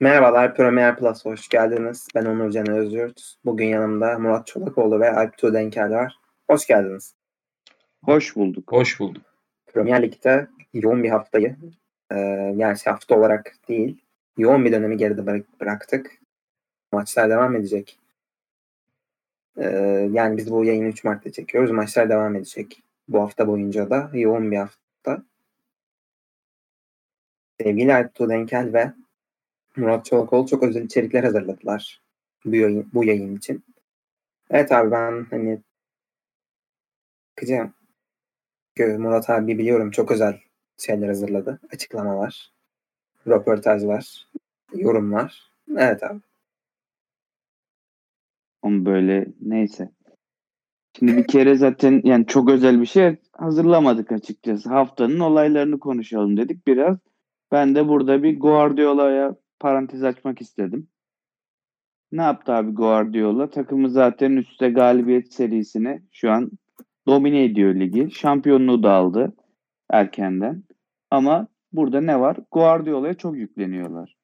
Merhabalar 0.00 0.54
Premier 0.54 0.96
Plus 0.96 1.24
hoş 1.24 1.48
geldiniz. 1.48 2.08
Ben 2.14 2.24
Onur 2.24 2.50
Can 2.50 2.70
Özyurt. 2.70 3.34
Bugün 3.44 3.66
yanımda 3.66 4.18
Murat 4.18 4.46
Çolakoğlu 4.46 5.00
ve 5.00 5.10
Alp 5.10 5.38
Tuğdenkel 5.38 5.90
var. 5.90 6.16
Hoş 6.50 6.66
geldiniz. 6.66 7.14
Hoş 8.04 8.36
bulduk. 8.36 8.72
Hoş 8.72 9.00
bulduk. 9.00 9.22
Premier 9.66 10.02
Lig'de 10.02 10.46
yoğun 10.74 11.02
bir 11.02 11.08
haftayı, 11.10 11.56
e, 12.12 12.16
gerçi 12.56 12.90
hafta 12.90 13.18
olarak 13.18 13.54
değil, 13.68 14.00
yoğun 14.38 14.64
bir 14.64 14.72
dönemi 14.72 14.96
geride 14.96 15.26
bırak- 15.26 15.60
bıraktık. 15.60 16.10
Maçlar 16.92 17.30
devam 17.30 17.56
edecek. 17.56 17.98
E, 19.56 19.66
yani 20.12 20.36
biz 20.36 20.50
bu 20.50 20.64
yayını 20.64 20.88
3 20.88 21.04
Mart'ta 21.04 21.32
çekiyoruz. 21.32 21.70
Maçlar 21.70 22.08
devam 22.08 22.36
edecek. 22.36 22.82
Bu 23.08 23.20
hafta 23.20 23.48
boyunca 23.48 23.90
da 23.90 24.10
yoğun 24.14 24.50
bir 24.50 24.56
hafta. 24.56 25.22
Sevgili 27.60 27.94
Alp 27.94 28.14
Tuğdenkel 28.14 28.72
ve 28.72 28.92
Murat 29.76 30.04
Çolakoğlu 30.04 30.46
çok 30.46 30.62
özel 30.62 30.84
içerikler 30.84 31.24
hazırladılar 31.24 32.02
bu 32.44 32.56
yayın, 32.56 32.90
bu 32.94 33.04
yayın 33.04 33.36
için. 33.36 33.64
Evet 34.50 34.72
abi 34.72 34.90
ben 34.90 35.26
hani 35.30 35.62
bakacağım. 37.36 37.74
Murat 38.78 39.30
abi 39.30 39.58
biliyorum 39.58 39.90
çok 39.90 40.10
özel 40.10 40.40
şeyler 40.78 41.08
hazırladı. 41.08 41.60
Açıklamalar, 41.72 42.52
röportajlar, 43.26 44.28
yorumlar. 44.74 45.50
Evet 45.76 46.02
abi. 46.02 46.20
Ama 48.62 48.86
böyle 48.86 49.26
neyse. 49.40 49.90
Şimdi 50.98 51.16
bir 51.16 51.26
kere 51.26 51.54
zaten 51.54 52.00
yani 52.04 52.26
çok 52.26 52.50
özel 52.50 52.80
bir 52.80 52.86
şey 52.86 53.16
hazırlamadık 53.32 54.12
açıkçası. 54.12 54.68
Haftanın 54.68 55.20
olaylarını 55.20 55.78
konuşalım 55.78 56.36
dedik 56.36 56.66
biraz. 56.66 56.98
Ben 57.52 57.74
de 57.74 57.88
burada 57.88 58.22
bir 58.22 58.40
Guardiola'ya 58.40 59.36
parantez 59.60 60.04
açmak 60.04 60.40
istedim. 60.40 60.88
Ne 62.12 62.22
yaptı 62.22 62.52
abi 62.52 62.70
Guardiola? 62.70 63.50
Takımı 63.50 63.90
zaten 63.90 64.32
üstte 64.32 64.70
galibiyet 64.70 65.32
serisini 65.32 66.02
şu 66.12 66.30
an 66.30 66.50
domine 67.06 67.44
ediyor 67.44 67.74
ligi. 67.74 68.10
Şampiyonluğu 68.10 68.82
da 68.82 68.92
aldı 68.92 69.36
erkenden. 69.90 70.64
Ama 71.10 71.46
burada 71.72 72.00
ne 72.00 72.20
var? 72.20 72.36
Guardiola'ya 72.52 73.14
çok 73.14 73.36
yükleniyorlar. 73.36 74.16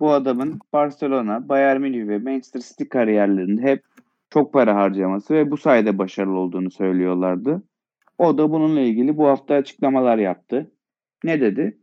Bu 0.00 0.12
adamın 0.12 0.58
Barcelona, 0.72 1.48
Bayern 1.48 1.80
Münih 1.80 2.08
ve 2.08 2.18
Manchester 2.18 2.60
City 2.60 2.84
kariyerlerinde 2.84 3.62
hep 3.62 3.82
çok 4.30 4.52
para 4.52 4.76
harcaması 4.76 5.34
ve 5.34 5.50
bu 5.50 5.56
sayede 5.56 5.98
başarılı 5.98 6.38
olduğunu 6.38 6.70
söylüyorlardı. 6.70 7.62
O 8.18 8.38
da 8.38 8.50
bununla 8.50 8.80
ilgili 8.80 9.16
bu 9.16 9.26
hafta 9.26 9.54
açıklamalar 9.54 10.18
yaptı. 10.18 10.70
Ne 11.24 11.40
dedi? 11.40 11.78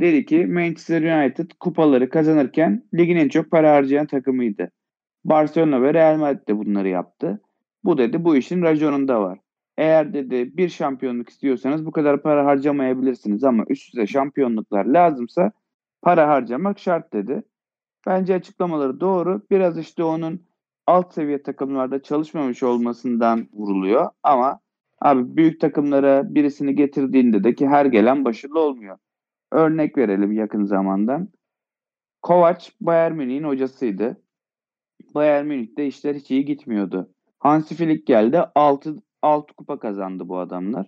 Dedi 0.00 0.24
ki 0.24 0.46
Manchester 0.46 1.22
United 1.22 1.50
kupaları 1.60 2.10
kazanırken 2.10 2.84
ligin 2.94 3.16
en 3.16 3.28
çok 3.28 3.50
para 3.50 3.72
harcayan 3.72 4.06
takımıydı. 4.06 4.70
Barcelona 5.24 5.82
ve 5.82 5.94
Real 5.94 6.18
Madrid 6.18 6.48
de 6.48 6.58
bunları 6.58 6.88
yaptı. 6.88 7.40
Bu 7.84 7.98
dedi 7.98 8.24
bu 8.24 8.36
işin 8.36 8.62
raconunda 8.62 9.20
var. 9.20 9.38
Eğer 9.76 10.14
dedi 10.14 10.56
bir 10.56 10.68
şampiyonluk 10.68 11.28
istiyorsanız 11.28 11.86
bu 11.86 11.92
kadar 11.92 12.22
para 12.22 12.46
harcamayabilirsiniz 12.46 13.44
ama 13.44 13.64
üst 13.68 13.88
üste 13.88 14.06
şampiyonluklar 14.06 14.84
lazımsa 14.84 15.52
para 16.02 16.28
harcamak 16.28 16.78
şart 16.78 17.12
dedi. 17.12 17.42
Bence 18.06 18.34
açıklamaları 18.34 19.00
doğru. 19.00 19.42
Biraz 19.50 19.78
işte 19.78 20.02
onun 20.02 20.46
alt 20.86 21.14
seviye 21.14 21.42
takımlarda 21.42 22.02
çalışmamış 22.02 22.62
olmasından 22.62 23.48
vuruluyor 23.52 24.10
ama 24.22 24.60
abi 25.00 25.36
büyük 25.36 25.60
takımlara 25.60 26.34
birisini 26.34 26.74
getirdiğinde 26.74 27.44
de 27.44 27.54
ki 27.54 27.68
her 27.68 27.86
gelen 27.86 28.24
başarılı 28.24 28.60
olmuyor. 28.60 28.98
Örnek 29.52 29.98
verelim 29.98 30.32
yakın 30.32 30.64
zamandan. 30.64 31.28
Kovac 32.22 32.68
Bayern 32.80 33.14
Münih'in 33.14 33.44
hocasıydı. 33.44 34.22
Bayern 35.14 35.46
Münih'te 35.46 35.86
işler 35.86 36.14
hiç 36.14 36.30
iyi 36.30 36.44
gitmiyordu. 36.44 37.10
Hansi 37.38 37.74
Flick 37.74 38.06
geldi 38.06 38.40
6 38.54 38.96
6 39.22 39.54
kupa 39.54 39.78
kazandı 39.78 40.28
bu 40.28 40.38
adamlar. 40.38 40.86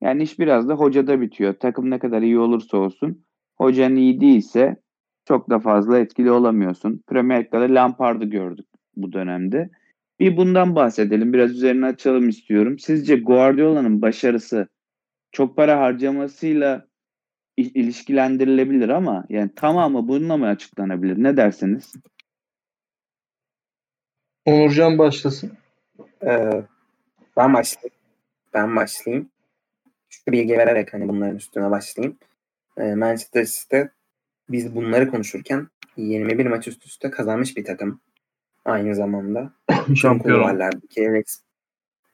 Yani 0.00 0.22
iş 0.22 0.38
biraz 0.38 0.68
da 0.68 0.74
hocada 0.74 1.20
bitiyor. 1.20 1.54
Takım 1.54 1.90
ne 1.90 1.98
kadar 1.98 2.22
iyi 2.22 2.38
olursa 2.38 2.76
olsun 2.76 3.24
hocan 3.56 3.96
iyi 3.96 4.20
değilse 4.20 4.76
çok 5.24 5.50
da 5.50 5.58
fazla 5.58 5.98
etkili 5.98 6.30
olamıyorsun. 6.30 7.02
Premier 7.06 7.44
Lig'de 7.44 7.74
Lampard'ı 7.74 8.24
gördük 8.24 8.66
bu 8.96 9.12
dönemde. 9.12 9.70
Bir 10.20 10.36
bundan 10.36 10.74
bahsedelim. 10.74 11.32
Biraz 11.32 11.50
üzerine 11.50 11.86
açalım 11.86 12.28
istiyorum. 12.28 12.78
Sizce 12.78 13.16
Guardiola'nın 13.16 14.02
başarısı 14.02 14.68
çok 15.32 15.56
para 15.56 15.80
harcamasıyla 15.80 16.86
ilişkilendirilebilir 17.56 18.88
ama 18.88 19.24
yani 19.28 19.50
tamamı 19.56 20.08
bununla 20.08 20.36
mı 20.36 20.46
açıklanabilir? 20.46 21.22
Ne 21.22 21.36
dersiniz? 21.36 21.92
Onurcan 24.44 24.98
başlasın. 24.98 25.52
Ee, 26.22 26.62
ben 27.36 27.54
başlayayım. 27.54 27.96
Ben 28.54 28.76
başlayayım. 28.76 29.30
Şu 30.08 30.32
bilgi 30.32 30.58
vererek 30.58 30.94
hani 30.94 31.08
bunların 31.08 31.36
üstüne 31.36 31.70
başlayayım. 31.70 32.18
Ee, 32.78 32.94
Manchester 32.94 33.44
City 33.44 33.80
biz 34.48 34.74
bunları 34.74 35.10
konuşurken 35.10 35.68
21 35.96 36.46
maç 36.46 36.68
üst 36.68 36.86
üste 36.86 37.10
kazanmış 37.10 37.56
bir 37.56 37.64
takım. 37.64 38.00
Aynı 38.64 38.94
zamanda. 38.94 39.52
Şampiyon. 39.96 40.38
Kulvarlardaki 40.38 41.12
res, 41.12 41.42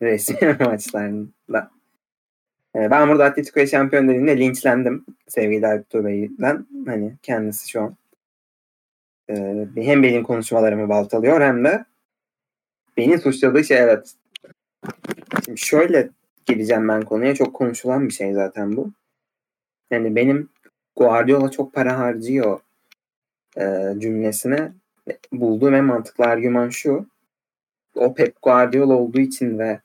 resmi 0.02 0.56
maçlarında. 0.66 1.70
Ee, 2.76 2.90
ben 2.90 3.08
burada 3.08 3.24
Atletico'ya 3.24 3.66
şampiyon 3.66 4.08
dediğinde 4.08 4.38
linçlendim 4.38 5.04
sevgili 5.28 5.66
Arturo 5.66 6.04
Bey'den. 6.04 6.66
Hani 6.86 7.14
kendisi 7.22 7.70
şu 7.70 7.82
an 7.82 7.96
e, 9.30 9.66
hem 9.76 10.02
benim 10.02 10.22
konuşmalarımı 10.22 10.88
baltalıyor 10.88 11.40
hem 11.40 11.64
de 11.64 11.84
beni 12.96 13.18
suçladığı 13.18 13.64
şey 13.64 13.78
evet. 13.78 14.14
Şimdi 15.44 15.60
şöyle 15.60 16.10
gideceğim 16.46 16.88
ben 16.88 17.02
konuya. 17.02 17.34
Çok 17.34 17.54
konuşulan 17.54 18.08
bir 18.08 18.12
şey 18.12 18.32
zaten 18.34 18.76
bu. 18.76 18.92
Yani 19.90 20.16
benim 20.16 20.48
Guardiola 20.96 21.50
çok 21.50 21.72
para 21.72 21.98
harcıyor 21.98 22.60
e, 23.56 23.94
cümlesine 23.98 24.72
bulduğum 25.32 25.74
en 25.74 25.84
mantıklı 25.84 26.24
argüman 26.24 26.68
şu. 26.68 27.06
O 27.94 28.14
Pep 28.14 28.42
Guardiola 28.42 28.94
olduğu 28.94 29.20
için 29.20 29.58
ve 29.58 29.80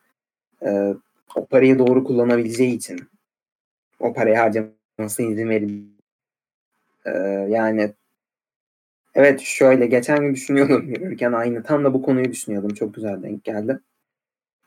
e, 0.65 0.93
o 1.35 1.45
parayı 1.45 1.79
doğru 1.79 2.03
kullanabileceği 2.03 2.75
için 2.75 2.99
o 3.99 4.13
parayı 4.13 4.35
harcamasına 4.35 5.25
izin 5.25 5.49
verir. 5.49 5.83
E, 7.05 7.09
yani 7.49 7.93
evet 9.15 9.39
şöyle 9.39 9.85
geçen 9.85 10.21
gün 10.21 10.33
düşünüyordum 10.33 10.89
yürürken 10.89 11.31
aynı 11.33 11.63
tam 11.63 11.83
da 11.83 11.93
bu 11.93 12.01
konuyu 12.01 12.31
düşünüyordum. 12.31 12.73
Çok 12.73 12.93
güzel 12.93 13.23
denk 13.23 13.43
geldi. 13.43 13.79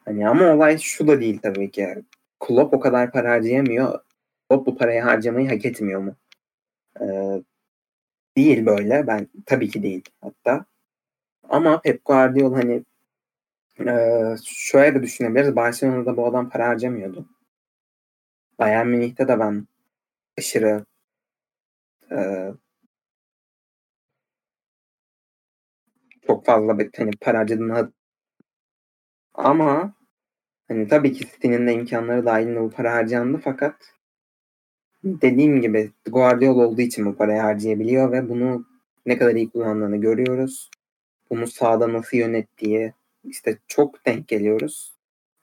Hani 0.04 0.28
ama 0.28 0.54
olay 0.54 0.78
şu 0.78 1.08
da 1.08 1.20
değil 1.20 1.38
tabii 1.42 1.70
ki. 1.70 1.94
Klopp 2.40 2.74
o 2.74 2.80
kadar 2.80 3.12
para 3.12 3.30
harcayamıyor. 3.30 4.00
Klopp 4.48 4.66
bu 4.66 4.76
parayı 4.76 5.02
harcamayı 5.02 5.48
hak 5.48 5.64
etmiyor 5.64 6.00
mu? 6.00 6.16
Ee, 7.00 7.42
değil 8.36 8.66
böyle. 8.66 9.06
Ben 9.06 9.28
tabii 9.46 9.68
ki 9.68 9.82
değil 9.82 10.04
hatta. 10.20 10.64
Ama 11.48 11.80
Pep 11.80 12.04
Guardiola 12.04 12.56
hani 12.56 12.84
e, 13.88 14.36
şöyle 14.44 14.94
de 14.94 15.02
düşünebiliriz. 15.02 15.56
Barcelona'da 15.56 16.16
bu 16.16 16.26
adam 16.26 16.50
para 16.50 16.68
harcamıyordu. 16.68 17.28
Bayern 18.58 18.86
Münih'te 18.86 19.28
de 19.28 19.38
ben 19.40 19.66
aşırı 20.38 20.84
e, 22.12 22.50
çok 26.26 26.46
fazla 26.46 26.78
bir 26.78 26.90
hani 26.96 27.10
para 27.20 27.38
harcadığını 27.38 27.92
ama 29.34 29.94
hani 30.68 30.88
tabii 30.88 31.12
ki 31.12 31.26
City'nin 31.26 31.66
de 31.66 31.74
imkanları 31.74 32.26
dahilinde 32.26 32.60
bu 32.60 32.70
para 32.70 32.92
harcandı 32.94 33.40
fakat 33.44 33.74
dediğim 35.04 35.60
gibi 35.60 35.92
Guardiola 36.06 36.66
olduğu 36.66 36.80
için 36.80 37.06
bu 37.06 37.16
parayı 37.16 37.40
harcayabiliyor 37.40 38.12
ve 38.12 38.28
bunu 38.28 38.66
ne 39.06 39.18
kadar 39.18 39.34
iyi 39.34 39.50
kullandığını 39.50 39.96
görüyoruz. 39.96 40.70
Bunu 41.30 41.46
sahada 41.46 41.92
nasıl 41.92 42.16
yönettiği 42.16 42.94
işte 43.24 43.58
çok 43.66 44.06
denk 44.06 44.28
geliyoruz 44.28 44.94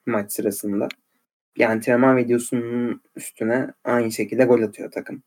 maç 0.06 0.32
sırasında. 0.32 0.88
Bir 1.56 1.70
antrenman 1.70 2.16
videosunun 2.16 3.02
üstüne 3.16 3.68
aynı 3.84 4.12
şekilde 4.12 4.44
gol 4.44 4.62
atıyor 4.62 4.90
takım. 4.90 5.22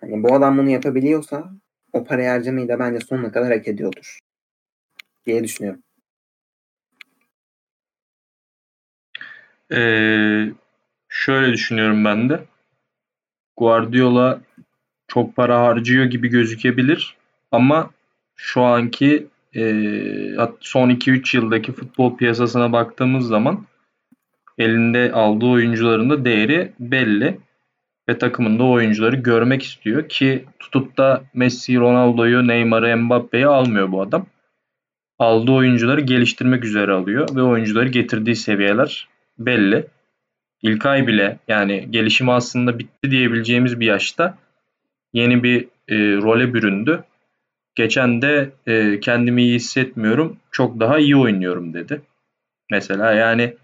Hani 0.00 0.22
bu 0.22 0.34
adam 0.34 0.58
bunu 0.58 0.70
yapabiliyorsa 0.70 1.50
o 1.92 2.04
parayı 2.04 2.28
harcamayı 2.28 2.68
da 2.68 2.78
bence 2.78 3.00
sonuna 3.00 3.32
kadar 3.32 3.52
hak 3.52 3.68
ediyordur 3.68 4.18
diye 5.26 5.44
düşünüyorum. 5.44 5.82
Ee, 9.72 10.52
şöyle 11.08 11.52
düşünüyorum 11.52 12.04
ben 12.04 12.28
de. 12.28 12.44
Guardiola 13.56 14.40
çok 15.08 15.36
para 15.36 15.60
harcıyor 15.60 16.04
gibi 16.04 16.28
gözükebilir 16.28 17.16
ama 17.52 17.90
şu 18.36 18.62
anki 18.62 19.26
son 20.60 20.90
2-3 20.90 21.36
yıldaki 21.36 21.72
futbol 21.72 22.16
piyasasına 22.16 22.72
baktığımız 22.72 23.26
zaman 23.26 23.66
elinde 24.58 25.12
aldığı 25.12 25.46
oyuncuların 25.46 26.10
da 26.10 26.24
değeri 26.24 26.72
belli. 26.80 27.38
ve 28.08 28.18
takımında 28.18 28.64
oyuncuları 28.64 29.16
görmek 29.16 29.62
istiyor 29.62 30.08
ki 30.08 30.44
tutup 30.58 30.96
da 30.96 31.24
Messi, 31.34 31.76
Ronaldo'yu, 31.76 32.48
Neymar'ı, 32.48 32.96
Mbappe'yi 32.96 33.46
almıyor 33.46 33.92
bu 33.92 34.02
adam. 34.02 34.26
Aldığı 35.18 35.52
oyuncuları 35.52 36.00
geliştirmek 36.00 36.64
üzere 36.64 36.92
alıyor 36.92 37.28
ve 37.36 37.42
oyuncuları 37.42 37.88
getirdiği 37.88 38.36
seviyeler 38.36 39.08
belli. 39.38 39.86
İlkay 40.62 41.06
bile 41.06 41.38
yani 41.48 41.86
gelişimi 41.90 42.32
aslında 42.32 42.78
bitti 42.78 43.10
diyebileceğimiz 43.10 43.80
bir 43.80 43.86
yaşta 43.86 44.38
yeni 45.12 45.42
bir 45.42 45.64
e, 45.88 45.96
role 45.96 46.54
büründü. 46.54 47.04
Geçen 47.74 48.22
de 48.22 48.50
e, 48.66 49.00
kendimi 49.00 49.42
iyi 49.42 49.54
hissetmiyorum, 49.54 50.36
çok 50.50 50.80
daha 50.80 50.98
iyi 50.98 51.16
oynuyorum 51.16 51.74
dedi. 51.74 52.00
Mesela 52.70 53.12
yani 53.12 53.54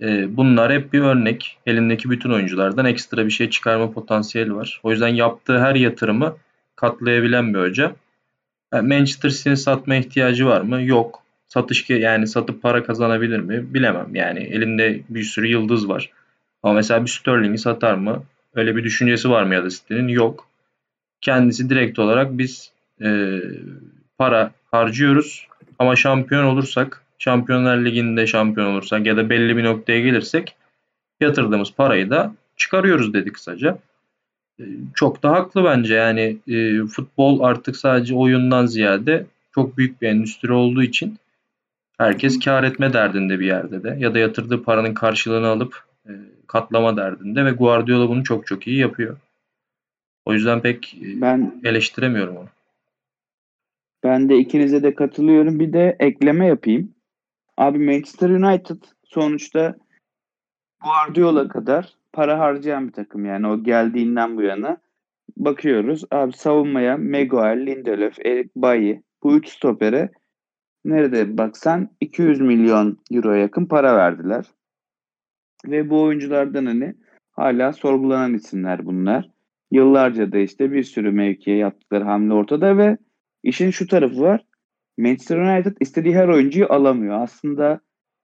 e, 0.00 0.36
bunlar 0.36 0.72
hep 0.72 0.92
bir 0.92 1.00
örnek. 1.00 1.58
Elindeki 1.66 2.10
bütün 2.10 2.30
oyunculardan 2.30 2.84
ekstra 2.84 3.26
bir 3.26 3.30
şey 3.30 3.50
çıkarma 3.50 3.92
potansiyeli 3.92 4.56
var. 4.56 4.80
O 4.82 4.90
yüzden 4.90 5.08
yaptığı 5.08 5.58
her 5.60 5.74
yatırımı 5.74 6.36
katlayabilen 6.76 7.54
bir 7.54 7.58
hoca. 7.58 7.96
Yani 8.72 8.88
Manchester 8.88 9.30
City'nin 9.30 9.54
satma 9.54 9.94
ihtiyacı 9.94 10.46
var 10.46 10.60
mı? 10.60 10.82
Yok. 10.82 11.22
Satış 11.48 11.90
yani 11.90 12.26
satıp 12.26 12.62
para 12.62 12.84
kazanabilir 12.84 13.38
mi? 13.38 13.74
Bilemem. 13.74 14.14
Yani 14.14 14.38
elinde 14.38 15.00
bir 15.08 15.22
sürü 15.22 15.46
yıldız 15.46 15.88
var. 15.88 16.10
Ama 16.62 16.74
mesela 16.74 17.04
bir 17.04 17.10
Sterling'i 17.10 17.58
satar 17.58 17.94
mı? 17.94 18.22
Öyle 18.54 18.76
bir 18.76 18.84
düşüncesi 18.84 19.30
var 19.30 19.42
mı 19.42 19.54
ya 19.54 19.64
da 19.64 19.70
City'nin? 19.70 20.08
Yok. 20.08 20.48
Kendisi 21.20 21.70
direkt 21.70 21.98
olarak 21.98 22.38
biz 22.38 22.72
e, 23.02 23.40
para 24.18 24.50
harcıyoruz 24.70 25.46
ama 25.78 25.96
şampiyon 25.96 26.44
olursak, 26.44 27.04
Şampiyonlar 27.18 27.84
Ligi'nde 27.84 28.26
şampiyon 28.26 28.66
olursak 28.66 29.06
ya 29.06 29.16
da 29.16 29.30
belli 29.30 29.56
bir 29.56 29.64
noktaya 29.64 30.00
gelirsek 30.00 30.56
yatırdığımız 31.20 31.72
parayı 31.72 32.10
da 32.10 32.34
çıkarıyoruz 32.56 33.14
dedi 33.14 33.32
kısaca. 33.32 33.78
E, 34.60 34.64
çok 34.94 35.22
da 35.22 35.30
haklı 35.30 35.64
bence 35.64 35.94
yani 35.94 36.38
e, 36.48 36.86
futbol 36.86 37.40
artık 37.40 37.76
sadece 37.76 38.14
oyundan 38.14 38.66
ziyade 38.66 39.26
çok 39.54 39.78
büyük 39.78 40.02
bir 40.02 40.08
endüstri 40.08 40.52
olduğu 40.52 40.82
için 40.82 41.18
herkes 41.98 42.38
kar 42.38 42.64
etme 42.64 42.92
derdinde 42.92 43.40
bir 43.40 43.46
yerde 43.46 43.82
de 43.82 43.96
ya 43.98 44.14
da 44.14 44.18
yatırdığı 44.18 44.62
paranın 44.62 44.94
karşılığını 44.94 45.46
alıp 45.46 45.84
e, 46.08 46.12
katlama 46.46 46.96
derdinde 46.96 47.44
ve 47.44 47.50
Guardiola 47.50 48.08
bunu 48.08 48.24
çok 48.24 48.46
çok 48.46 48.66
iyi 48.66 48.78
yapıyor. 48.78 49.16
O 50.24 50.32
yüzden 50.32 50.60
pek 50.60 50.94
e, 50.94 51.20
ben 51.20 51.60
eleştiremiyorum 51.64 52.36
onu. 52.36 52.48
Ben 54.04 54.28
de 54.28 54.38
ikinize 54.38 54.82
de 54.82 54.94
katılıyorum. 54.94 55.60
Bir 55.60 55.72
de 55.72 55.96
ekleme 56.00 56.46
yapayım. 56.46 56.94
Abi 57.56 57.78
Manchester 57.78 58.30
United 58.30 58.82
sonuçta 59.04 59.76
Guardiola 60.84 61.48
kadar 61.48 61.94
para 62.12 62.38
harcayan 62.38 62.88
bir 62.88 62.92
takım 62.92 63.24
yani 63.24 63.46
o 63.46 63.62
geldiğinden 63.62 64.36
bu 64.36 64.42
yana 64.42 64.76
bakıyoruz. 65.36 66.04
Abi 66.10 66.32
savunmaya 66.32 66.96
Maguire, 66.96 67.66
Lindelöf, 67.66 68.18
Eric 68.26 68.50
Bailly 68.56 69.02
bu 69.22 69.36
üç 69.36 69.48
stopere 69.48 70.10
nerede 70.84 71.38
baksan 71.38 71.88
200 72.00 72.40
milyon 72.40 72.98
euro 73.10 73.32
yakın 73.32 73.66
para 73.66 73.96
verdiler. 73.96 74.44
Ve 75.66 75.90
bu 75.90 76.02
oyunculardan 76.02 76.66
hani 76.66 76.94
hala 77.32 77.72
sorgulanan 77.72 78.34
isimler 78.34 78.86
bunlar. 78.86 79.30
Yıllarca 79.70 80.32
da 80.32 80.38
işte 80.38 80.72
bir 80.72 80.82
sürü 80.82 81.10
mevkiye 81.10 81.56
yaptıkları 81.56 82.04
hamle 82.04 82.34
ortada 82.34 82.78
ve 82.78 82.98
işin 83.42 83.70
şu 83.70 83.86
tarafı 83.86 84.20
var. 84.20 84.44
Manchester 84.98 85.36
United 85.36 85.76
istediği 85.80 86.14
her 86.14 86.28
oyuncuyu 86.28 86.72
alamıyor. 86.72 87.22
Aslında 87.22 87.80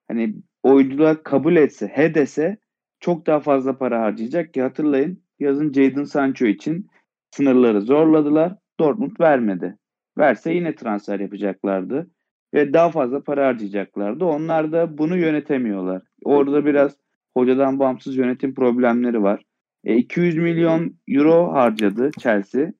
hani 0.08 0.34
oyuncular 0.62 1.22
kabul 1.22 1.56
etse, 1.56 1.86
he 1.86 2.14
dese 2.14 2.56
çok 3.00 3.26
daha 3.26 3.40
fazla 3.40 3.78
para 3.78 4.02
harcayacak 4.02 4.54
ki 4.54 4.62
hatırlayın 4.62 5.22
yazın 5.38 5.72
Jadon 5.72 6.04
Sancho 6.04 6.46
için 6.46 6.88
sınırları 7.30 7.80
zorladılar. 7.80 8.56
Dortmund 8.80 9.20
vermedi. 9.20 9.78
Verse 10.18 10.54
yine 10.54 10.74
transfer 10.74 11.20
yapacaklardı 11.20 12.10
ve 12.54 12.72
daha 12.72 12.90
fazla 12.90 13.22
para 13.22 13.46
harcayacaklardı. 13.46 14.24
Onlar 14.24 14.72
da 14.72 14.98
bunu 14.98 15.16
yönetemiyorlar. 15.16 16.02
Orada 16.24 16.66
biraz 16.66 16.96
hocadan 17.36 17.78
bağımsız 17.78 18.16
yönetim 18.16 18.54
problemleri 18.54 19.22
var. 19.22 19.42
E, 19.84 19.96
200 19.96 20.36
milyon 20.36 20.96
euro 21.08 21.52
harcadı 21.52 22.10
Chelsea. 22.18 22.72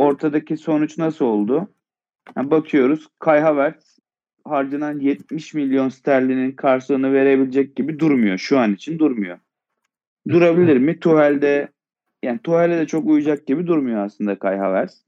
Ortadaki 0.00 0.56
sonuç 0.56 0.98
nasıl 0.98 1.24
oldu? 1.24 1.68
Yani 2.36 2.50
bakıyoruz 2.50 3.08
Kai 3.18 3.40
Havertz 3.40 3.98
harcanan 4.44 5.00
70 5.00 5.54
milyon 5.54 5.88
sterlinin 5.88 6.52
karşılığını 6.52 7.12
verebilecek 7.12 7.76
gibi 7.76 7.98
durmuyor. 7.98 8.38
Şu 8.38 8.58
an 8.58 8.74
için 8.74 8.98
durmuyor. 8.98 9.38
Durabilir 10.28 10.76
mi? 10.76 11.00
Tuhel'de 11.00 11.68
yani 12.22 12.38
Tuhel'e 12.38 12.78
de 12.78 12.86
çok 12.86 13.06
uyacak 13.06 13.46
gibi 13.46 13.66
durmuyor 13.66 14.04
aslında 14.04 14.38
Kai 14.38 14.56
Havertz. 14.58 15.04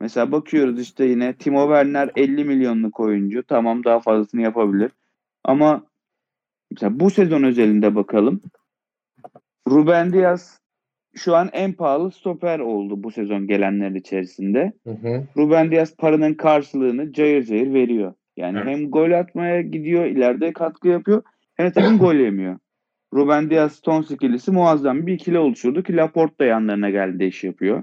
Mesela 0.00 0.32
bakıyoruz 0.32 0.80
işte 0.80 1.04
yine 1.04 1.36
Timo 1.36 1.62
Werner 1.62 2.10
50 2.16 2.44
milyonluk 2.44 3.00
oyuncu. 3.00 3.42
Tamam 3.42 3.84
daha 3.84 4.00
fazlasını 4.00 4.42
yapabilir. 4.42 4.92
Ama 5.44 5.86
mesela 6.70 7.00
bu 7.00 7.10
sezon 7.10 7.42
özelinde 7.42 7.94
bakalım. 7.94 8.40
Ruben 9.68 10.12
Diaz 10.12 10.61
şu 11.14 11.36
an 11.36 11.50
en 11.52 11.72
pahalı 11.72 12.10
stoper 12.10 12.58
oldu 12.58 13.02
bu 13.02 13.10
sezon 13.10 13.46
gelenler 13.46 13.90
içerisinde. 13.90 14.72
Hı 14.84 14.90
hı. 14.90 15.24
Ruben 15.36 15.70
Diaz 15.70 15.96
paranın 15.96 16.34
karşılığını 16.34 17.12
cayır 17.12 17.44
cayır 17.44 17.74
veriyor. 17.74 18.14
Yani 18.36 18.58
evet. 18.62 18.68
hem 18.68 18.90
gol 18.90 19.10
atmaya 19.10 19.62
gidiyor, 19.62 20.04
ileride 20.04 20.52
katkı 20.52 20.88
yapıyor 20.88 21.22
hem 21.54 21.66
de 21.66 21.72
takım 21.72 21.98
gol 21.98 22.14
yemiyor. 22.14 22.58
Ruben 23.14 23.50
Diaz 23.50 23.72
Stones 23.72 24.10
ikilisi 24.10 24.50
muazzam 24.50 25.06
bir 25.06 25.12
ikili 25.12 25.38
oluşturdu 25.38 25.82
ki 25.82 25.96
Laporte 25.96 26.38
da 26.38 26.44
yanlarına 26.44 26.90
geldi 26.90 27.24
iş 27.24 27.44
yapıyor. 27.44 27.82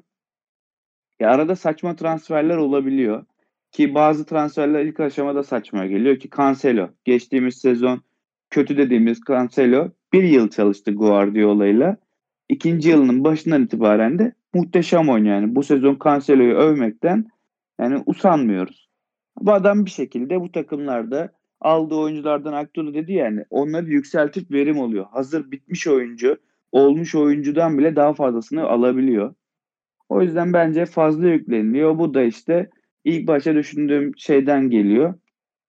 Ya 1.20 1.30
arada 1.30 1.56
saçma 1.56 1.96
transferler 1.96 2.58
olabiliyor. 2.58 3.26
Ki 3.72 3.96
bazı 3.96 4.26
transferler 4.26 4.86
ilk 4.86 5.00
aşamada 5.00 5.44
saçma 5.44 5.86
geliyor 5.86 6.20
ki 6.20 6.30
Cancelo. 6.38 6.90
Geçtiğimiz 7.06 7.56
sezon 7.56 8.02
kötü 8.50 8.78
dediğimiz 8.78 9.22
Cancelo 9.28 9.90
bir 10.14 10.24
yıl 10.24 10.50
çalıştı 10.50 10.92
Guardiola 10.92 11.68
ile. 11.68 11.98
İkinci 12.50 12.90
yılının 12.90 13.24
başından 13.24 13.64
itibaren 13.64 14.20
de 14.20 14.34
muhteşem 14.54 15.10
oynuyor. 15.10 15.36
Yani 15.36 15.56
bu 15.56 15.64
sezon 15.64 16.00
Cancelo'yu 16.04 16.54
övmekten 16.54 17.26
yani 17.80 18.04
usanmıyoruz. 18.06 18.90
Bu 19.40 19.54
adam 19.54 19.86
bir 19.86 19.92
şekilde 19.92 20.42
bu 20.42 20.52
takımlarda 20.52 21.32
aldığı 21.62 21.96
oyunculardan 21.96 22.54
Aktuğlu 22.54 22.94
dedi 22.94 23.14
yani 23.14 23.46
onları 23.50 23.86
yükseltip 23.86 24.52
verim 24.52 24.80
oluyor. 24.80 25.06
Hazır 25.12 25.52
bitmiş 25.52 25.88
oyuncu, 25.88 26.38
olmuş 26.72 27.16
oyuncudan 27.16 27.78
bile 27.78 27.96
daha 27.96 28.14
fazlasını 28.14 28.64
alabiliyor. 28.64 29.36
O 30.10 30.22
yüzden 30.22 30.54
bence 30.54 30.86
fazla 30.86 31.28
yükleniliyor. 31.28 31.98
Bu 31.98 32.14
da 32.14 32.24
işte 32.24 32.70
ilk 33.04 33.28
başta 33.28 33.56
düşündüğüm 33.56 34.18
şeyden 34.18 34.70
geliyor. 34.70 35.14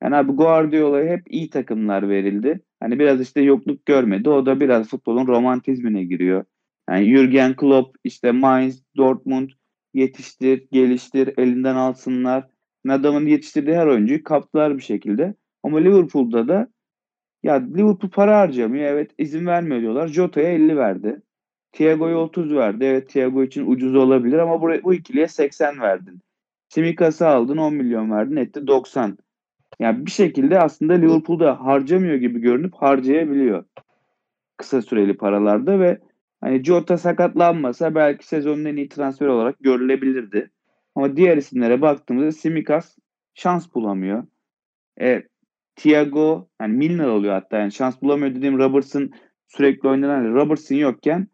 Yani 0.02 0.16
abi 0.16 0.32
Guardiola'ya 0.32 1.12
hep 1.12 1.22
iyi 1.32 1.50
takımlar 1.50 2.08
verildi. 2.08 2.60
Hani 2.80 2.98
biraz 2.98 3.20
işte 3.20 3.40
yokluk 3.40 3.86
görmedi. 3.86 4.30
O 4.30 4.46
da 4.46 4.60
biraz 4.60 4.88
futbolun 4.88 5.26
romantizmine 5.26 6.04
giriyor. 6.04 6.44
Yani 6.90 7.06
Jürgen 7.06 7.56
Klopp 7.56 7.96
işte 8.04 8.32
Mainz, 8.32 8.82
Dortmund 8.96 9.50
yetiştir, 9.94 10.66
geliştir, 10.72 11.34
elinden 11.38 11.76
alsınlar. 11.76 12.48
Adamın 12.88 13.26
yetiştirdiği 13.26 13.76
her 13.76 13.86
oyuncuyu 13.86 14.24
kaptılar 14.24 14.76
bir 14.76 14.82
şekilde. 14.82 15.34
Ama 15.62 15.78
Liverpool'da 15.78 16.48
da 16.48 16.68
ya 17.42 17.54
Liverpool 17.54 18.10
para 18.10 18.38
harcamıyor. 18.38 18.84
Evet 18.84 19.10
izin 19.18 19.46
vermiyor 19.46 19.80
diyorlar. 19.80 20.08
Jota'ya 20.08 20.48
50 20.52 20.76
verdi. 20.76 21.22
Thiago'ya 21.72 22.16
30 22.18 22.54
verdi. 22.54 22.84
Evet 22.84 23.08
Thiago 23.08 23.42
için 23.42 23.66
ucuz 23.66 23.94
olabilir 23.94 24.38
ama 24.38 24.60
buraya, 24.60 24.82
bu 24.82 24.94
ikiliye 24.94 25.28
80 25.28 25.80
verdin. 25.80 26.20
Simikas'ı 26.68 27.28
aldın 27.28 27.56
10 27.56 27.74
milyon 27.74 28.10
verdin 28.10 28.36
etti 28.36 28.66
90. 28.66 29.18
Yani 29.80 30.06
bir 30.06 30.10
şekilde 30.10 30.60
aslında 30.60 30.92
Liverpool'da 30.92 31.64
harcamıyor 31.64 32.14
gibi 32.14 32.40
görünüp 32.40 32.74
harcayabiliyor. 32.74 33.64
Kısa 34.56 34.82
süreli 34.82 35.16
paralarda 35.16 35.80
ve 35.80 35.98
hani 36.40 36.64
Jota 36.64 36.98
sakatlanmasa 36.98 37.94
belki 37.94 38.26
sezonun 38.26 38.64
en 38.64 38.76
iyi 38.76 38.88
transfer 38.88 39.26
olarak 39.26 39.58
görülebilirdi. 39.60 40.50
Ama 40.94 41.16
diğer 41.16 41.36
isimlere 41.36 41.80
baktığımızda 41.80 42.32
Simikas 42.32 42.98
şans 43.34 43.74
bulamıyor. 43.74 44.26
E, 45.00 45.22
Thiago 45.76 46.48
yani 46.60 46.76
Milner 46.76 47.06
oluyor 47.06 47.34
hatta 47.34 47.58
yani 47.58 47.72
şans 47.72 48.02
bulamıyor 48.02 48.34
dediğim 48.34 48.58
Robertson 48.58 49.10
sürekli 49.48 49.88
oynanan 49.88 50.34
Robertson 50.34 50.76
yokken 50.76 51.28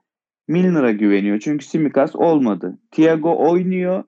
Milner'a 0.48 0.92
güveniyor. 0.92 1.40
Çünkü 1.40 1.64
Simikas 1.64 2.16
olmadı. 2.16 2.78
Thiago 2.90 3.50
oynuyor 3.50 4.04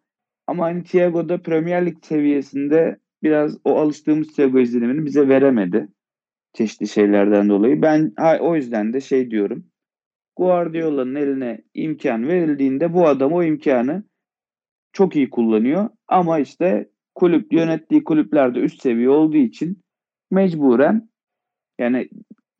ama 0.47 0.65
hani 0.65 0.85
Thiago 0.85 1.29
da 1.29 1.43
Premier 1.43 1.87
Lig 1.87 2.05
seviyesinde 2.05 2.99
biraz 3.23 3.59
o 3.65 3.77
alıştığımız 3.79 4.29
Thiago 4.29 4.59
izlenimini 4.59 5.05
bize 5.07 5.29
veremedi. 5.29 5.89
Çeşitli 6.53 6.89
şeylerden 6.89 7.49
dolayı. 7.49 7.83
Ben 7.83 8.13
o 8.41 8.57
yüzden 8.57 8.93
de 8.93 9.01
şey 9.01 9.31
diyorum. 9.31 9.65
Guardiola'nın 10.39 11.15
eline 11.15 11.63
imkan 11.75 12.29
verildiğinde 12.29 12.95
bu 12.95 13.09
adam 13.09 13.33
o 13.33 13.43
imkanı 13.43 14.03
çok 14.93 15.17
iyi 15.17 15.31
kullanıyor. 15.31 15.89
Ama 16.09 16.39
işte 16.39 16.91
kulüp 17.15 17.53
yönettiği 17.53 18.05
kulüplerde 18.05 18.59
üst 18.59 18.83
seviye 18.83 19.09
olduğu 19.09 19.37
için 19.37 19.83
mecburen 20.31 21.09
yani 21.79 22.09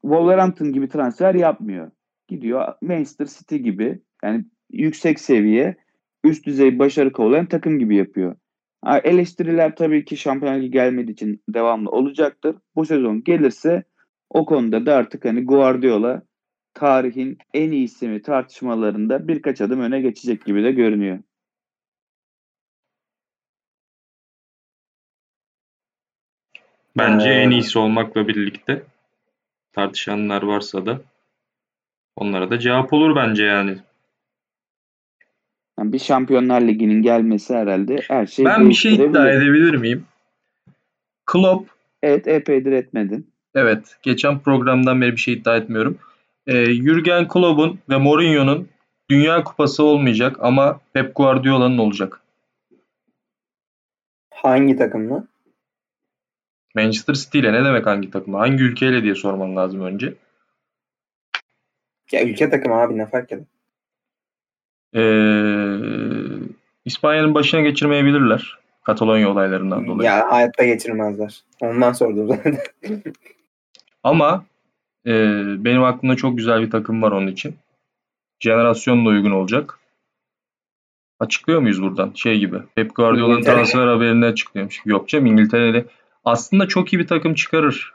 Wolverhampton 0.03 0.73
gibi 0.73 0.89
transfer 0.89 1.35
yapmıyor. 1.35 1.91
Gidiyor 2.29 2.75
Manchester 2.83 3.27
City 3.27 3.57
gibi 3.57 4.03
yani 4.25 4.45
yüksek 4.73 5.21
seviye, 5.21 5.77
üst 6.25 6.47
düzey 6.47 6.79
başarı 6.79 7.13
kovalayan 7.13 7.47
takım 7.47 7.79
gibi 7.79 7.97
yapıyor. 7.97 8.37
Eleştiriler 9.05 9.77
tabii 9.77 10.05
ki 10.05 10.17
Şampiyonlar 10.17 10.61
gelmediği 10.61 11.13
için 11.13 11.43
devamlı 11.49 11.91
olacaktır. 11.91 12.57
Bu 12.77 12.85
sezon 12.85 13.25
gelirse 13.25 13.85
o 14.31 14.47
konuda 14.47 14.87
da 14.87 14.95
artık 14.95 15.25
hani 15.25 15.45
Guardiola 15.45 16.23
tarihin 16.75 17.39
en 17.55 17.73
iyisi 17.73 18.09
mi 18.09 18.23
tartışmalarında 18.23 19.29
birkaç 19.29 19.61
adım 19.61 19.81
öne 19.81 20.01
geçecek 20.01 20.45
gibi 20.45 20.65
de 20.65 20.73
görünüyor. 20.73 21.19
Bence 26.99 27.29
Ee, 27.29 27.33
en 27.33 27.51
iyisi 27.51 27.79
olmakla 27.79 28.29
birlikte 28.29 28.83
tartışanlar 29.73 30.43
varsa 30.43 30.87
da 30.87 31.01
onlara 32.17 32.51
da 32.51 32.59
cevap 32.59 32.93
olur 32.93 33.17
bence 33.17 33.45
yani. 33.45 33.79
Yani 35.79 35.93
bir 35.93 35.99
Şampiyonlar 35.99 36.61
Ligi'nin 36.61 37.03
gelmesi 37.03 37.55
herhalde 37.55 38.01
her 38.09 38.27
şeyi 38.27 38.47
Ben 38.47 38.69
bir 38.69 38.75
şey 38.75 38.95
iddia 38.95 39.31
edebilir 39.31 39.75
miyim? 39.75 40.05
Klopp 41.27 41.71
Evet 42.03 42.29
epeydir 42.29 42.73
etmedin. 42.73 43.31
Evet, 43.55 43.97
geçen 44.03 44.39
programdan 44.39 45.01
beri 45.01 45.13
bir 45.13 45.17
şey 45.17 45.35
iddia 45.35 45.57
etmiyorum. 45.57 45.99
Ee, 46.49 46.65
Jürgen 46.65 47.29
Klopp'un 47.29 47.79
ve 47.89 47.97
Mourinho'nun 47.97 48.69
Dünya 49.11 49.45
Kupası 49.45 49.85
olmayacak 49.85 50.37
ama 50.41 50.81
Pep 50.93 51.15
Guardiola'nın 51.17 51.79
olacak. 51.79 52.21
Hangi 54.35 54.77
takımla? 54.77 55.25
Manchester 56.75 57.15
City 57.15 57.39
ile 57.39 57.53
ne 57.53 57.65
demek 57.65 57.87
hangi 57.87 58.11
takımla? 58.11 58.39
Hangi 58.39 58.63
ülkeyle 58.63 59.03
diye 59.03 59.15
sorman 59.15 59.57
lazım 59.57 59.81
önce. 59.81 60.15
Ya 62.13 62.25
ülke 62.25 62.51
takımı 62.51 62.75
abi 62.75 62.99
ne 62.99 63.07
fark 63.07 63.33
eder? 63.33 63.45
Ee, 64.95 65.03
İspanya'nın 66.85 67.35
başına 67.35 67.61
geçirmeyebilirler. 67.61 68.59
Katalonya 68.83 69.31
olaylarından 69.31 69.87
dolayı. 69.87 70.09
Ya 70.09 70.33
hayatta 70.33 70.65
geçirmezler. 70.65 71.43
Ondan 71.61 71.93
sordum 71.93 72.29
zaten. 72.29 72.59
Ama 74.03 74.45
e, 75.07 75.13
benim 75.65 75.83
aklımda 75.85 76.17
çok 76.17 76.37
güzel 76.37 76.63
bir 76.63 76.71
takım 76.71 77.03
var 77.03 77.13
onun 77.13 77.27
için. 77.27 77.57
Jenerasyonla 78.41 79.09
uygun 79.09 79.31
olacak. 79.31 79.79
Açıklıyor 81.21 81.61
muyuz 81.61 81.83
buradan? 81.83 82.13
Şey 82.15 82.39
gibi. 82.39 82.59
Pep 82.75 82.95
Guardiola'nın 82.95 83.43
transfer 83.43 83.87
haberini 83.87 84.25
açıklıyormuş. 84.25 84.83
Yok 84.85 85.09
canım 85.09 85.27
İngiltere'de 85.27 85.85
aslında 86.25 86.69
çok 86.69 86.93
iyi 86.93 86.99
bir 86.99 87.07
takım 87.07 87.35
çıkarır. 87.35 87.95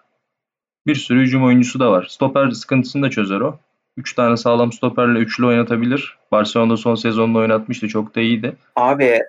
Bir 0.87 0.95
sürü 0.95 1.21
hücum 1.21 1.43
oyuncusu 1.43 1.79
da 1.79 1.91
var. 1.91 2.05
Stoper 2.09 2.51
sıkıntısını 2.51 3.03
da 3.03 3.09
çözer 3.09 3.39
o. 3.39 3.59
3 3.97 4.13
tane 4.13 4.37
sağlam 4.37 4.71
stoperle 4.71 5.19
üçlü 5.19 5.45
oynatabilir. 5.45 6.17
Barcelona'da 6.31 6.77
son 6.77 6.95
sezonda 6.95 7.39
oynatmıştı. 7.39 7.87
Çok 7.87 8.15
da 8.15 8.21
iyiydi. 8.21 8.55
Abi 8.75 9.19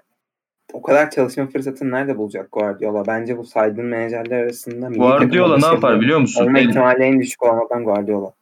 o 0.72 0.82
kadar 0.82 1.10
çalışma 1.10 1.46
fırsatını 1.46 1.90
nerede 1.90 2.18
bulacak 2.18 2.48
Guardiola? 2.52 3.06
Bence 3.06 3.38
bu 3.38 3.44
saydığın 3.44 3.84
menajerler 3.84 4.42
arasında 4.42 4.88
Guardiola 4.88 5.48
ne 5.48 5.62
başarılı 5.62 5.74
yapar 5.74 6.00
biliyor 6.00 6.18
musun? 6.18 6.44
Olma 6.44 6.58
ihtimali 6.58 7.02
en 7.02 7.20
düşük 7.20 7.42
olmadan 7.42 7.84
Guardiola. 7.84 8.32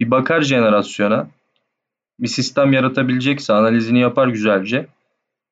bir 0.00 0.10
bakar 0.10 0.40
jenerasyona. 0.40 1.28
Bir 2.20 2.28
sistem 2.28 2.72
yaratabilecekse 2.72 3.52
analizini 3.52 4.00
yapar 4.00 4.28
güzelce. 4.28 4.86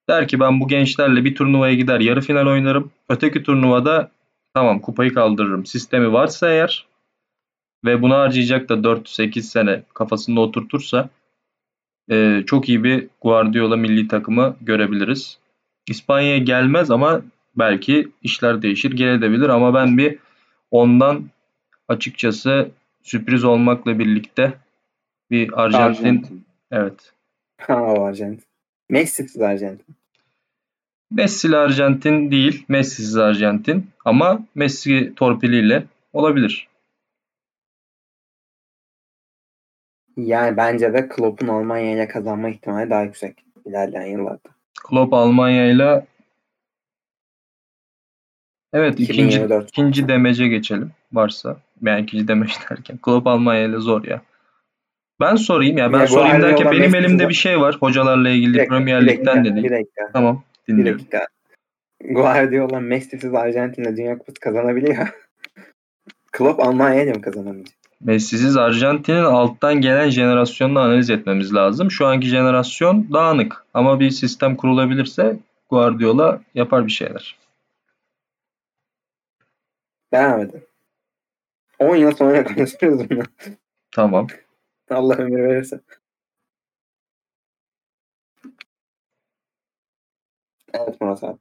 Der 0.09 0.29
ki 0.29 0.41
ben 0.41 0.61
bu 0.61 0.69
gençlerle 0.69 1.25
bir 1.25 1.35
turnuvaya 1.35 1.75
gider 1.75 2.01
yarı 2.01 2.21
final 2.21 2.47
oynarım. 2.47 2.91
Öteki 3.09 3.43
turnuvada 3.43 4.11
tamam 4.55 4.79
kupayı 4.81 5.15
kaldırırım. 5.15 5.67
Sistemi 5.67 6.13
varsa 6.13 6.51
eğer 6.51 6.87
ve 7.85 8.03
buna 8.03 8.19
harcayacak 8.19 8.69
da 8.69 8.75
4-8 8.75 9.43
sene 9.43 9.83
kafasında 9.95 10.41
oturtursa 10.41 11.09
e, 12.11 12.43
çok 12.47 12.69
iyi 12.69 12.85
bir 12.85 13.09
Guardiola 13.21 13.77
milli 13.77 14.09
takımı 14.09 14.57
görebiliriz. 14.61 15.39
İspanya'ya 15.87 16.39
gelmez 16.39 16.91
ama 16.91 17.23
belki 17.57 18.09
işler 18.23 18.63
değişir 18.63 18.91
gelebilir 18.93 19.49
ama 19.49 19.75
ben 19.75 19.99
bir 19.99 20.19
ondan 20.71 21.25
açıkçası 21.89 22.71
sürpriz 23.03 23.45
olmakla 23.45 23.99
birlikte 23.99 24.53
bir 25.31 25.63
Arjantin, 25.63 26.05
Arjantin. 26.07 26.45
evet 26.71 27.13
Ha 27.59 27.83
o 27.83 28.03
Arjantin. 28.05 28.45
Messi'siz 28.91 29.43
Arjantin. 29.43 29.97
Messi'li 31.11 31.57
Arjantin 31.57 32.31
değil, 32.31 32.65
Messi'siz 32.69 33.17
Arjantin 33.17 33.91
ama 34.05 34.47
Messi 34.55 35.13
torpiliyle 35.17 35.85
olabilir. 36.13 36.69
Yani 40.17 40.57
bence 40.57 40.93
de 40.93 41.09
Klopp'un 41.09 41.49
Almanya 41.49 41.93
ile 41.93 42.09
kazanma 42.09 42.49
ihtimali 42.49 42.91
daha 42.91 43.03
yüksek 43.03 43.45
ilerleyen 43.65 44.07
yıllarda. 44.07 44.49
Klopp 44.85 45.13
Almanya'yla 45.15 46.07
Evet 48.73 48.93
ikinci 49.01 49.13
2024. 49.13 49.69
ikinci 49.69 50.09
demece 50.09 50.49
geçelim 50.49 50.91
varsa. 51.13 51.57
Yani 51.83 52.01
ikinci 52.03 52.29
demece 52.29 52.55
derken 52.71 52.99
Klopp 53.03 53.27
Almanya'yla 53.27 53.81
zor 53.81 54.05
ya. 54.05 54.23
Ben 55.21 55.37
sorayım 55.37 55.79
ya 55.79 55.93
ben 55.93 55.99
Ya 55.99 56.05
bu 56.05 56.09
sorayım 56.09 56.43
derken 56.43 56.65
olan 56.67 56.73
benim 56.73 56.83
Messi 56.83 56.97
elimde 56.97 57.23
de- 57.25 57.29
bir 57.29 57.35
şey 57.35 57.61
var 57.61 57.77
hocalarla 57.81 58.29
ilgili 58.31 58.55
Bir 58.55 58.59
dakika, 58.59 58.75
Premier 58.77 59.01
bir 59.03 59.07
dakika, 59.07 59.21
Lig'den 59.31 59.45
de 59.45 59.55
değil. 59.55 59.65
Bir 59.65 59.71
dakika. 59.71 60.11
Tamam 60.13 60.43
Bir 60.69 60.73
dinliyorum. 60.73 60.99
dakika. 61.01 61.27
Guardiola 62.11 62.81
Messi'siz 62.81 63.35
Arjantin'le 63.35 63.97
Dünya 63.97 64.19
Kupası 64.19 64.41
kazanabiliyor. 64.41 64.97
Klopp 66.33 66.61
Almanya 66.61 67.03
ile 67.03 67.13
mi 67.13 67.21
kazanamayacak? 67.21 67.75
Messi'siz 68.05 68.57
Arjantin'in 68.57 69.25
alttan 69.25 69.75
gelen 69.75 70.11
jenerasyonunu 70.11 70.79
analiz 70.79 71.11
etmemiz 71.11 71.55
lazım. 71.55 71.91
Şu 71.91 72.07
anki 72.07 72.27
jenerasyon 72.27 73.13
dağınık 73.13 73.67
ama 73.75 74.01
bir 74.01 74.11
sistem 74.11 74.57
kurulabilirse 74.57 75.37
Guardiola 75.71 76.41
yapar 76.55 76.87
bir 76.87 76.93
şeyler. 76.93 77.37
Devam 80.13 80.41
edin. 80.41 80.65
10 81.79 81.97
yıl 81.97 82.15
sonra 82.15 82.45
konuşuruz 82.45 83.11
bunu. 83.11 83.23
Tamam. 83.91 84.27
Allah 84.91 85.15
ömür 85.15 85.43
verirse. 85.43 85.81
Evet 90.75 91.01
Murat 91.01 91.25
abi. 91.25 91.39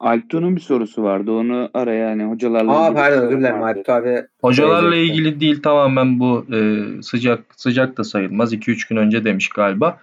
Alptuğ'un 0.00 0.56
bir 0.56 0.60
sorusu 0.60 1.02
vardı. 1.02 1.32
Onu 1.32 1.70
araya 1.74 2.10
hani 2.10 2.24
hocalarla 2.24 2.72
Aa 2.72 2.94
pardon 2.94 3.26
özür 3.26 3.38
dilerim 3.38 3.60
vardı. 3.60 3.78
Alp 3.78 3.88
abi. 3.88 4.22
Hocalarla 4.40 4.96
ilgili 4.96 5.40
değil 5.40 5.62
tamamen 5.62 6.20
bu 6.20 6.46
e, 6.54 7.02
sıcak 7.02 7.44
sıcak 7.56 7.96
da 7.96 8.04
sayılmaz. 8.04 8.52
2-3 8.52 8.88
gün 8.88 8.96
önce 8.96 9.24
demiş 9.24 9.48
galiba. 9.48 10.00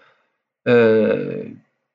E, 0.67 0.73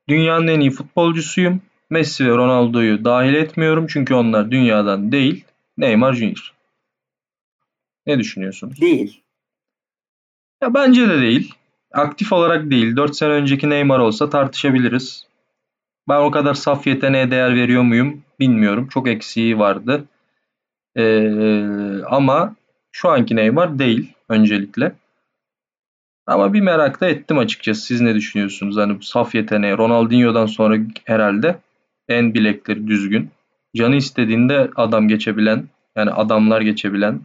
dünyanın 0.08 0.46
en 0.46 0.60
iyi 0.60 0.70
futbolcusuyum. 0.70 1.60
Messi 1.90 2.26
ve 2.26 2.30
Ronaldo'yu 2.30 3.04
dahil 3.04 3.34
etmiyorum 3.34 3.86
çünkü 3.86 4.14
onlar 4.14 4.50
dünyadan 4.50 5.12
değil. 5.12 5.44
Neymar 5.78 6.12
Junior. 6.12 6.54
Ne 8.06 8.18
düşünüyorsunuz? 8.18 8.80
Değil. 8.80 9.22
Ya 10.62 10.74
bence 10.74 11.08
de 11.08 11.20
değil. 11.20 11.54
Aktif 11.92 12.32
olarak 12.32 12.70
değil. 12.70 12.96
4 12.96 13.16
sene 13.16 13.30
önceki 13.30 13.70
Neymar 13.70 13.98
olsa 13.98 14.30
tartışabiliriz. 14.30 15.26
Ben 16.08 16.20
o 16.20 16.30
kadar 16.30 16.54
saf 16.54 16.86
yeteneğe 16.86 17.30
değer 17.30 17.54
veriyor 17.54 17.82
muyum 17.82 18.22
bilmiyorum. 18.40 18.88
Çok 18.88 19.08
eksiği 19.08 19.58
vardı. 19.58 20.04
Ee, 20.96 22.02
ama 22.06 22.56
şu 22.92 23.08
anki 23.08 23.36
Neymar 23.36 23.78
değil 23.78 24.12
öncelikle. 24.28 24.92
Ama 26.26 26.52
bir 26.52 26.60
merak 26.60 27.00
da 27.00 27.08
ettim 27.08 27.38
açıkçası. 27.38 27.80
Siz 27.80 28.00
ne 28.00 28.14
düşünüyorsunuz? 28.14 28.76
Hani 28.76 29.02
saf 29.02 29.34
yeteneği 29.34 29.78
Ronaldinho'dan 29.78 30.46
sonra 30.46 30.78
herhalde 31.04 31.58
en 32.08 32.34
bilekleri 32.34 32.86
düzgün. 32.86 33.30
Canı 33.76 33.96
istediğinde 33.96 34.70
adam 34.76 35.08
geçebilen, 35.08 35.64
yani 35.96 36.10
adamlar 36.10 36.60
geçebilen, 36.60 37.20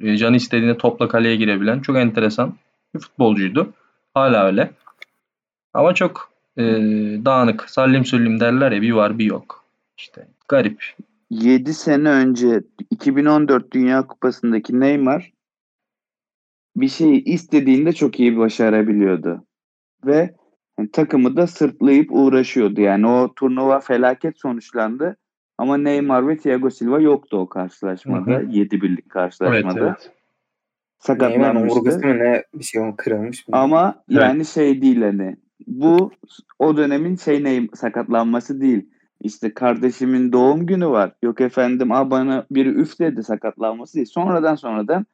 e, 0.00 0.16
canı 0.16 0.36
istediğinde 0.36 0.78
topla 0.78 1.08
kaleye 1.08 1.36
girebilen 1.36 1.80
çok 1.80 1.96
enteresan 1.96 2.54
bir 2.94 3.00
futbolcuydu. 3.00 3.72
Hala 4.14 4.46
öyle. 4.46 4.70
Ama 5.74 5.94
çok 5.94 6.33
e, 6.58 6.62
dağınık. 7.24 7.70
Sallim 7.70 8.04
süllim 8.04 8.40
derler 8.40 8.72
ya 8.72 8.82
bir 8.82 8.92
var 8.92 9.18
bir 9.18 9.24
yok. 9.24 9.64
İşte 9.98 10.26
garip. 10.48 10.82
7 11.30 11.74
sene 11.74 12.08
önce 12.08 12.62
2014 12.90 13.72
Dünya 13.72 14.06
Kupası'ndaki 14.06 14.80
Neymar 14.80 15.32
bir 16.76 16.88
şeyi 16.88 17.24
istediğinde 17.24 17.92
çok 17.92 18.20
iyi 18.20 18.38
başarabiliyordu. 18.38 19.44
Ve 20.06 20.34
yani 20.78 20.90
takımı 20.90 21.36
da 21.36 21.46
sırtlayıp 21.46 22.08
uğraşıyordu. 22.12 22.80
Yani 22.80 23.06
o 23.06 23.34
turnuva 23.34 23.80
felaket 23.80 24.40
sonuçlandı. 24.40 25.16
Ama 25.58 25.76
Neymar 25.76 26.28
ve 26.28 26.36
Thiago 26.36 26.70
Silva 26.70 27.00
yoktu 27.00 27.36
o 27.36 27.48
karşılaşmada. 27.48 28.30
Hı 28.30 28.36
hı. 28.36 28.46
7 28.50 28.82
birlik 28.82 29.10
karşılaşmada. 29.10 29.74
Neymar'ın 29.74 29.96
Sakatlanmıştı. 30.98 31.74
omurgası 31.74 32.06
mı 32.06 32.18
ne 32.18 32.44
bir 32.54 32.64
şey 32.64 32.82
kırılmış 32.96 33.48
mı? 33.48 33.56
Ama 33.56 34.04
Evet. 34.10 34.22
yani 34.22 34.44
şey 34.44 34.82
değil 34.82 35.02
hani 35.02 35.36
bu 35.66 36.10
o 36.58 36.76
dönemin 36.76 37.16
şey 37.16 37.44
neyim 37.44 37.68
sakatlanması 37.74 38.60
değil. 38.60 38.88
İşte 39.20 39.54
kardeşimin 39.54 40.32
doğum 40.32 40.66
günü 40.66 40.86
var. 40.86 41.12
Yok 41.22 41.40
efendim 41.40 41.92
a 41.92 42.10
bana 42.10 42.46
biri 42.50 42.68
üf 42.68 42.94
sakatlanması 43.26 43.94
değil. 43.94 44.06
Sonradan 44.06 44.54
sonradan 44.54 45.06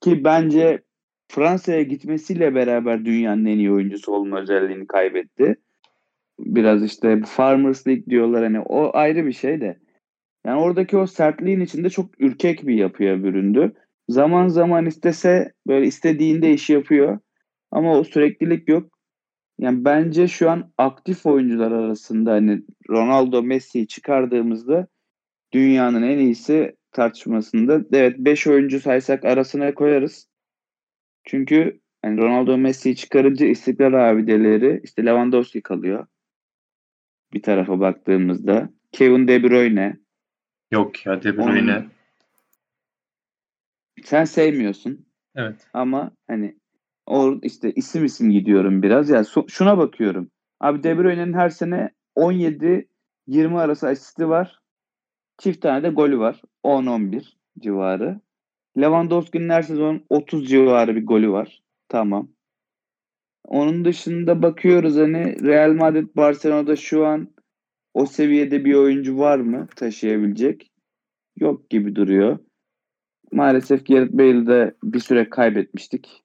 ki 0.00 0.24
bence 0.24 0.82
Fransa'ya 1.28 1.82
gitmesiyle 1.82 2.54
beraber 2.54 3.04
dünyanın 3.04 3.44
en 3.44 3.58
iyi 3.58 3.72
oyuncusu 3.72 4.12
olma 4.12 4.40
özelliğini 4.40 4.86
kaybetti. 4.86 5.56
Biraz 6.38 6.84
işte 6.84 7.22
Farmers 7.26 7.86
League 7.86 8.06
diyorlar 8.06 8.42
hani 8.42 8.60
o 8.60 8.90
ayrı 8.96 9.26
bir 9.26 9.32
şey 9.32 9.60
de. 9.60 9.78
Yani 10.46 10.60
oradaki 10.60 10.96
o 10.96 11.06
sertliğin 11.06 11.60
içinde 11.60 11.90
çok 11.90 12.20
ürkek 12.20 12.66
bir 12.66 12.74
yapıya 12.74 13.22
büründü. 13.24 13.72
Zaman 14.08 14.48
zaman 14.48 14.86
istese 14.86 15.52
böyle 15.66 15.86
istediğinde 15.86 16.52
iş 16.52 16.70
yapıyor. 16.70 17.18
Ama 17.70 17.98
o 17.98 18.04
süreklilik 18.04 18.68
yok. 18.68 18.97
Yani 19.58 19.84
bence 19.84 20.28
şu 20.28 20.50
an 20.50 20.72
aktif 20.78 21.26
oyuncular 21.26 21.72
arasında 21.72 22.32
hani 22.32 22.62
Ronaldo, 22.90 23.42
Messi'yi 23.42 23.86
çıkardığımızda 23.86 24.86
dünyanın 25.52 26.02
en 26.02 26.18
iyisi 26.18 26.76
tartışmasında 26.92 27.80
evet 27.92 28.18
5 28.18 28.46
oyuncu 28.46 28.80
saysak 28.80 29.24
arasına 29.24 29.74
koyarız. 29.74 30.28
Çünkü 31.24 31.80
yani 32.04 32.20
Ronaldo 32.20 32.58
Messi'yi 32.58 32.96
çıkarınca 32.96 33.46
istikrar 33.46 33.92
abideleri 33.92 34.80
işte 34.84 35.06
Lewandowski 35.06 35.62
kalıyor. 35.62 36.06
Bir 37.32 37.42
tarafa 37.42 37.80
baktığımızda. 37.80 38.70
Kevin 38.92 39.28
De 39.28 39.42
Bruyne. 39.42 39.98
Yok 40.70 41.06
ya 41.06 41.22
De 41.22 41.36
Bruyne. 41.36 41.76
Onun... 41.76 41.90
Sen 44.04 44.24
sevmiyorsun. 44.24 45.06
Evet. 45.34 45.66
Ama 45.72 46.10
hani 46.26 46.58
o 47.08 47.38
işte 47.42 47.72
isim 47.72 48.04
isim 48.04 48.30
gidiyorum 48.30 48.82
biraz. 48.82 49.10
Ya 49.10 49.16
yani 49.16 49.26
so- 49.26 49.50
şuna 49.50 49.78
bakıyorum. 49.78 50.30
Abi 50.60 50.82
De 50.82 50.98
Bruyne'nin 50.98 51.32
her 51.32 51.48
sene 51.48 51.90
17 52.14 52.88
20 53.26 53.58
arası 53.58 53.88
asisti 53.88 54.28
var. 54.28 54.60
Çift 55.38 55.62
tane 55.62 55.82
de 55.82 55.88
golü 55.88 56.18
var. 56.18 56.42
10-11 56.64 57.36
civarı. 57.58 58.20
Lewandowski'nin 58.78 59.48
her 59.48 59.62
sezon 59.62 60.04
30 60.10 60.48
civarı 60.48 60.96
bir 60.96 61.06
golü 61.06 61.30
var. 61.30 61.62
Tamam. 61.88 62.28
Onun 63.44 63.84
dışında 63.84 64.42
bakıyoruz 64.42 64.96
hani 64.96 65.42
Real 65.42 65.72
Madrid 65.72 66.08
Barcelona'da 66.16 66.76
şu 66.76 67.06
an 67.06 67.28
o 67.94 68.06
seviyede 68.06 68.64
bir 68.64 68.74
oyuncu 68.74 69.18
var 69.18 69.38
mı 69.38 69.66
taşıyabilecek? 69.76 70.70
Yok 71.36 71.70
gibi 71.70 71.96
duruyor. 71.96 72.38
Maalesef 73.32 73.86
Gareth 73.86 74.12
Bale'de 74.12 74.74
bir 74.84 75.00
süre 75.00 75.30
kaybetmiştik. 75.30 76.22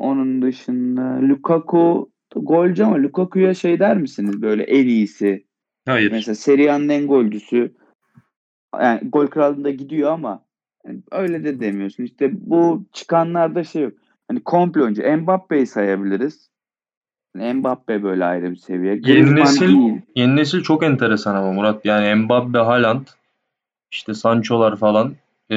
Onun 0.00 0.42
dışında 0.42 1.28
Lukaku 1.28 2.10
golcü 2.36 2.84
ama 2.84 3.02
Lukaku'ya 3.02 3.54
şey 3.54 3.78
der 3.78 3.96
misiniz 3.96 4.42
böyle 4.42 4.62
en 4.62 4.86
iyisi? 4.86 5.46
Hayır. 5.86 6.12
Mesela 6.12 6.34
Serie 6.34 6.70
A'nın 6.70 6.88
en 6.88 7.06
golcüsü. 7.06 7.74
Yani 8.80 9.00
gol 9.10 9.26
krallığında 9.26 9.70
gidiyor 9.70 10.12
ama 10.12 10.44
yani 10.86 10.98
öyle 11.12 11.44
de 11.44 11.60
demiyorsun. 11.60 12.04
İşte 12.04 12.30
bu 12.32 12.84
çıkanlarda 12.92 13.64
şey 13.64 13.82
yok. 13.82 13.92
Hani 14.28 14.40
komple 14.40 14.82
oyuncu. 14.82 15.02
Mbappe'yi 15.16 15.66
sayabiliriz. 15.66 16.50
Mbappe 17.34 18.02
böyle 18.02 18.24
ayrı 18.24 18.50
bir 18.50 18.56
seviye. 18.56 19.00
Yeni 19.04 19.36
nesil, 19.36 19.68
değil. 19.68 20.00
yeni 20.16 20.36
nesil 20.36 20.60
çok 20.60 20.82
enteresan 20.82 21.34
ama 21.34 21.52
Murat. 21.52 21.84
Yani 21.84 22.14
Mbappe, 22.14 22.58
Haaland, 22.58 23.06
işte 23.92 24.14
Sancho'lar 24.14 24.76
falan. 24.76 25.14
Ee, 25.50 25.56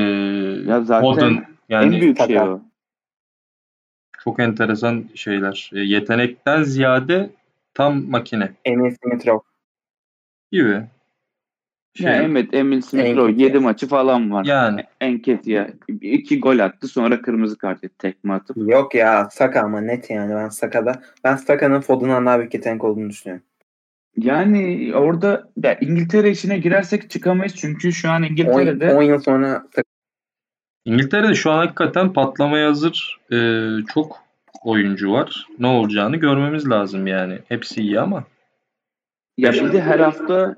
ya 0.68 0.82
zaten 0.82 1.08
Odin, 1.08 1.44
yani 1.70 1.96
en 1.96 2.02
büyük 2.02 2.18
şey 2.18 2.40
o. 2.40 2.62
Çok 4.24 4.40
enteresan 4.40 5.06
şeyler. 5.16 5.72
E, 5.74 5.80
yetenekten 5.80 6.64
ziyade 6.64 7.30
tam 7.74 8.10
makine. 8.10 8.52
Enes 8.66 9.02
Dimitrov. 9.02 9.40
Gibi. 10.52 10.82
Şey, 11.96 12.12
yani 12.12 12.32
evet 12.32 12.54
Emil 12.54 12.82
Smith 12.82 13.18
Rowe 13.18 13.44
7 13.44 13.60
maçı 13.60 13.88
falan 13.88 14.32
var. 14.32 14.46
Yani. 14.46 14.84
ya. 15.46 15.70
2 16.02 16.40
gol 16.40 16.60
attı 16.60 16.88
sonra 16.88 17.22
kırmızı 17.22 17.58
kart 17.58 17.84
etti 17.84 17.98
tekme 17.98 18.34
atıp. 18.34 18.58
Yok 18.58 18.96
ya 18.96 19.30
Saka 19.32 19.62
ama 19.62 19.82
net 19.82 20.10
yani 20.10 20.36
ben 20.36 20.50
Saka'da 20.50 21.02
ben 21.24 21.36
Saka'nın 21.36 21.82
Foden'dan 21.82 22.26
daha 22.26 22.40
büyük 22.40 22.54
yetenek 22.54 22.84
olduğunu 22.84 23.10
düşünüyorum. 23.10 23.46
Yani 24.18 24.92
orada 24.96 25.50
ya 25.64 25.78
İngiltere 25.82 26.32
işine 26.32 26.58
girersek 26.58 27.10
çıkamayız 27.10 27.56
çünkü 27.56 27.94
şu 27.94 28.10
an 28.10 28.24
İngiltere'de 28.24 28.96
10 28.96 29.04
yıl 29.04 29.20
sonra 29.20 29.64
İngiltere'de 30.86 31.36
şu 31.36 31.52
an 31.52 31.58
hakikaten 31.58 32.14
patlamaya 32.14 32.70
hazır 32.70 33.20
e, 33.32 33.38
çok 33.94 34.24
oyuncu 34.64 35.12
var. 35.12 35.48
Ne 35.60 35.68
olacağını 35.68 36.18
görmemiz 36.18 36.70
lazım 36.70 37.08
yani. 37.08 37.40
Hepsi 37.50 37.82
iyi 37.82 38.00
ama. 38.00 38.24
Ya 39.38 39.54
de 39.54 39.82
her 39.82 40.00
hafta 40.00 40.56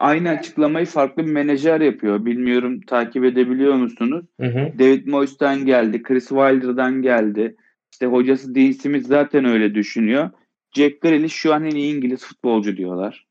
aynı 0.00 0.28
açıklamayı 0.28 0.86
farklı 0.86 1.26
bir 1.26 1.32
menajer 1.32 1.80
yapıyor. 1.80 2.24
Bilmiyorum 2.24 2.80
takip 2.80 3.24
edebiliyor 3.24 3.74
musunuz? 3.74 4.24
Hı 4.40 4.46
hı. 4.46 4.78
David 4.78 5.06
Moyes'tan 5.06 5.66
geldi, 5.66 6.02
Chris 6.02 6.28
Wilder'dan 6.28 7.02
geldi. 7.02 7.56
İşte 7.92 8.06
hocası 8.06 8.54
Dean 8.54 8.72
Smith 8.72 9.06
zaten 9.06 9.44
öyle 9.44 9.74
düşünüyor. 9.74 10.30
Jack 10.76 11.00
Grealish 11.00 11.32
şu 11.32 11.54
an 11.54 11.64
en 11.64 11.70
iyi 11.70 11.96
İngiliz 11.96 12.24
futbolcu 12.24 12.76
diyorlar. 12.76 13.26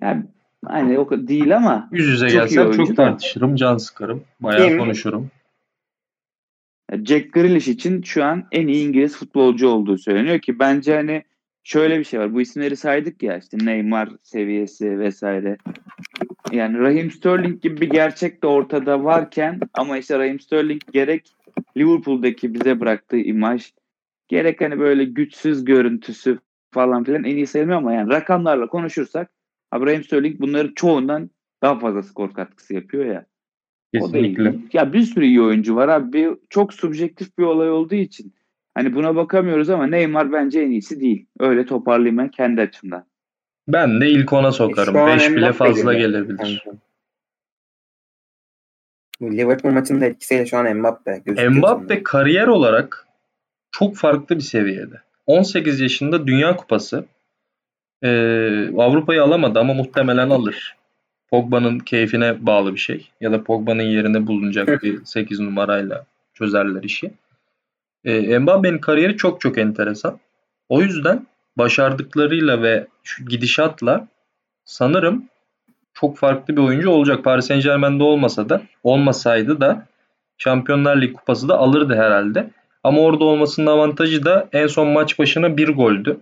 Yani 0.00 0.24
hani 0.64 0.98
o 0.98 1.28
değil 1.28 1.56
ama 1.56 1.88
yüz 1.92 2.06
yüze 2.06 2.28
gelsem 2.28 2.72
çok 2.72 2.96
tartışırım, 2.96 3.56
can 3.56 3.76
sıkarım, 3.76 4.24
bayağı 4.40 4.68
Kim? 4.68 4.78
konuşurum. 4.78 5.30
Jack 7.04 7.32
Grealish 7.32 7.68
için 7.68 8.02
şu 8.02 8.24
an 8.24 8.44
en 8.52 8.68
iyi 8.68 8.86
İngiliz 8.86 9.16
futbolcu 9.16 9.68
olduğu 9.68 9.98
söyleniyor 9.98 10.38
ki 10.38 10.58
bence 10.58 10.94
hani 10.94 11.24
şöyle 11.64 11.98
bir 11.98 12.04
şey 12.04 12.20
var. 12.20 12.34
Bu 12.34 12.40
isimleri 12.40 12.76
saydık 12.76 13.22
ya 13.22 13.38
işte 13.38 13.58
Neymar 13.62 14.08
seviyesi 14.22 14.98
vesaire. 14.98 15.56
Yani 16.52 16.78
Raheem 16.78 17.10
Sterling 17.10 17.62
gibi 17.62 17.80
bir 17.80 17.90
gerçek 17.90 18.42
de 18.42 18.46
ortada 18.46 19.04
varken 19.04 19.60
ama 19.74 19.98
işte 19.98 20.18
Raheem 20.18 20.40
Sterling 20.40 20.82
gerek 20.92 21.32
Liverpool'daki 21.76 22.54
bize 22.54 22.80
bıraktığı 22.80 23.16
imaj 23.16 23.72
gerek 24.28 24.60
hani 24.60 24.78
böyle 24.78 25.04
güçsüz 25.04 25.64
görüntüsü 25.64 26.38
falan 26.70 27.04
filan 27.04 27.24
en 27.24 27.36
iyi 27.36 27.46
sayılmıyor 27.46 27.78
ama 27.78 27.92
yani 27.92 28.10
rakamlarla 28.10 28.66
konuşursak 28.66 29.30
abi 29.72 29.86
Raheem 29.86 30.04
Sterling 30.04 30.40
bunların 30.40 30.72
çoğundan 30.74 31.30
daha 31.62 31.78
fazla 31.78 32.02
skor 32.02 32.34
katkısı 32.34 32.74
yapıyor 32.74 33.04
ya. 33.04 33.26
Kesinlikle. 33.94 34.54
Ya 34.72 34.92
bir 34.92 35.02
sürü 35.02 35.24
iyi 35.24 35.42
oyuncu 35.42 35.76
var 35.76 35.88
abi. 35.88 36.36
Çok 36.50 36.74
subjektif 36.74 37.38
bir 37.38 37.42
olay 37.42 37.70
olduğu 37.70 37.94
için 37.94 38.32
Hani 38.76 38.94
buna 38.94 39.16
bakamıyoruz 39.16 39.70
ama 39.70 39.86
Neymar 39.86 40.32
bence 40.32 40.60
en 40.60 40.70
iyisi 40.70 41.00
değil. 41.00 41.26
Öyle 41.40 41.66
toparlayayım 41.66 42.18
ben 42.18 42.28
kendi 42.28 42.60
açımdan. 42.60 43.04
Ben 43.68 44.00
de 44.00 44.10
ilk 44.10 44.32
ona 44.32 44.52
sokarım. 44.52 44.94
5 44.94 45.30
bile 45.30 45.52
fazla 45.52 45.94
gelebilir. 45.94 46.64
Liverpool 49.22 49.72
maçında 49.72 50.06
etkisiyle 50.06 50.46
şu 50.46 50.56
an 50.56 50.76
Mbappe 50.76 51.22
Mbappe 51.26 51.94
sonra. 51.94 52.02
kariyer 52.02 52.46
olarak 52.46 53.06
çok 53.70 53.96
farklı 53.96 54.36
bir 54.36 54.42
seviyede. 54.42 55.00
18 55.26 55.80
yaşında 55.80 56.26
Dünya 56.26 56.56
Kupası. 56.56 57.04
Ee, 58.06 58.70
Avrupa'yı 58.78 59.22
alamadı 59.22 59.58
ama 59.58 59.74
muhtemelen 59.74 60.30
alır. 60.30 60.76
Pogba'nın 61.30 61.78
keyfine 61.78 62.46
bağlı 62.46 62.74
bir 62.74 62.80
şey. 62.80 63.10
Ya 63.20 63.32
da 63.32 63.44
Pogba'nın 63.44 63.82
yerine 63.82 64.26
bulunacak 64.26 64.82
bir 64.82 65.04
8 65.04 65.40
numarayla 65.40 66.04
çözerler 66.34 66.82
işi. 66.82 67.10
E, 68.04 68.38
Mbappe'nin 68.38 68.78
kariyeri 68.78 69.16
çok 69.16 69.40
çok 69.40 69.58
enteresan. 69.58 70.18
O 70.68 70.82
yüzden 70.82 71.26
başardıklarıyla 71.58 72.62
ve 72.62 72.86
şu 73.04 73.24
gidişatla 73.24 74.08
sanırım 74.64 75.24
çok 75.94 76.18
farklı 76.18 76.56
bir 76.56 76.62
oyuncu 76.62 76.90
olacak. 76.90 77.24
Paris 77.24 77.46
Saint 77.46 77.62
Germain'de 77.64 78.02
olmasa 78.02 78.48
da 78.48 78.62
olmasaydı 78.82 79.60
da 79.60 79.86
Şampiyonlar 80.38 81.00
Ligi 81.00 81.12
kupası 81.12 81.48
da 81.48 81.58
alırdı 81.58 81.94
herhalde. 81.94 82.50
Ama 82.84 83.00
orada 83.00 83.24
olmasının 83.24 83.66
avantajı 83.66 84.24
da 84.24 84.48
en 84.52 84.66
son 84.66 84.88
maç 84.88 85.18
başına 85.18 85.56
bir 85.56 85.68
goldü. 85.68 86.20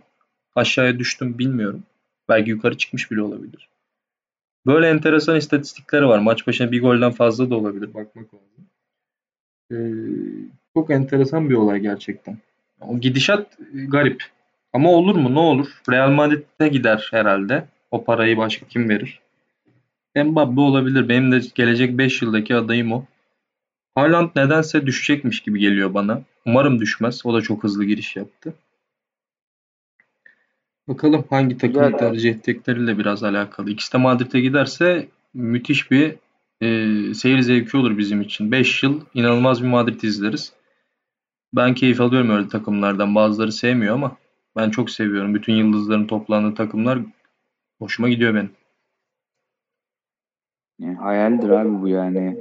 Aşağıya 0.54 0.98
düştüm 0.98 1.38
bilmiyorum. 1.38 1.82
Belki 2.28 2.50
yukarı 2.50 2.78
çıkmış 2.78 3.10
bile 3.10 3.22
olabilir. 3.22 3.68
Böyle 4.66 4.88
enteresan 4.88 5.36
istatistikleri 5.36 6.06
var. 6.06 6.18
Maç 6.18 6.46
başına 6.46 6.72
bir 6.72 6.80
golden 6.80 7.10
fazla 7.10 7.50
da 7.50 7.56
olabilir. 7.56 7.94
Bakmak 7.94 8.26
lazım. 8.34 8.66
Ee, 9.72 9.76
çok 10.74 10.90
enteresan 10.90 11.50
bir 11.50 11.54
olay 11.54 11.80
gerçekten. 11.80 12.38
O 12.80 12.98
gidişat 12.98 13.58
e, 13.74 13.84
garip. 13.84 14.24
Ama 14.72 14.90
olur 14.90 15.14
mu? 15.14 15.34
Ne 15.34 15.38
olur? 15.38 15.68
Real 15.90 16.10
Madrid'e 16.10 16.68
gider 16.68 17.08
herhalde. 17.10 17.64
O 17.90 18.04
parayı 18.04 18.36
başka 18.36 18.66
kim 18.66 18.88
verir? 18.88 19.20
Mbappe 20.16 20.60
olabilir. 20.60 21.08
Benim 21.08 21.32
de 21.32 21.40
gelecek 21.54 21.98
5 21.98 22.22
yıldaki 22.22 22.54
adayım 22.54 22.92
o. 22.92 23.04
Haaland 23.94 24.30
nedense 24.36 24.86
düşecekmiş 24.86 25.40
gibi 25.40 25.60
geliyor 25.60 25.94
bana. 25.94 26.22
Umarım 26.46 26.80
düşmez. 26.80 27.26
O 27.26 27.34
da 27.34 27.40
çok 27.40 27.64
hızlı 27.64 27.84
giriş 27.84 28.16
yaptı. 28.16 28.54
Bakalım 30.88 31.24
hangi 31.30 31.58
takımı 31.58 31.96
tercih 31.96 32.30
ettikleriyle 32.30 32.98
biraz 32.98 33.22
alakalı. 33.22 33.70
İkisi 33.70 33.92
de 33.92 33.98
Madrid'e 33.98 34.40
giderse 34.40 35.08
müthiş 35.34 35.90
bir 35.90 36.14
e, 36.60 37.14
seyir 37.14 37.40
zevki 37.40 37.76
olur 37.76 37.98
bizim 37.98 38.20
için. 38.20 38.52
5 38.52 38.82
yıl 38.82 39.00
inanılmaz 39.14 39.62
bir 39.62 39.68
Madrid 39.68 40.00
izleriz. 40.00 40.52
Ben 41.54 41.74
keyif 41.74 42.00
alıyorum 42.00 42.30
öyle 42.30 42.48
takımlardan. 42.48 43.14
Bazıları 43.14 43.52
sevmiyor 43.52 43.94
ama 43.94 44.16
ben 44.56 44.70
çok 44.70 44.90
seviyorum. 44.90 45.34
Bütün 45.34 45.52
yıldızların 45.52 46.06
toplandığı 46.06 46.54
takımlar 46.54 46.98
hoşuma 47.78 48.08
gidiyor 48.08 48.34
benim. 48.34 48.50
Yani 50.78 50.96
hayaldir 50.96 51.50
abi 51.50 51.82
bu 51.82 51.88
yani. 51.88 52.36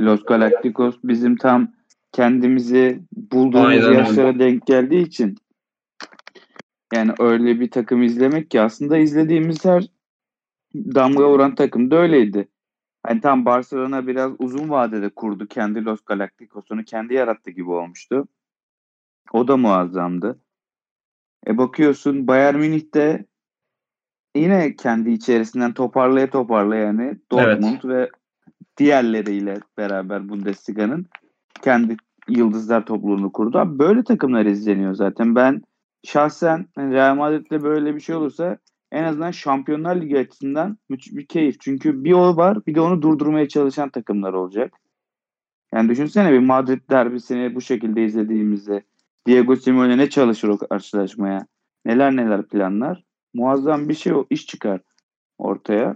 Los 0.00 0.24
Galacticos 0.24 0.96
bizim 1.04 1.36
tam 1.36 1.68
kendimizi 2.12 3.00
bulduğumuz 3.12 3.66
Aynen 3.66 3.84
öyle. 3.84 3.98
yaşlara 3.98 4.38
denk 4.38 4.66
geldiği 4.66 5.02
için 5.02 5.36
yani 6.92 7.12
öyle 7.18 7.60
bir 7.60 7.70
takım 7.70 8.02
izlemek 8.02 8.50
ki 8.50 8.60
aslında 8.60 8.98
izlediğimiz 8.98 9.64
her 9.64 9.88
damga 10.74 11.30
vuran 11.30 11.54
takım 11.54 11.90
da 11.90 11.96
öyleydi. 11.96 12.48
Hani 13.02 13.20
tam 13.20 13.44
Barcelona 13.44 14.06
biraz 14.06 14.32
uzun 14.38 14.70
vadede 14.70 15.08
kurdu. 15.08 15.46
Kendi 15.46 15.84
Los 15.84 16.00
Galacticos'unu 16.00 16.84
kendi 16.84 17.14
yarattı 17.14 17.50
gibi 17.50 17.70
olmuştu. 17.70 18.28
O 19.32 19.48
da 19.48 19.56
muazzamdı. 19.56 20.40
E 21.46 21.58
bakıyorsun 21.58 22.26
Bayern 22.26 22.56
Münih'te 22.56 23.26
yine 24.36 24.76
kendi 24.76 25.10
içerisinden 25.10 25.72
toparlaya 25.72 26.30
toparlaya 26.30 26.84
yani 26.84 27.18
Dortmund 27.32 27.84
ve 27.84 28.10
diğerleriyle 28.76 29.60
beraber 29.78 30.28
Bundesliga'nın 30.28 31.06
kendi 31.62 31.96
yıldızlar 32.28 32.86
topluluğunu 32.86 33.32
kurdu. 33.32 33.58
Abi 33.58 33.78
böyle 33.78 34.04
takımlar 34.04 34.46
izleniyor 34.46 34.94
zaten. 34.94 35.34
Ben 35.34 35.62
şahsen 36.04 36.66
hani 36.74 36.94
Real 36.94 37.14
Madrid'de 37.14 37.62
böyle 37.62 37.94
bir 37.94 38.00
şey 38.00 38.14
olursa 38.14 38.58
en 38.92 39.04
azından 39.04 39.30
Şampiyonlar 39.30 39.96
Ligi 39.96 40.18
açısından 40.18 40.78
müthiş 40.88 41.12
bir 41.12 41.26
keyif. 41.26 41.60
Çünkü 41.60 42.04
bir 42.04 42.12
o 42.12 42.36
var 42.36 42.66
bir 42.66 42.74
de 42.74 42.80
onu 42.80 43.02
durdurmaya 43.02 43.48
çalışan 43.48 43.88
takımlar 43.88 44.32
olacak. 44.32 44.72
Yani 45.74 45.88
düşünsene 45.88 46.32
bir 46.32 46.38
Madrid 46.38 46.90
derbisini 46.90 47.54
bu 47.54 47.60
şekilde 47.60 48.04
izlediğimizde 48.04 48.82
Diego 49.26 49.56
Simeone 49.56 49.98
ne 49.98 50.10
çalışır 50.10 50.48
o 50.48 50.58
karşılaşmaya? 50.58 51.46
Neler 51.84 52.16
neler 52.16 52.48
planlar? 52.48 53.04
Muazzam 53.34 53.88
bir 53.88 53.94
şey 53.94 54.12
o 54.12 54.26
iş 54.30 54.46
çıkar 54.46 54.80
ortaya. 55.38 55.94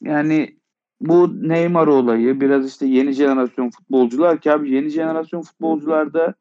Yani 0.00 0.56
bu 1.00 1.48
Neymar 1.48 1.86
olayı 1.86 2.40
biraz 2.40 2.66
işte 2.68 2.86
yeni 2.86 3.12
jenerasyon 3.12 3.70
futbolcular 3.70 4.40
ki 4.40 4.52
abi 4.52 4.70
yeni 4.70 4.88
jenerasyon 4.88 5.42
futbolcularda 5.42 6.34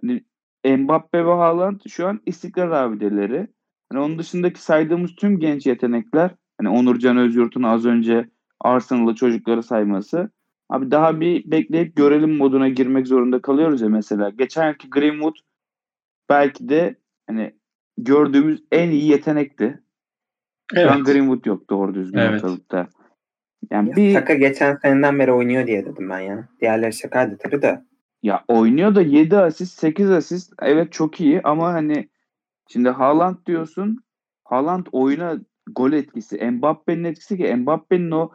hani 0.00 0.24
Mbappe 0.66 1.26
ve 1.26 1.30
Haaland 1.30 1.80
şu 1.88 2.06
an 2.06 2.20
istikrar 2.26 2.70
abideleri. 2.70 3.46
Hani 3.92 4.02
onun 4.02 4.18
dışındaki 4.18 4.62
saydığımız 4.62 5.14
tüm 5.16 5.38
genç 5.38 5.66
yetenekler 5.66 6.30
hani 6.58 6.68
Onurcan 6.68 7.16
Özyurt'un 7.16 7.62
az 7.62 7.86
önce 7.86 8.28
Arsenal'lı 8.60 9.14
çocukları 9.14 9.62
sayması 9.62 10.30
abi 10.68 10.90
daha 10.90 11.20
bir 11.20 11.50
bekleyip 11.50 11.96
görelim 11.96 12.36
moduna 12.36 12.68
girmek 12.68 13.06
zorunda 13.06 13.42
kalıyoruz 13.42 13.80
ya 13.80 13.88
mesela. 13.88 14.30
Geçen 14.30 14.68
yılki 14.68 14.90
Greenwood 14.90 15.34
belki 16.28 16.68
de 16.68 16.96
hani 17.26 17.54
gördüğümüz 17.98 18.62
en 18.72 18.90
iyi 18.90 19.10
yetenekti. 19.10 19.80
Şu 20.74 20.90
an 20.90 20.96
Evet. 20.96 21.06
Greenwood 21.06 21.44
yok 21.44 21.70
doğru 21.70 21.94
düzgün 21.94 22.18
Evet. 22.18 22.44
ortalıkta. 22.44 22.88
Yani 23.70 23.88
Ya 23.90 23.96
bir 23.96 24.14
Saka 24.14 24.34
geçen 24.34 24.76
seneden 24.76 25.18
beri 25.18 25.32
oynuyor 25.32 25.66
diye 25.66 25.86
dedim 25.86 26.10
ben 26.10 26.20
ya. 26.20 26.48
Diğerleri 26.60 26.92
şakaydı 26.92 27.38
tabii 27.38 27.62
de. 27.62 27.82
Ya 28.26 28.44
oynuyor 28.48 28.94
da 28.94 29.02
7 29.02 29.36
asist, 29.36 29.78
8 29.78 30.10
asist. 30.10 30.52
Evet 30.62 30.92
çok 30.92 31.20
iyi 31.20 31.42
ama 31.42 31.72
hani 31.72 32.08
şimdi 32.68 32.88
Haaland 32.88 33.36
diyorsun. 33.46 34.04
Haaland 34.44 34.86
oyuna 34.92 35.40
gol 35.76 35.92
etkisi. 35.92 36.50
Mbappe'nin 36.50 37.04
etkisi 37.04 37.36
ki 37.36 37.54
Mbappe'nin 37.54 38.10
o 38.10 38.30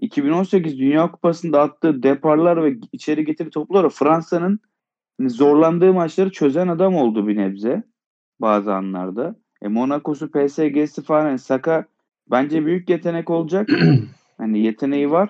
2018 0.00 0.78
Dünya 0.78 1.10
Kupası'nda 1.10 1.62
attığı 1.62 2.02
deparlar 2.02 2.64
ve 2.64 2.76
içeri 2.92 3.24
getirdiği 3.24 3.50
topları 3.50 3.88
Fransa'nın 3.88 4.60
hani 5.18 5.30
zorlandığı 5.30 5.92
maçları 5.92 6.30
çözen 6.30 6.68
adam 6.68 6.96
oldu 6.96 7.28
bir 7.28 7.36
nebze 7.36 7.82
bazı 8.40 8.74
anlarda. 8.74 9.36
E 9.62 9.68
Monaco'su, 9.68 10.30
PSG'si 10.30 11.02
falan 11.02 11.26
yani 11.26 11.38
Saka 11.38 11.84
bence 12.30 12.66
büyük 12.66 12.90
yetenek 12.90 13.30
olacak. 13.30 13.68
hani 14.38 14.58
yeteneği 14.58 15.10
var 15.10 15.28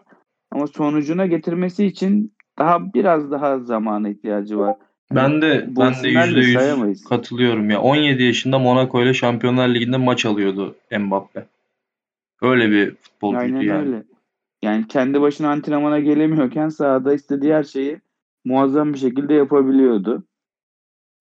ama 0.50 0.66
sonucuna 0.66 1.27
getirmesi 1.27 1.87
için 1.87 2.34
daha 2.59 2.95
biraz 2.95 3.31
daha 3.31 3.59
zamana 3.59 4.09
ihtiyacı 4.09 4.59
var. 4.59 4.77
Ben 5.11 5.43
de 5.43 5.67
Bu 5.69 5.81
ben 5.81 5.93
de 5.93 5.97
isimlerle 5.97 6.40
%100 6.40 6.53
sayamayız. 6.53 7.05
katılıyorum 7.05 7.71
ya. 7.71 7.81
17 7.81 8.23
yaşında 8.23 8.59
Monaco 8.59 9.03
ile 9.03 9.14
Şampiyonlar 9.14 9.69
Ligi'nde 9.69 9.97
maç 9.97 10.27
alıyordu 10.27 10.75
Mbappe. 10.99 11.47
Öyle 12.43 12.71
bir 12.71 12.95
futbolcuydu 12.95 13.45
Aynen 13.57 13.61
yani. 13.61 13.87
öyle. 13.87 14.03
Yani 14.62 14.88
kendi 14.88 15.21
başına 15.21 15.51
antrenmana 15.51 16.01
gelemiyorken 16.01 16.69
sahada 16.69 17.14
istediği 17.14 17.55
her 17.55 17.62
şeyi 17.64 18.01
muazzam 18.45 18.93
bir 18.93 18.99
şekilde 18.99 19.35
yapabiliyordu. 19.35 20.25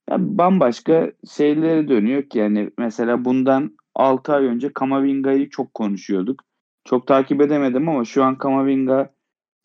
Ya 0.10 0.18
bambaşka 0.20 1.12
şeylere 1.32 1.88
dönüyor 1.88 2.24
ki 2.24 2.40
yani 2.40 2.70
mesela 2.78 3.26
bundan 3.26 3.78
6 3.96 4.34
ay 4.34 4.46
önce 4.46 4.74
Kamavinga'yı 4.74 5.50
çok 5.50 5.74
konuşuyorduk. 5.74 6.44
Çok 6.86 7.08
takip 7.08 7.42
edemedim 7.42 7.90
ama 7.90 8.06
şu 8.06 8.24
an 8.24 8.38
Kamavinga 8.38 9.13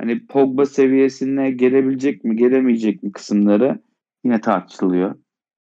hani 0.00 0.26
Pogba 0.26 0.66
seviyesine 0.66 1.50
gelebilecek 1.50 2.24
mi, 2.24 2.36
gelemeyecek 2.36 3.02
mi 3.02 3.12
kısımları 3.12 3.82
yine 4.24 4.40
tartışılıyor. 4.40 5.14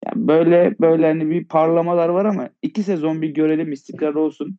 Yani 0.06 0.28
böyle 0.28 0.76
böyle 0.82 1.08
hani 1.08 1.30
bir 1.30 1.46
parlamalar 1.46 2.10
var 2.10 2.26
ama 2.26 2.50
iki 2.62 2.84
sezon 2.84 3.22
bir 3.22 3.30
görelim 3.30 3.72
istikrar 3.72 4.14
olsun. 4.14 4.58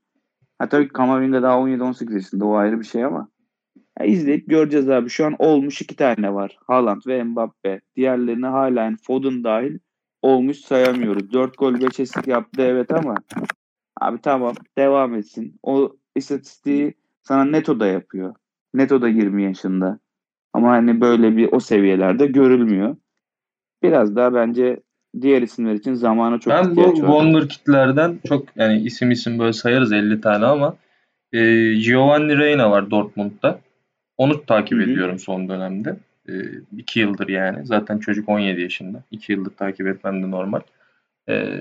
Ha 0.59 0.68
tabii 0.68 0.88
Kamavinga 0.88 1.42
daha 1.42 1.54
17-18 1.54 2.14
yaşında 2.14 2.44
o 2.44 2.54
ayrı 2.54 2.80
bir 2.80 2.85
şey 2.85 3.04
ama 3.04 3.28
ya 4.00 4.06
izleyip 4.06 4.48
göreceğiz 4.48 4.90
abi. 4.90 5.11
Şu 5.11 5.26
an 5.26 5.37
olmuş 5.38 5.83
iki 5.83 5.96
tane 5.96 6.35
var. 6.35 6.59
Haaland 6.66 7.02
ve 7.06 7.24
Mbappe. 7.24 7.80
Diğerlerini 7.96 8.46
hala 8.46 8.83
yani 8.83 8.96
Foden 8.96 9.44
dahil 9.44 9.78
olmuş 10.22 10.59
sayamıyoruz. 10.59 11.33
4 11.33 11.59
gol 11.59 11.74
5 11.74 11.85
asist 11.85 12.26
yaptı 12.28 12.62
evet 12.62 12.92
ama 12.92 13.14
abi 14.00 14.20
tamam 14.20 14.54
devam 14.78 15.14
etsin. 15.14 15.54
O 15.62 15.96
istatistiği 16.16 16.94
sana 17.22 17.44
Neto 17.44 17.80
da 17.80 17.87
yapıyor. 17.87 18.35
Neto 18.74 19.02
da 19.02 19.09
20 19.09 19.42
yaşında. 19.42 19.98
Ama 20.52 20.70
hani 20.70 21.00
böyle 21.00 21.37
bir 21.37 21.52
o 21.52 21.61
seviyelerde 21.61 22.26
görülmüyor. 22.26 22.96
Biraz 23.83 24.16
daha 24.16 24.35
bence 24.35 24.80
diğer 25.20 25.42
isimler 25.42 25.74
için 25.74 25.94
zamana 25.94 26.38
çok 26.38 26.52
ben 26.52 26.64
bu 26.66 26.70
ihtiyaç 26.70 26.88
var. 26.88 27.06
Wonderkid'lerden 27.06 28.18
çok 28.28 28.56
yani 28.56 28.80
isim 28.80 29.11
isim 29.11 29.38
böyle 29.38 29.52
sayarız 29.52 29.92
50 29.92 30.20
tane 30.20 30.44
ama 30.46 30.76
e, 31.33 31.38
Giovanni 31.74 32.38
Reina 32.38 32.70
var 32.70 32.90
Dortmund'da. 32.90 33.61
Onu 34.16 34.44
takip 34.46 34.78
Hı 34.78 34.83
hı. 34.83 34.90
ediyorum 34.90 35.18
son 35.18 35.48
dönemde. 35.48 35.96
2 36.76 37.00
yıldır 37.00 37.28
yani. 37.28 37.66
Zaten 37.66 37.98
çocuk 37.98 38.28
17 38.28 38.61
yaşında. 38.61 39.02
2 39.11 39.33
yıldır 39.33 39.50
takip 39.50 39.87
etmem 39.87 40.22
de 40.22 40.30
normal. 40.30 40.61
E, 41.28 41.59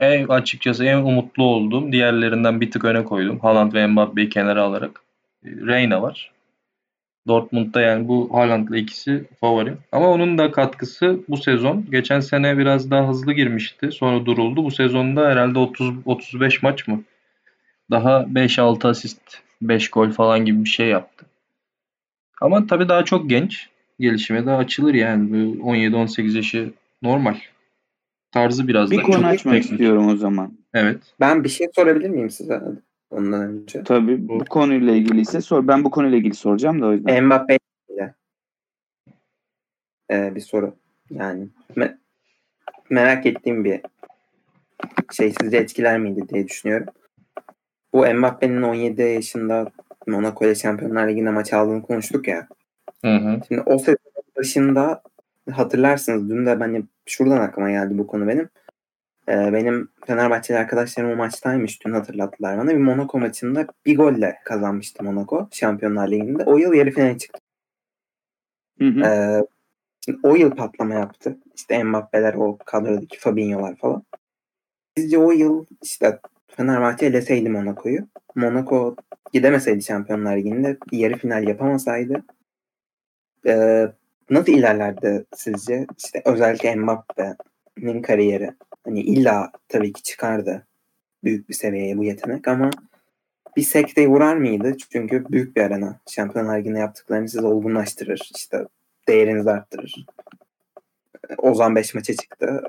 en 0.00 0.28
açıkçası 0.28 0.84
en 0.84 0.96
umutlu 0.96 1.44
olduğum 1.44 1.92
diğerlerinden 1.92 2.60
bir 2.60 2.70
tık 2.70 2.84
öne 2.84 3.04
koydum. 3.04 3.38
Haaland 3.38 3.72
ve 3.72 3.86
Mbappe'yi 3.86 4.28
kenara 4.28 4.62
alarak. 4.62 5.00
E, 5.44 5.48
Reina 5.48 6.02
var. 6.02 6.33
Dortmund'da 7.28 7.80
yani 7.80 8.08
bu 8.08 8.28
Haaland'la 8.32 8.76
ikisi 8.76 9.24
favorim. 9.40 9.78
Ama 9.92 10.10
onun 10.10 10.38
da 10.38 10.50
katkısı 10.50 11.20
bu 11.28 11.36
sezon. 11.36 11.84
Geçen 11.90 12.20
sene 12.20 12.58
biraz 12.58 12.90
daha 12.90 13.08
hızlı 13.08 13.32
girmişti. 13.32 13.92
Sonra 13.92 14.26
duruldu. 14.26 14.64
Bu 14.64 14.70
sezonda 14.70 15.28
herhalde 15.28 15.58
30 15.58 15.94
35 16.04 16.62
maç 16.62 16.88
mı? 16.88 17.02
Daha 17.90 18.20
5-6 18.20 18.88
asist, 18.88 19.20
5 19.62 19.90
gol 19.90 20.10
falan 20.10 20.44
gibi 20.44 20.64
bir 20.64 20.68
şey 20.68 20.88
yaptı. 20.88 21.26
Ama 22.40 22.66
tabii 22.66 22.88
daha 22.88 23.04
çok 23.04 23.30
genç. 23.30 23.68
Gelişime 24.00 24.46
daha 24.46 24.56
açılır 24.56 24.94
yani. 24.94 25.30
Bu 25.30 25.70
17-18 25.70 26.36
yaşı 26.36 26.72
normal. 27.02 27.36
Tarzı 28.32 28.68
biraz 28.68 28.90
Bir 28.90 28.98
da 28.98 29.02
konu 29.02 29.14
çok 29.14 29.24
açmak 29.24 29.62
istiyorum 29.62 30.08
o 30.08 30.16
zaman. 30.16 30.52
Evet. 30.74 30.98
Ben 31.20 31.44
bir 31.44 31.48
şey 31.48 31.66
sorabilir 31.74 32.10
miyim 32.10 32.30
size 32.30 32.60
ondan 33.14 33.42
önce? 33.42 33.84
Tabii 33.84 34.28
bu 34.28 34.44
konuyla 34.44 34.94
ilgiliyse 34.94 35.40
sor. 35.40 35.68
Ben 35.68 35.84
bu 35.84 35.90
konuyla 35.90 36.18
ilgili 36.18 36.34
soracağım 36.34 36.82
da 36.82 36.86
o 36.86 36.92
yüzden. 36.92 37.24
Mbappe 37.24 37.58
ile 37.88 38.14
ee, 40.10 40.34
bir 40.34 40.40
soru. 40.40 40.74
Yani 41.10 41.48
me- 41.76 41.96
merak 42.90 43.26
ettiğim 43.26 43.64
bir 43.64 43.80
şey 45.12 45.32
sizce 45.40 45.56
etkiler 45.56 45.98
miydi 45.98 46.28
diye 46.28 46.48
düşünüyorum. 46.48 46.86
Bu 47.92 48.06
Mbappe'nin 48.06 48.62
17 48.62 49.02
yaşında 49.02 49.70
Monaco 50.06 50.44
ile 50.44 50.54
Şampiyonlar 50.54 51.08
Ligi'nde 51.08 51.30
maç 51.30 51.52
aldığını 51.52 51.82
konuştuk 51.82 52.28
ya. 52.28 52.48
Hı 53.04 53.16
hı. 53.16 53.40
Şimdi 53.48 53.60
o 53.60 53.78
sezon 53.78 54.22
başında 54.36 55.02
hatırlarsınız 55.50 56.30
dün 56.30 56.46
de 56.46 56.60
ben 56.60 56.88
şuradan 57.06 57.40
aklıma 57.40 57.70
geldi 57.70 57.98
bu 57.98 58.06
konu 58.06 58.28
benim. 58.28 58.48
Ee, 59.28 59.52
benim 59.52 59.88
Fenerbahçeli 60.06 60.58
arkadaşlarım 60.58 61.10
o 61.10 61.16
maçtaymış 61.16 61.84
dün 61.84 61.92
hatırlattılar 61.92 62.58
bana. 62.58 62.70
Bir 62.70 62.76
Monaco 62.76 63.18
maçında 63.18 63.66
bir 63.86 63.96
golle 63.96 64.38
kazanmıştı 64.44 65.04
Monaco 65.04 65.48
Şampiyonlar 65.52 66.08
Ligi'nde. 66.08 66.44
O 66.44 66.56
yıl 66.58 66.72
yarı 66.72 66.90
finale 66.90 67.18
çıktı. 67.18 67.40
Hı 68.78 68.84
hı. 68.84 69.46
Şimdi 70.04 70.18
o 70.22 70.34
yıl 70.34 70.50
patlama 70.50 70.94
yaptı. 70.94 71.38
İşte 71.54 71.84
Mbappe'ler, 71.84 72.34
o 72.34 72.58
kadrodaki 72.64 73.18
Fabinho'lar 73.18 73.76
falan. 73.76 74.02
Sizce 74.96 75.18
o 75.18 75.32
yıl 75.32 75.66
işte 75.82 76.20
Fenerbahçe 76.48 77.06
eleseydi 77.06 77.48
Monaco'yu. 77.48 78.08
Monaco 78.34 78.96
gidemeseydi 79.32 79.82
Şampiyonlar 79.82 80.36
Ligi'nde 80.36 80.76
yarı 80.92 81.16
final 81.16 81.48
yapamasaydı 81.48 82.24
ee, 83.46 83.86
nasıl 84.30 84.52
ilerlerdi 84.52 85.24
sizce? 85.36 85.86
İşte 85.98 86.22
özellikle 86.24 86.76
Mbappe'nin 86.76 88.02
kariyeri. 88.02 88.50
Hani 88.84 89.00
illa 89.00 89.52
tabii 89.68 89.92
ki 89.92 90.02
çıkardı 90.02 90.66
büyük 91.24 91.48
bir 91.48 91.54
seviyeye 91.54 91.98
bu 91.98 92.04
yetenek 92.04 92.48
ama 92.48 92.70
bir 93.56 93.62
sekteye 93.62 94.08
uğrar 94.08 94.36
mıydı? 94.36 94.76
Çünkü 94.92 95.24
büyük 95.30 95.56
bir 95.56 95.62
arena. 95.62 96.00
Şampiyonlar 96.10 96.58
Ligi'nde 96.58 96.78
yaptıklarını 96.78 97.28
sizi 97.28 97.46
olgunlaştırır. 97.46 98.30
İşte 98.36 98.66
değerinizi 99.08 99.50
arttırır. 99.50 100.06
Ozan 101.38 101.76
5 101.76 101.94
maça 101.94 102.14
çıktı. 102.14 102.62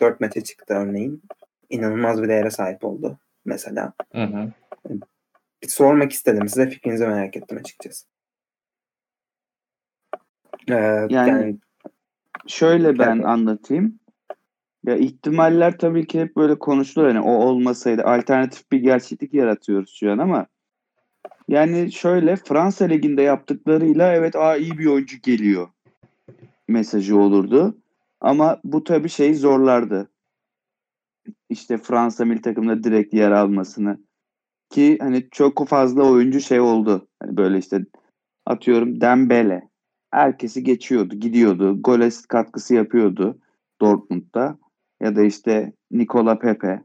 4 0.00 0.20
maça 0.20 0.40
çıktı 0.40 0.74
örneğin. 0.74 1.22
İnanılmaz 1.70 2.22
bir 2.22 2.28
değere 2.28 2.50
sahip 2.50 2.84
oldu 2.84 3.18
mesela. 3.44 3.92
Hı 4.12 4.22
hı. 4.24 4.50
Bir 5.62 5.68
sormak 5.68 6.12
istedim. 6.12 6.48
Size 6.48 6.68
fikrinizi 6.70 7.06
merak 7.06 7.36
ettim 7.36 7.58
açıkçası. 7.58 8.06
Ee, 10.68 10.74
yani, 10.74 11.10
Yani 11.10 11.56
şöyle 12.46 12.98
ben 12.98 13.16
Evet. 13.16 13.26
anlatayım. 13.26 13.98
Ya 14.86 14.96
ihtimaller 14.96 15.78
tabii 15.78 16.06
ki 16.06 16.20
hep 16.20 16.36
böyle 16.36 16.58
konuşulur. 16.58 17.06
Hani 17.06 17.20
o 17.20 17.32
olmasaydı 17.32 18.02
alternatif 18.04 18.72
bir 18.72 18.78
gerçeklik 18.78 19.34
yaratıyoruz 19.34 19.94
şu 20.00 20.12
an 20.12 20.18
ama 20.18 20.46
yani 21.48 21.92
şöyle 21.92 22.36
Fransa 22.36 22.84
Ligi'nde 22.84 23.22
yaptıklarıyla 23.22 24.12
evet 24.14 24.36
aa 24.36 24.56
iyi 24.56 24.78
bir 24.78 24.86
oyuncu 24.86 25.16
geliyor 25.22 25.68
mesajı 26.68 27.18
olurdu. 27.18 27.76
Ama 28.20 28.60
bu 28.64 28.84
tabii 28.84 29.08
şey 29.08 29.34
zorlardı. 29.34 30.10
İşte 31.48 31.78
Fransa 31.78 32.24
milli 32.24 32.42
takımda 32.42 32.84
direkt 32.84 33.14
yer 33.14 33.30
almasını. 33.30 33.98
Ki 34.70 34.98
hani 35.00 35.28
çok 35.30 35.68
fazla 35.68 36.02
oyuncu 36.02 36.40
şey 36.40 36.60
oldu. 36.60 37.08
Hani 37.20 37.36
böyle 37.36 37.58
işte 37.58 37.86
atıyorum 38.46 39.00
Dembele. 39.00 39.68
Herkesi 40.10 40.64
geçiyordu, 40.64 41.14
gidiyordu. 41.14 41.82
Gol 41.82 42.00
asist 42.00 42.28
katkısı 42.28 42.74
yapıyordu 42.74 43.38
Dortmund'da. 43.80 44.58
Ya 45.04 45.16
da 45.16 45.22
işte 45.22 45.72
Nikola 45.90 46.38
Pepe. 46.38 46.84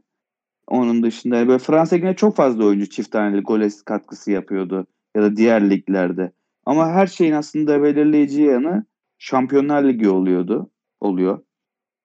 Onun 0.66 1.02
dışında 1.02 1.48
böyle 1.48 1.58
Fransa 1.58 1.96
Ligi'nde 1.96 2.16
çok 2.16 2.36
fazla 2.36 2.64
oyuncu 2.64 2.90
çift 2.90 3.12
taneli 3.12 3.42
gol 3.42 3.60
katkısı 3.84 4.30
yapıyordu. 4.30 4.86
Ya 5.16 5.22
da 5.22 5.36
diğer 5.36 5.70
liglerde. 5.70 6.32
Ama 6.66 6.88
her 6.88 7.06
şeyin 7.06 7.32
aslında 7.32 7.82
belirleyici 7.82 8.42
yanı 8.42 8.84
Şampiyonlar 9.18 9.84
Ligi 9.84 10.08
oluyordu. 10.08 10.70
Oluyor. 11.00 11.42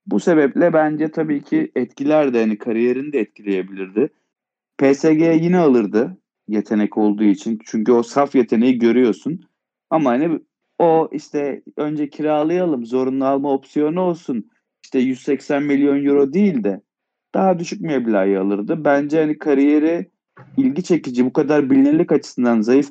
Bu 0.06 0.19
sebeple 0.19 0.73
bence 0.73 1.12
tabii 1.12 1.43
ki 1.43 1.71
etkiler 1.75 2.34
de 2.34 2.41
hani 2.41 2.58
kariyerini 2.58 3.13
de 3.13 3.19
etkileyebilirdi. 3.19 4.10
PSG 4.78 5.21
yine 5.43 5.58
alırdı 5.58 6.17
yetenek 6.47 6.97
olduğu 6.97 7.23
için. 7.23 7.60
Çünkü 7.65 7.91
o 7.91 8.04
saf 8.04 8.36
yeteneği 8.36 8.80
görüyorsun. 8.80 9.41
Ama 9.89 10.10
hani 10.10 10.39
o 10.80 11.10
işte 11.12 11.63
önce 11.78 12.10
kiralayalım 12.10 12.86
zorunlu 12.86 13.25
alma 13.25 13.54
opsiyonu 13.54 14.01
olsun. 14.01 14.49
İşte 14.86 15.00
180 15.00 15.63
milyon 15.63 16.06
euro 16.06 16.34
değil 16.34 16.63
de 16.63 16.82
daha 17.34 17.60
düşük 17.60 17.82
meblağı 17.82 18.41
alırdı. 18.41 18.86
Bence 18.86 19.19
hani 19.19 19.38
kariyeri 19.38 20.12
ilgi 20.58 20.84
çekici 20.84 21.26
bu 21.26 21.34
kadar 21.34 21.69
bilinirlik 21.69 22.12
açısından 22.12 22.62
zayıf 22.62 22.89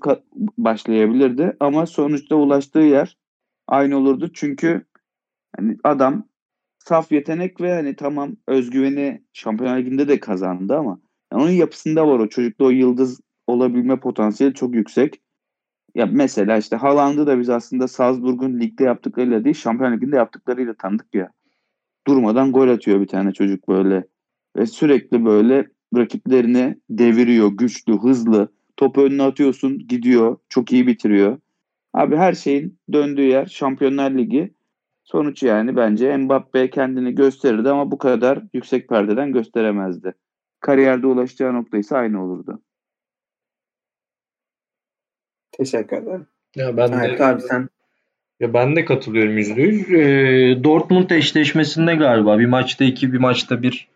başlayabilirdi 0.59 1.57
ama 1.61 1.87
sonuçta 1.87 2.37
ulaştığı 2.37 2.79
yer 2.79 3.17
aynı 3.69 3.97
olurdu. 3.97 4.31
Çünkü 4.35 4.85
hani 5.57 5.77
adam 5.85 6.29
saf 6.79 7.13
yetenek 7.13 7.61
ve 7.61 7.75
hani 7.75 7.97
tamam 7.97 8.37
özgüveni 8.49 9.25
Şampiyonlar 9.33 9.79
Ligi'nde 9.79 10.09
de 10.09 10.21
kazandı 10.21 10.77
ama 10.77 11.01
yani 11.33 11.43
onun 11.43 11.51
yapısında 11.51 12.09
var 12.09 12.19
o 12.19 12.29
çocukta 12.29 12.65
o 12.65 12.71
yıldız 12.71 13.21
olabilme 13.47 14.01
potansiyeli 14.01 14.55
çok 14.55 14.75
yüksek. 14.75 15.21
Ya 15.95 16.07
mesela 16.07 16.57
işte 16.57 16.77
Haaland'ı 16.77 17.27
da 17.27 17.39
biz 17.41 17.51
aslında 17.51 17.89
Salzburg'un 17.89 18.61
ligde 18.61 18.85
yaptıklarıyla 18.85 19.45
değil 19.45 19.57
Şampiyonlar 19.57 19.97
Ligi'nde 19.97 20.17
yaptıklarıyla 20.17 20.75
tanıdık 20.75 21.15
ya. 21.15 21.31
Durmadan 22.07 22.53
gol 22.53 22.69
atıyor 22.69 23.01
bir 23.01 23.07
tane 23.07 23.33
çocuk 23.33 23.69
böyle. 23.69 24.05
Ve 24.57 24.67
sürekli 24.67 25.25
böyle 25.25 25.69
rakiplerini 25.97 26.81
deviriyor. 26.91 27.49
Güçlü, 27.49 27.99
hızlı. 27.99 28.49
Topu 28.77 29.03
önüne 29.03 29.23
atıyorsun 29.23 29.79
gidiyor. 29.79 30.37
Çok 30.49 30.73
iyi 30.73 30.87
bitiriyor. 30.87 31.39
Abi 31.93 32.17
her 32.17 32.33
şeyin 32.33 32.79
döndüğü 32.93 33.23
yer 33.23 33.47
Şampiyonlar 33.47 34.11
Ligi. 34.11 34.55
Sonuç 35.05 35.43
yani 35.43 35.77
bence 35.77 36.17
Mbappe 36.17 36.71
kendini 36.71 37.15
gösterirdi 37.15 37.71
ama 37.71 37.91
bu 37.91 37.99
kadar 37.99 38.43
yüksek 38.55 38.89
perdeden 38.89 39.33
gösteremezdi. 39.33 40.15
Kariyerde 40.61 41.07
ulaşacağı 41.07 41.55
nokta 41.55 41.79
ise 41.79 41.97
aynı 41.97 42.25
olurdu. 42.25 42.63
teşekkür 45.59 45.97
ederim. 45.97 46.27
Ya 46.57 46.77
ben 46.77 46.93
Evet 46.93 47.19
de 47.19 47.25
abi 47.25 47.41
sen 47.41 47.69
ya 48.41 48.55
ben 48.55 48.77
de 48.77 48.85
katılıyorum 48.85 49.39
yüzde 49.39 49.63
yüz. 49.63 49.91
Ee, 49.91 50.65
Dortmund 50.65 51.11
eşleşmesinde 51.11 51.95
galiba 51.95 52.39
bir 52.39 52.47
maçta 52.47 52.85
iki 52.85 53.13
bir 53.13 53.19
maçta 53.19 53.63
bir 53.63 53.89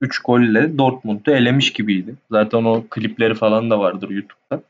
3 0.00 0.18
golle 0.18 0.78
Dortmund'u 0.78 1.30
elemiş 1.30 1.72
gibiydi. 1.72 2.14
Zaten 2.30 2.64
o 2.64 2.84
klipleri 2.90 3.34
falan 3.34 3.70
da 3.70 3.78
vardır 3.78 4.10
YouTube'da. 4.10 4.62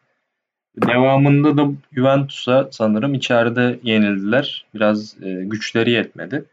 Devamında 0.76 1.56
da 1.56 1.70
Juventus'a 1.92 2.68
sanırım 2.70 3.14
içeride 3.14 3.78
yenildiler. 3.82 4.66
Biraz 4.74 5.22
e, 5.22 5.44
güçleri 5.44 5.90
yetmedi. 5.90 6.44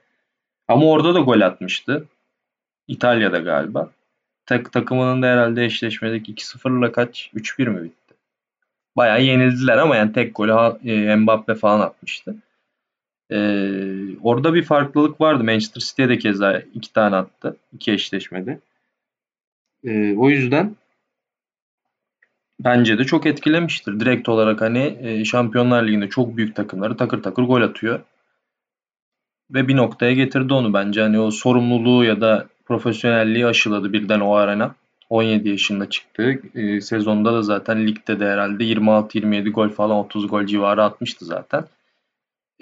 Ama 0.68 0.86
orada 0.86 1.16
da 1.16 1.20
gol 1.20 1.42
atmıştı. 1.42 2.06
İtalya'da 2.88 3.40
galiba. 3.40 3.92
Tak 4.46 4.72
takımının 4.72 5.22
da 5.22 5.28
herhalde 5.28 5.66
eşleşmedeki 5.66 6.34
2-0'la 6.34 6.92
kaç? 6.92 7.32
3-1 7.36 7.70
mi 7.70 7.84
bitti? 7.84 8.16
Bayağı 8.96 9.24
yenildiler 9.24 9.78
ama 9.78 9.96
yani 9.96 10.14
tek 10.14 10.36
golü 10.36 10.52
e, 10.86 11.16
Mbappe 11.16 11.56
falan 11.56 11.80
atmıştı. 11.80 12.36
Ee, 13.32 14.18
orada 14.24 14.54
bir 14.54 14.64
farklılık 14.64 15.22
vardı. 15.22 15.44
Manchester 15.44 15.82
City'ye 15.82 16.10
de 16.10 16.18
keza 16.18 16.60
iki 16.74 16.94
tane 16.94 17.16
attı. 17.16 17.58
iki 17.74 17.92
eşleşmede. 17.92 18.60
Ee, 19.84 20.16
o 20.18 20.30
yüzden 20.30 20.76
bence 22.60 22.98
de 22.98 23.04
çok 23.04 23.26
etkilemiştir. 23.26 24.00
Direkt 24.00 24.30
olarak 24.30 24.62
hani 24.62 24.98
e, 25.02 25.26
Şampiyonlar 25.26 25.88
Ligi'nde 25.88 26.10
çok 26.10 26.38
büyük 26.38 26.56
takımları 26.56 26.98
takır 26.98 27.24
takır 27.24 27.44
gol 27.44 27.62
atıyor. 27.62 28.00
Ve 29.52 29.68
bir 29.68 29.76
noktaya 29.76 30.14
getirdi 30.14 30.54
onu 30.54 30.74
bence. 30.74 31.02
Hani 31.02 31.20
o 31.20 31.32
sorumluluğu 31.32 32.04
ya 32.04 32.22
da 32.22 32.48
profesyonelliği 32.66 33.46
aşıladı 33.46 33.94
birden 33.94 34.20
o 34.20 34.34
arena. 34.34 34.76
17 35.10 35.50
yaşında 35.50 35.90
çıktı. 35.90 36.42
E, 36.56 36.82
sezonda 36.82 37.34
da 37.34 37.42
zaten 37.42 37.88
ligde 37.88 38.20
de 38.20 38.26
herhalde 38.26 38.64
26-27 38.64 39.50
gol 39.50 39.70
falan 39.70 39.98
30 39.98 40.28
gol 40.28 40.46
civarı 40.46 40.84
atmıştı 40.84 41.26
zaten. 41.26 41.66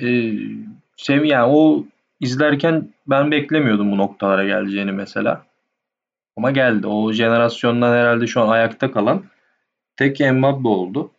E, 0.02 0.08
sev 0.98 1.24
yani 1.24 1.52
o 1.54 1.86
izlerken 2.20 2.90
ben 3.08 3.32
beklemiyordum 3.32 3.92
bu 3.92 3.98
noktalara 3.98 4.46
geleceğini 4.46 4.92
mesela. 4.92 5.46
Ama 6.38 6.52
geldi. 6.52 6.88
O 6.88 7.12
jenerasyondan 7.12 7.94
herhalde 7.94 8.28
şu 8.28 8.42
an 8.42 8.50
ayakta 8.50 8.92
kalan 8.92 9.24
tek 9.96 10.20
Mbappe 10.20 10.68
oldu. 10.68 11.12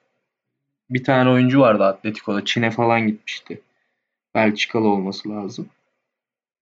Bir 0.91 1.05
tane 1.05 1.31
oyuncu 1.31 1.61
vardı 1.61 1.85
Atletico'da. 1.85 2.45
Çin'e 2.45 2.71
falan 2.71 3.07
gitmişti. 3.07 3.61
Belçikalı 4.35 4.89
olması 4.89 5.29
lazım. 5.31 5.69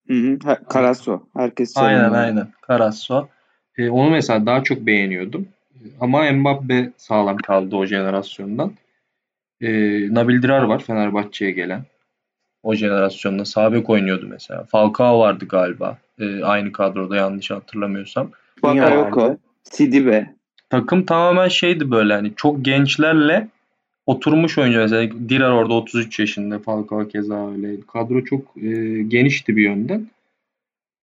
Hı 0.09 0.15
hı. 0.15 0.39
Ha, 0.45 0.59
Karaso. 0.69 1.23
Herkes 1.37 1.77
Aynen 1.77 2.05
seviyor. 2.05 2.25
aynen. 2.25 2.49
Carrasco. 2.69 3.29
E, 3.79 3.91
onu 3.91 4.11
mesela 4.11 4.47
daha 4.47 4.63
çok 4.63 4.87
beğeniyordum. 4.87 5.49
Ama 6.01 6.33
Mbappe 6.33 6.93
sağlam 6.97 7.37
kaldı 7.37 7.77
o 7.77 7.87
jenerasyondan. 7.87 8.73
E, 9.61 9.69
Nabil 10.15 10.43
Dirar 10.43 10.63
var 10.63 10.85
Fenerbahçe'ye 10.85 11.51
gelen. 11.51 11.85
O 12.69 12.75
jenerasyonda 12.75 13.45
sağ 13.45 13.73
bek 13.73 13.91
oynuyordu 13.91 14.27
mesela. 14.31 14.65
Falcao 14.65 15.21
vardı 15.21 15.45
galiba. 15.49 15.99
E, 16.21 16.43
aynı 16.43 16.73
kadroda 16.73 17.17
yanlış 17.17 17.51
hatırlamıyorsam. 17.51 18.31
Bakayoko. 18.63 19.37
Sidibe. 19.63 20.35
Takım 20.71 21.07
tamamen 21.07 21.49
şeydi 21.49 21.91
böyle 21.91 22.15
hani 22.15 22.33
çok 22.37 22.65
gençlerle 22.65 23.49
oturmuş 24.07 24.59
oyuncu 24.59 24.79
mesela 24.79 25.11
Dirar 25.29 25.51
orada 25.51 25.75
33 25.75 26.19
yaşında 26.19 26.59
Falcao 26.59 27.09
keza 27.09 27.51
öyle. 27.51 27.81
Kadro 27.93 28.25
çok 28.25 28.43
e, 28.57 29.03
genişti 29.03 29.57
bir 29.57 29.63
yönden. 29.63 30.07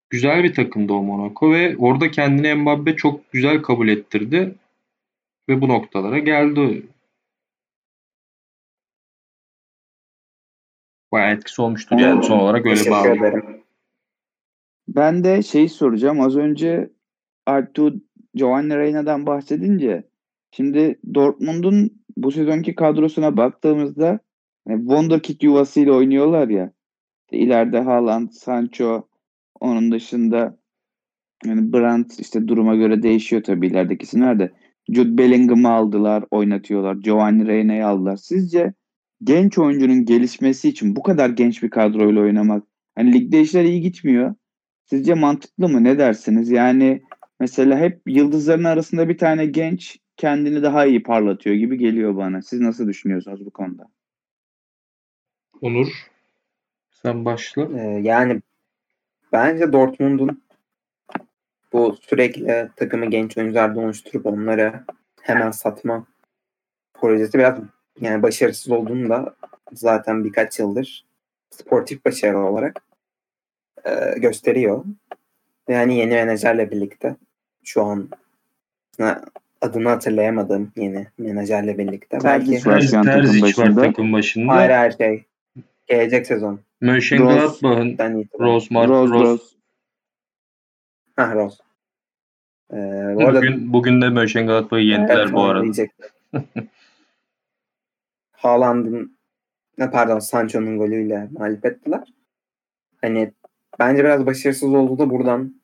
Güzel 0.10 0.43
bir 0.43 0.54
takımdı 0.54 0.93
o 0.93 1.04
Monaco 1.04 1.54
ve 1.54 1.75
orada 1.78 2.12
kendini 2.12 2.56
Mbappe 2.56 2.95
çok 2.95 3.32
güzel 3.32 3.62
kabul 3.62 3.88
ettirdi 3.88 4.56
ve 5.49 5.62
bu 5.62 5.67
noktalara 5.67 6.19
geldi. 6.19 6.84
Bayağı 11.15 11.34
etkisi 11.34 11.62
olmuştur 11.62 11.99
yani 11.99 12.23
son 12.23 12.39
olarak 12.39 12.65
öyle 12.65 12.91
bağlı. 12.91 13.43
Ben 14.88 15.23
de 15.23 15.41
şeyi 15.41 15.69
soracağım. 15.69 16.21
Az 16.21 16.36
önce 16.36 16.89
Artur 17.45 17.93
Giovanni 18.34 18.78
Reyna'dan 18.78 19.25
bahsedince 19.25 20.04
şimdi 20.51 20.99
Dortmund'un 21.13 22.04
bu 22.17 22.32
sezonki 22.32 22.75
kadrosuna 22.75 23.38
baktığımızda 23.38 24.19
hani 24.67 24.80
Wonderkid 24.80 25.41
yuvasıyla 25.41 25.93
oynuyorlar 25.93 26.47
ya. 26.47 26.71
İleride 27.32 27.80
Haaland, 27.80 28.30
Sancho, 28.30 29.08
onun 29.60 29.91
dışında 29.91 30.58
yani 31.45 31.73
Brandt 31.73 32.19
işte 32.19 32.47
duruma 32.47 32.75
göre 32.75 33.04
değişiyor 33.04 33.43
tabii 33.43 33.67
ilerideki 33.67 34.04
isimler 34.04 34.39
de. 34.39 34.51
Jude 34.89 35.17
Bellingham'ı 35.17 35.71
aldılar, 35.71 36.23
oynatıyorlar. 36.32 36.95
Giovanni 36.95 37.47
Reyna'yı 37.47 37.88
aldılar. 37.88 38.15
Sizce 38.15 38.73
genç 39.23 39.58
oyuncunun 39.58 40.06
gelişmesi 40.06 40.69
için 40.69 40.95
bu 40.95 41.04
kadar 41.04 41.30
genç 41.30 41.63
bir 41.63 41.69
kadroyla 41.69 42.21
oynamak 42.21 42.63
hani 42.95 43.13
ligde 43.13 43.41
işler 43.41 43.63
iyi 43.63 43.82
gitmiyor. 43.82 44.36
Sizce 44.86 45.13
mantıklı 45.13 45.69
mı? 45.69 45.84
Ne 45.84 45.97
dersiniz? 45.97 46.51
Yani 46.51 47.04
mesela 47.39 47.80
hep 47.80 48.01
yıldızların 48.08 48.63
arasında 48.63 49.10
bir 49.10 49.17
tane 49.17 49.45
genç 49.45 49.99
kendini 50.17 50.63
daha 50.63 50.86
iyi 50.86 51.04
parlatıyor 51.04 51.56
gibi 51.56 51.78
geliyor 51.78 52.15
bana. 52.15 52.41
Siz 52.41 52.60
nasıl 52.60 52.88
düşünüyorsunuz 52.88 53.45
bu 53.45 53.51
konuda? 53.51 53.88
Onur 55.62 55.88
sen 56.91 57.25
başla. 57.25 57.80
Ee, 57.80 57.99
yani 58.01 58.41
bence 59.32 59.73
Dortmund'un 59.73 60.43
bu 61.73 61.97
sürekli 62.01 62.69
takımı 62.75 63.06
genç 63.06 63.38
oyunculardan 63.38 63.84
oluşturup 63.84 64.25
onları 64.25 64.86
hemen 65.21 65.51
satma 65.51 66.08
projesi 66.93 67.38
biraz 67.38 67.60
yani 68.01 68.23
başarısız 68.23 68.71
olduğunu 68.71 69.10
da 69.10 69.36
zaten 69.73 70.23
birkaç 70.23 70.60
yıldır 70.60 71.05
sportif 71.49 72.05
başarı 72.05 72.39
olarak 72.39 72.81
e, 73.86 74.19
gösteriyor. 74.19 74.84
Yani 75.69 75.97
yeni 75.97 76.13
menajerle 76.13 76.71
birlikte 76.71 77.15
şu 77.63 77.84
an 77.84 78.10
adını 79.62 79.89
hatırlayamadığım 79.89 80.71
yeni 80.75 81.08
menajerle 81.17 81.77
birlikte. 81.77 82.19
Terzic 82.19 82.69
Belki 82.69 82.91
Terzic 82.91 83.41
var 83.41 83.51
başında. 83.51 83.81
takım 83.81 84.13
başında. 84.13 84.53
hayır 84.53 84.69
her 84.69 84.91
şey 84.91 85.23
gelecek 85.88 86.27
sezon. 86.27 86.60
Mönchengladbach'ın 86.81 88.19
itibaren. 88.19 88.23
Rose 88.39 88.75
Rose, 88.75 88.88
Rose. 88.88 89.13
Rose. 89.13 89.43
Ha 91.15 91.36
Rose. 91.36 91.58
Ee, 92.73 92.75
bu 93.15 93.27
arada 93.27 93.38
Bugün, 93.38 93.73
bugün 93.73 94.01
de 94.01 94.10
Mönchengladbach'ı 94.10 94.81
yendiler 94.81 95.17
Evet, 95.17 95.34
bu 95.34 95.41
arada. 95.41 95.65
Haaland'ın 98.36 99.17
pardon 99.78 100.19
Sancho'nun 100.19 100.78
golüyle 100.78 101.28
mağlup 101.32 101.65
ettiler. 101.65 102.13
Hani 103.02 103.34
bence 103.80 104.04
biraz 104.04 104.26
başarısız 104.26 104.74
olduğu 104.74 105.00
da 105.00 105.10
buradan 105.10 105.62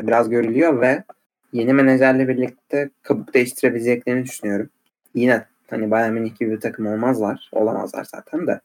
biraz 0.00 0.30
görülüyor 0.30 0.80
ve 0.80 1.04
yeni 1.52 1.72
menajerle 1.72 2.28
birlikte 2.28 2.90
kabuk 3.02 3.34
değiştirebileceklerini 3.34 4.24
düşünüyorum. 4.24 4.70
Yine 5.14 5.44
hani 5.70 5.90
Bayern 5.90 6.12
Münih 6.12 6.38
gibi 6.38 6.50
bir 6.50 6.60
takım 6.60 6.86
olmazlar. 6.86 7.50
Olamazlar 7.52 8.04
zaten 8.04 8.46
de. 8.46 8.60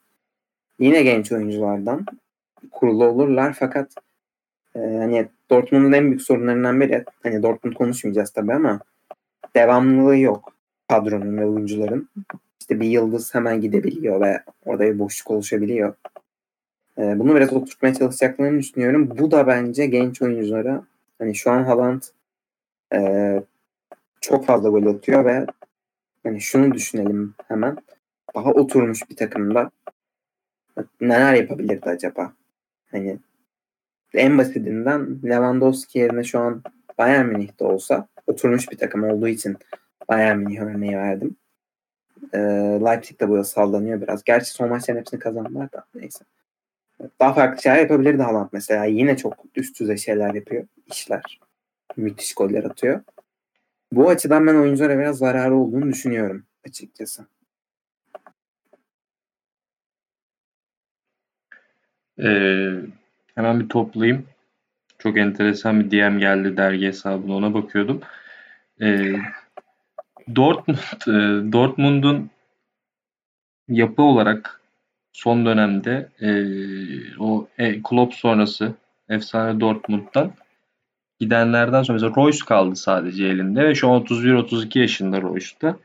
Yine 0.80 1.04
genç 1.04 1.32
oyunculardan 1.32 2.06
kurulu 2.72 3.06
olurlar 3.06 3.56
fakat 3.60 3.96
e, 4.76 4.80
hani 4.80 5.28
Dortmund'un 5.50 5.92
en 5.92 6.06
büyük 6.06 6.22
sorunlarından 6.22 6.82
biri 6.82 7.06
hani 7.24 7.44
Dortmund 7.44 7.74
konuşmayacağız 7.74 8.32
tabii 8.32 8.54
ama 8.54 8.80
devamlılığı 9.56 10.18
yok 10.18 10.54
kadronun 10.90 11.38
ve 11.38 11.46
oyuncuların. 11.46 12.10
İşte 12.66 12.80
bir 12.80 12.88
yıldız 12.88 13.36
hemen 13.36 13.62
gidebiliyor 13.62 14.22
ve 14.22 14.44
orada 14.66 14.84
bir 14.84 15.00
boşluk 15.00 15.32
oluşabiliyor. 15.32 15.96
Ee, 16.98 17.20
bunu 17.20 17.36
biraz 17.36 17.54
oturtmaya 17.54 17.94
çalışacaklarını 17.94 18.60
düşünüyorum. 18.60 19.10
Bu 19.18 19.32
da 19.32 19.48
bence 19.48 19.86
genç 19.86 20.22
oyunculara 20.22 20.84
hani 21.20 21.36
şu 21.36 21.52
an 21.52 21.64
Haaland 21.64 22.02
e, 22.94 23.00
çok 24.22 24.46
fazla 24.46 24.70
gol 24.70 24.86
atıyor 24.86 25.26
ve 25.26 25.46
hani 26.24 26.42
şunu 26.42 26.74
düşünelim 26.74 27.34
hemen. 27.48 27.78
Daha 28.36 28.52
oturmuş 28.52 29.10
bir 29.10 29.16
takımda 29.16 29.72
neler 31.02 31.34
yapabilirdi 31.34 31.90
acaba? 31.90 32.34
Hani 32.92 33.20
en 34.14 34.38
basitinden 34.38 35.20
Lewandowski 35.24 36.00
yerine 36.00 36.24
şu 36.24 36.40
an 36.40 36.64
Bayern 36.98 37.26
Münih'te 37.26 37.66
olsa 37.66 38.08
oturmuş 38.28 38.72
bir 38.72 38.78
takım 38.78 39.04
olduğu 39.04 39.28
için 39.28 39.58
Bayern 40.10 40.38
Münih 40.38 40.62
örneği 40.62 40.98
verdim. 40.98 41.36
Ee, 42.34 42.38
Leipzig 42.86 43.20
de 43.20 43.30
burada 43.30 43.44
sallanıyor 43.44 44.02
biraz. 44.02 44.24
Gerçi 44.24 44.52
son 44.52 44.70
maçların 44.70 45.00
hepsini 45.00 45.20
kazandılar 45.20 45.72
da 45.72 45.86
neyse. 45.96 46.26
Daha 47.20 47.34
farklı 47.34 47.62
şeyler 47.62 47.80
yapabilirdi 47.80 48.22
Haaland 48.22 48.50
mesela. 48.52 48.86
Yine 48.86 49.18
çok 49.18 49.38
üst 49.56 49.80
düzey 49.80 49.98
şeyler 49.98 50.34
yapıyor. 50.34 50.68
işler. 50.92 51.40
Müthiş 51.98 52.34
goller 52.34 52.64
atıyor. 52.64 53.02
Bu 53.92 54.10
açıdan 54.10 54.48
ben 54.48 54.56
oyunculara 54.56 55.00
biraz 55.00 55.18
zararı 55.18 55.56
olduğunu 55.56 55.90
düşünüyorum 55.90 56.46
açıkçası. 56.68 57.26
Ee, 62.20 62.72
hemen 63.36 63.60
bir 63.60 63.70
toplayayım. 63.70 64.26
Çok 64.98 65.18
enteresan 65.18 65.80
bir 65.80 65.92
DM 65.92 66.20
geldi 66.20 66.58
dergi 66.58 66.88
hesabına 66.88 67.36
ona 67.36 67.54
bakıyordum. 67.54 68.02
Ee, 68.82 69.16
Dortmund, 70.36 70.78
e, 71.08 71.52
Dortmund'un 71.52 72.30
yapı 73.68 74.02
olarak 74.02 74.62
son 75.14 75.46
dönemde 75.46 76.10
e, 76.22 76.30
o 77.20 77.48
e, 77.58 77.82
Klopp 77.82 78.14
sonrası 78.14 78.74
efsane 79.10 79.60
Dortmund'dan 79.60 80.32
gidenlerden 81.20 81.84
sonra 81.84 81.94
mesela 81.94 82.16
Royce 82.16 82.46
kaldı 82.46 82.76
sadece 82.76 83.26
elinde 83.26 83.68
ve 83.68 83.76
şu 83.76 83.90
an 83.90 84.02
31-32 84.02 84.80
yaşında 84.80 85.22
Royce'da. 85.22 85.78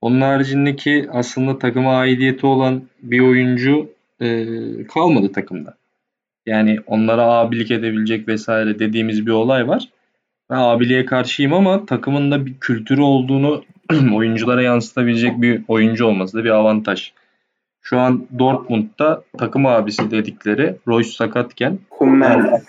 Onun 0.00 0.20
haricindeki 0.20 1.08
aslında 1.12 1.58
takıma 1.58 1.98
aidiyeti 1.98 2.46
olan 2.46 2.82
bir 3.02 3.20
oyuncu 3.20 3.90
e, 4.20 4.46
kalmadı 4.86 5.32
takımda. 5.32 5.74
Yani 6.46 6.78
onlara 6.86 7.22
abilik 7.22 7.70
edebilecek 7.70 8.28
vesaire 8.28 8.78
dediğimiz 8.78 9.26
bir 9.26 9.30
olay 9.30 9.68
var. 9.68 9.88
Ben 10.50 10.56
abiliğe 10.56 11.04
karşıyım 11.04 11.52
ama 11.52 11.86
takımın 11.86 12.30
da 12.30 12.46
bir 12.46 12.54
kültürü 12.60 13.00
olduğunu 13.00 13.64
oyunculara 14.14 14.62
yansıtabilecek 14.62 15.42
bir 15.42 15.62
oyuncu 15.68 16.06
olması 16.06 16.38
da 16.38 16.44
bir 16.44 16.50
avantaj. 16.50 17.12
Şu 17.80 17.98
an 17.98 18.26
Dortmund'da 18.38 19.24
takım 19.38 19.66
abisi 19.66 20.10
dedikleri 20.10 20.76
Royce 20.88 21.10
sakatken 21.10 21.78
Hummel 21.90 22.62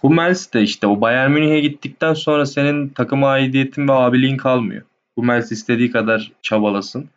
Hummels 0.00 0.52
de 0.52 0.62
işte 0.62 0.86
o 0.86 1.00
Bayern 1.00 1.30
Münih'e 1.30 1.60
gittikten 1.60 2.14
sonra 2.14 2.46
senin 2.46 2.88
takıma 2.88 3.28
aidiyetin 3.28 3.88
ve 3.88 3.92
abiliğin 3.92 4.36
kalmıyor. 4.36 4.82
Hummels 5.14 5.52
istediği 5.52 5.90
kadar 5.90 6.32
çabalasın. 6.42 7.08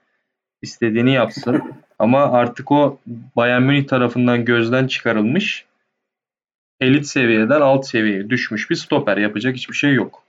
istediğini 0.62 1.14
yapsın. 1.14 1.62
Ama 2.00 2.32
artık 2.32 2.72
o 2.72 3.00
Bayern 3.36 3.64
Münih 3.64 3.88
tarafından 3.88 4.46
gözden 4.46 4.88
çıkarılmış 4.88 5.66
elit 6.80 7.08
seviyeden 7.08 7.62
alt 7.62 7.88
seviyeye 7.88 8.30
düşmüş 8.30 8.70
bir 8.70 8.76
stoper. 8.76 9.18
Yapacak 9.18 9.56
hiçbir 9.56 9.76
şey 9.76 9.94
yok. 9.94 10.24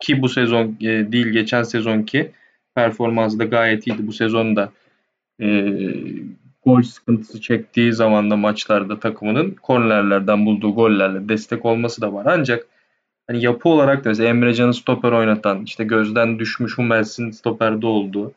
Ki 0.00 0.22
bu 0.22 0.28
sezon 0.28 0.76
e, 0.80 1.12
değil 1.12 1.26
geçen 1.26 1.62
sezonki 1.62 2.32
performansı 2.74 3.38
da 3.38 3.44
gayet 3.44 3.86
iyiydi. 3.86 4.06
Bu 4.06 4.12
sezonda 4.12 4.72
e, 5.40 5.46
gol 6.64 6.82
sıkıntısı 6.82 7.40
çektiği 7.40 7.92
zamanda 7.92 8.36
maçlarda 8.36 9.00
takımının 9.00 9.50
kornerlerden 9.50 10.46
bulduğu 10.46 10.74
gollerle 10.74 11.28
destek 11.28 11.64
olması 11.64 12.00
da 12.00 12.12
var. 12.12 12.26
Ancak 12.26 12.66
hani 13.26 13.44
yapı 13.44 13.68
olarak 13.68 14.04
da 14.04 14.08
mesela 14.08 14.28
Emrecan'ı 14.28 14.74
stoper 14.74 15.12
oynatan, 15.12 15.64
işte 15.64 15.84
gözden 15.84 16.38
düşmüş 16.38 16.78
Hummels'in 16.78 17.30
stoperde 17.30 17.86
olduğu 17.86 18.32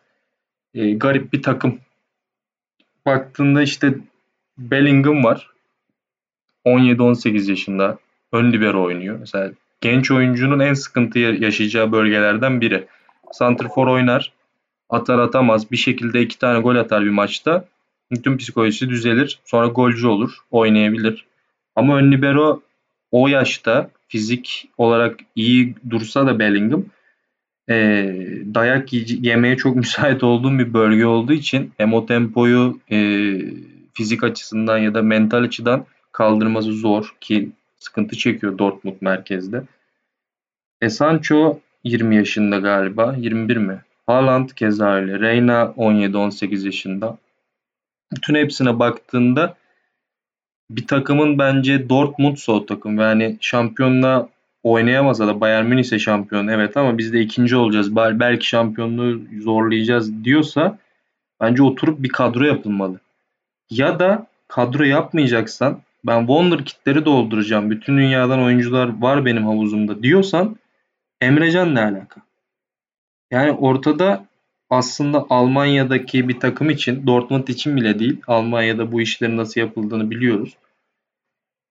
e, 0.73 0.93
garip 0.93 1.33
bir 1.33 1.41
takım. 1.41 1.79
Baktığında 3.05 3.61
işte 3.61 3.93
Bellingham 4.57 5.23
var. 5.23 5.49
17-18 6.65 7.49
yaşında. 7.49 7.97
Ön 8.31 8.51
libero 8.53 8.83
oynuyor. 8.83 9.19
Mesela 9.19 9.51
genç 9.83 10.11
oyuncunun 10.11 10.59
en 10.59 10.73
sıkıntı 10.73 11.19
yaşayacağı 11.19 11.91
bölgelerden 11.91 12.61
biri. 12.61 12.87
Santrfor 13.31 13.87
oynar. 13.87 14.33
Atar 14.89 15.19
atamaz. 15.19 15.71
Bir 15.71 15.77
şekilde 15.77 16.21
iki 16.21 16.39
tane 16.39 16.59
gol 16.59 16.75
atar 16.75 17.05
bir 17.05 17.09
maçta. 17.09 17.65
Bütün 18.11 18.37
psikolojisi 18.37 18.89
düzelir. 18.89 19.39
Sonra 19.45 19.67
golcü 19.67 20.07
olur. 20.07 20.37
Oynayabilir. 20.51 21.25
Ama 21.75 21.97
ön 21.97 22.11
libero 22.11 22.61
o 23.11 23.27
yaşta 23.27 23.89
fizik 24.07 24.69
olarak 24.77 25.19
iyi 25.35 25.75
dursa 25.89 26.27
da 26.27 26.39
Bellingham 26.39 26.85
e, 27.69 27.75
dayak 28.53 28.93
yemeye 28.93 29.57
çok 29.57 29.75
müsait 29.83 30.23
olduğum 30.23 30.59
bir 30.59 30.73
bölge 30.73 31.05
olduğu 31.05 31.33
için 31.33 31.71
hem 31.77 31.93
o 31.93 32.05
tempoyu 32.05 32.79
e, 32.91 32.97
fizik 33.93 34.23
açısından 34.23 34.77
ya 34.77 34.93
da 34.93 35.01
mental 35.01 35.43
açıdan 35.43 35.85
kaldırması 36.11 36.73
zor 36.73 37.15
ki 37.21 37.49
sıkıntı 37.83 38.17
çekiyor 38.17 38.57
Dortmund 38.57 38.95
merkezde. 39.01 39.63
E 40.81 40.89
Sancho 40.89 41.59
20 41.83 42.15
yaşında 42.15 42.57
galiba. 42.57 43.15
21 43.17 43.57
mi? 43.57 43.81
Haaland 44.05 44.49
keza 44.49 44.93
öyle. 44.93 45.19
Reyna 45.19 45.61
17-18 45.77 46.65
yaşında. 46.65 47.17
Bütün 48.13 48.35
hepsine 48.35 48.79
baktığında 48.79 49.55
bir 50.69 50.87
takımın 50.87 51.39
bence 51.39 51.89
Dortmund 51.89 52.37
o 52.47 52.65
takım. 52.65 52.99
Yani 52.99 53.37
şampiyonla 53.41 54.29
oynayamasa 54.63 55.27
da 55.27 55.41
Bayern 55.41 55.65
Münih 55.65 55.81
ise 55.81 55.99
şampiyon 55.99 56.47
evet 56.47 56.77
ama 56.77 56.97
biz 56.97 57.13
de 57.13 57.21
ikinci 57.21 57.55
olacağız. 57.55 57.95
Belki 57.95 58.47
şampiyonluğu 58.47 59.21
zorlayacağız 59.41 60.23
diyorsa 60.23 60.77
bence 61.41 61.63
oturup 61.63 62.03
bir 62.03 62.09
kadro 62.09 62.43
yapılmalı. 62.43 62.99
Ya 63.69 63.99
da 63.99 64.27
kadro 64.47 64.83
yapmayacaksan 64.83 65.81
ben 66.05 66.19
Wonder 66.19 66.65
kitleri 66.65 67.05
dolduracağım. 67.05 67.69
Bütün 67.69 67.97
dünyadan 67.97 68.43
oyuncular 68.43 69.01
var 69.01 69.25
benim 69.25 69.45
havuzumda 69.45 70.03
diyorsan 70.03 70.57
Emrecan 71.21 71.75
ne 71.75 71.81
alaka? 71.81 72.21
Yani 73.31 73.51
ortada 73.51 74.25
aslında 74.69 75.25
Almanya'daki 75.29 76.27
bir 76.29 76.39
takım 76.39 76.69
için, 76.69 77.07
Dortmund 77.07 77.47
için 77.47 77.75
bile 77.75 77.99
değil, 77.99 78.21
Almanya'da 78.27 78.91
bu 78.91 79.01
işlerin 79.01 79.37
nasıl 79.37 79.61
yapıldığını 79.61 80.11
biliyoruz. 80.11 80.57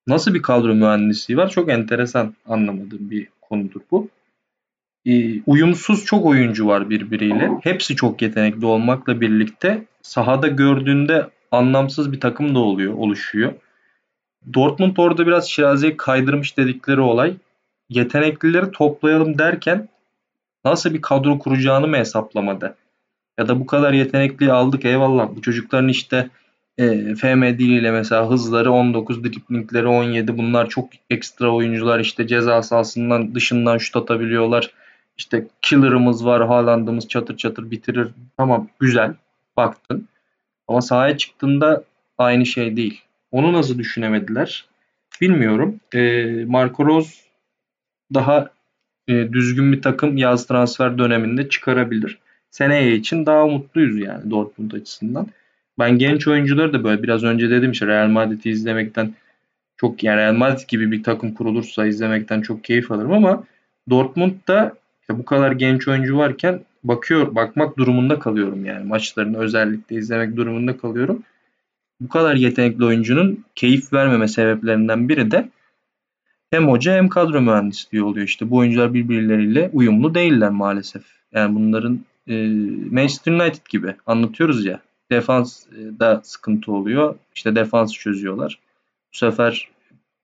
Nasıl 0.06 0.34
bir 0.34 0.42
kadro 0.42 0.74
mühendisliği 0.74 1.38
var? 1.38 1.50
Çok 1.50 1.70
enteresan 1.70 2.34
anlamadığım 2.46 3.10
bir 3.10 3.28
konudur 3.40 3.80
bu. 3.90 4.08
Ee, 5.06 5.40
uyumsuz 5.46 6.04
çok 6.04 6.26
oyuncu 6.26 6.66
var 6.66 6.90
birbiriyle. 6.90 7.50
Hepsi 7.62 7.96
çok 7.96 8.22
yetenekli 8.22 8.66
olmakla 8.66 9.20
birlikte 9.20 9.84
sahada 10.02 10.48
gördüğünde 10.48 11.30
anlamsız 11.50 12.12
bir 12.12 12.20
takım 12.20 12.54
da 12.54 12.58
oluyor, 12.58 12.94
oluşuyor. 12.94 13.52
Dortmund 14.54 14.96
orada 14.96 15.26
biraz 15.26 15.48
Şirazi'ye 15.48 15.96
kaydırmış 15.96 16.56
dedikleri 16.56 17.00
olay. 17.00 17.34
Yeteneklileri 17.88 18.70
toplayalım 18.70 19.38
derken 19.38 19.88
nasıl 20.64 20.94
bir 20.94 21.02
kadro 21.02 21.38
kuracağını 21.38 21.88
mı 21.88 21.96
hesaplamadı? 21.96 22.76
Ya 23.38 23.48
da 23.48 23.60
bu 23.60 23.66
kadar 23.66 23.92
yetenekli 23.92 24.52
aldık 24.52 24.84
eyvallah. 24.84 25.28
Bu 25.36 25.42
çocukların 25.42 25.88
işte 25.88 26.28
e, 26.78 27.14
FM 27.14 27.42
diliyle 27.42 27.90
mesela 27.90 28.30
hızları 28.30 28.72
19, 28.72 29.24
driplingleri 29.24 29.86
17. 29.86 30.38
Bunlar 30.38 30.68
çok 30.68 30.88
ekstra 31.10 31.50
oyuncular. 31.50 32.00
işte 32.00 32.26
ceza 32.26 32.62
sahasından 32.62 33.34
dışından 33.34 33.78
şut 33.78 33.96
atabiliyorlar. 33.96 34.70
İşte 35.18 35.46
killer'ımız 35.62 36.26
var, 36.26 36.46
Haaland'ımız 36.46 37.08
çatır 37.08 37.36
çatır 37.36 37.70
bitirir. 37.70 38.08
Tamam 38.36 38.68
güzel 38.80 39.14
baktın. 39.56 40.08
Ama 40.68 40.82
sahaya 40.82 41.16
çıktığında 41.18 41.84
aynı 42.18 42.46
şey 42.46 42.76
değil. 42.76 43.02
Onu 43.32 43.52
nasıl 43.52 43.78
düşünemediler? 43.78 44.64
Bilmiyorum. 45.20 45.80
E, 45.94 46.24
Marco 46.44 46.86
Rose 46.86 47.14
daha 48.14 48.50
e, 49.08 49.32
düzgün 49.32 49.72
bir 49.72 49.82
takım 49.82 50.16
yaz 50.16 50.46
transfer 50.46 50.98
döneminde 50.98 51.48
çıkarabilir. 51.48 52.18
Seneye 52.50 52.94
için 52.94 53.26
daha 53.26 53.46
mutluyuz 53.46 53.98
yani 53.98 54.30
Dortmund 54.30 54.72
açısından. 54.72 55.26
Ben 55.78 55.98
genç 55.98 56.28
oyuncuları 56.28 56.72
da 56.72 56.84
böyle 56.84 57.02
biraz 57.02 57.24
önce 57.24 57.50
dedim 57.50 57.70
işte 57.70 57.86
Real 57.86 58.08
Madrid'i 58.08 58.50
izlemekten 58.50 59.14
çok 59.76 60.04
yani 60.04 60.16
Real 60.16 60.34
Madrid 60.34 60.68
gibi 60.68 60.92
bir 60.92 61.02
takım 61.02 61.34
kurulursa 61.34 61.86
izlemekten 61.86 62.40
çok 62.40 62.64
keyif 62.64 62.90
alırım 62.90 63.12
ama 63.12 63.44
Dortmund'da 63.90 64.74
işte 65.00 65.18
bu 65.18 65.24
kadar 65.24 65.52
genç 65.52 65.88
oyuncu 65.88 66.18
varken 66.18 66.60
bakıyor 66.84 67.34
bakmak 67.34 67.78
durumunda 67.78 68.18
kalıyorum 68.18 68.64
yani 68.64 68.86
maçlarını 68.86 69.38
özellikle 69.38 69.96
izlemek 69.96 70.36
durumunda 70.36 70.76
kalıyorum. 70.76 71.22
Bu 72.02 72.08
kadar 72.08 72.34
yetenekli 72.34 72.84
oyuncunun 72.84 73.44
keyif 73.54 73.92
vermeme 73.92 74.28
sebeplerinden 74.28 75.08
biri 75.08 75.30
de 75.30 75.48
hem 76.50 76.68
hoca 76.68 76.94
hem 76.94 77.08
kadro 77.08 77.40
mühendisliği 77.40 78.04
oluyor 78.04 78.26
işte. 78.26 78.50
Bu 78.50 78.56
oyuncular 78.56 78.94
birbirleriyle 78.94 79.70
uyumlu 79.72 80.14
değiller 80.14 80.50
maalesef. 80.50 81.02
Yani 81.32 81.54
bunların 81.54 82.00
e, 82.28 82.46
Manchester 82.90 83.32
United 83.32 83.66
gibi 83.68 83.96
anlatıyoruz 84.06 84.64
ya. 84.64 84.80
Defans 85.10 85.66
da 85.72 86.20
sıkıntı 86.24 86.72
oluyor. 86.72 87.14
İşte 87.34 87.54
defans 87.54 87.92
çözüyorlar. 87.92 88.58
Bu 89.12 89.16
sefer 89.16 89.68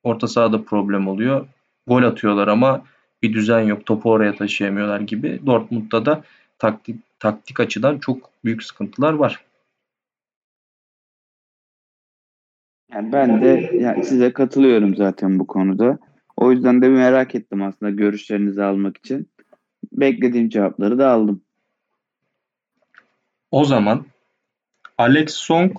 orta 0.02 0.28
sahada 0.28 0.62
problem 0.62 1.08
oluyor. 1.08 1.46
Gol 1.86 2.02
atıyorlar 2.02 2.48
ama 2.48 2.84
bir 3.22 3.32
düzen 3.32 3.60
yok. 3.60 3.86
Topu 3.86 4.10
oraya 4.10 4.34
taşıyamıyorlar 4.34 5.00
gibi. 5.00 5.40
Dortmund'da 5.46 6.06
da 6.06 6.22
taktik 6.58 6.96
taktik 7.20 7.60
açıdan 7.60 7.98
çok 7.98 8.30
büyük 8.44 8.62
sıkıntılar 8.62 9.12
var. 9.12 9.47
Yani 12.92 13.12
ben 13.12 13.42
de 13.42 13.70
yani 13.80 14.04
size 14.04 14.32
katılıyorum 14.32 14.96
zaten 14.96 15.38
bu 15.38 15.46
konuda. 15.46 15.98
O 16.36 16.52
yüzden 16.52 16.82
de 16.82 16.88
merak 16.88 17.34
ettim 17.34 17.62
aslında 17.62 17.90
görüşlerinizi 17.90 18.62
almak 18.62 18.96
için. 18.96 19.28
Beklediğim 19.92 20.48
cevapları 20.48 20.98
da 20.98 21.10
aldım. 21.10 21.42
O 23.50 23.64
zaman 23.64 24.06
Alex 24.98 25.30
Song 25.30 25.76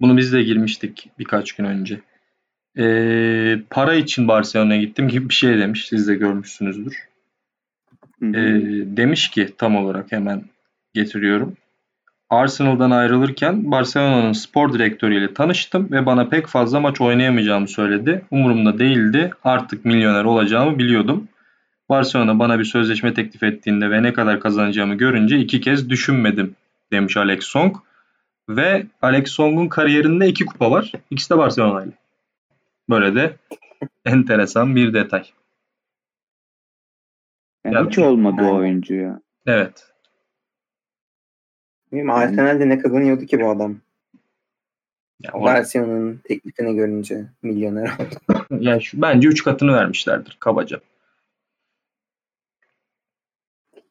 bunu 0.00 0.16
biz 0.16 0.32
de 0.32 0.42
girmiştik 0.42 1.10
birkaç 1.18 1.52
gün 1.52 1.64
önce. 1.64 2.00
Ee, 2.78 3.58
para 3.70 3.94
için 3.94 4.28
Barcelona'ya 4.28 4.80
gittim 4.80 5.08
gibi 5.08 5.28
bir 5.28 5.34
şey 5.34 5.58
demiş. 5.58 5.88
Siz 5.88 6.08
de 6.08 6.14
görmüşsünüzdür. 6.14 7.08
Ee, 8.22 8.26
demiş 8.96 9.30
ki 9.30 9.54
tam 9.58 9.76
olarak 9.76 10.12
hemen 10.12 10.42
getiriyorum. 10.94 11.56
Arsenal'dan 12.30 12.90
ayrılırken 12.90 13.70
Barcelona'nın 13.70 14.32
spor 14.32 14.72
direktörüyle 14.72 15.34
tanıştım 15.34 15.92
ve 15.92 16.06
bana 16.06 16.28
pek 16.28 16.46
fazla 16.46 16.80
maç 16.80 17.00
oynayamayacağımı 17.00 17.68
söyledi. 17.68 18.24
Umurumda 18.30 18.78
değildi. 18.78 19.30
Artık 19.44 19.84
milyoner 19.84 20.24
olacağımı 20.24 20.78
biliyordum. 20.78 21.28
Barcelona 21.88 22.38
bana 22.38 22.58
bir 22.58 22.64
sözleşme 22.64 23.14
teklif 23.14 23.42
ettiğinde 23.42 23.90
ve 23.90 24.02
ne 24.02 24.12
kadar 24.12 24.40
kazanacağımı 24.40 24.94
görünce 24.94 25.38
iki 25.38 25.60
kez 25.60 25.90
düşünmedim 25.90 26.56
demiş 26.92 27.16
Alex 27.16 27.44
Song. 27.44 27.76
Ve 28.48 28.86
Alex 29.02 29.28
Song'un 29.28 29.68
kariyerinde 29.68 30.28
iki 30.28 30.44
kupa 30.44 30.70
var. 30.70 30.92
İkisi 31.10 31.30
de 31.30 31.38
Barcelona 31.38 31.84
ile. 31.84 31.92
Böyle 32.90 33.14
de 33.14 33.36
enteresan 34.04 34.76
bir 34.76 34.94
detay. 34.94 35.24
Yani, 37.64 37.74
yani 37.74 37.88
hiç 37.88 37.98
olmadı 37.98 38.42
o 38.42 38.54
oyuncu 38.54 38.94
ya. 38.94 39.20
Evet. 39.46 39.88
Bilmiyorum 41.92 42.22
Arsenal'de 42.22 42.68
ne 42.68 42.78
kazanıyordu 42.78 43.26
ki 43.26 43.40
bu 43.40 43.50
adam? 43.50 43.76
Ya 45.20 45.32
Barcelona'nın 45.32 46.20
teklifini 46.24 46.76
görünce 46.76 47.24
milyoner 47.42 47.84
oldu. 47.84 48.44
yani 48.60 48.82
şu, 48.82 49.02
bence 49.02 49.28
3 49.28 49.44
katını 49.44 49.72
vermişlerdir 49.72 50.36
kabaca. 50.40 50.80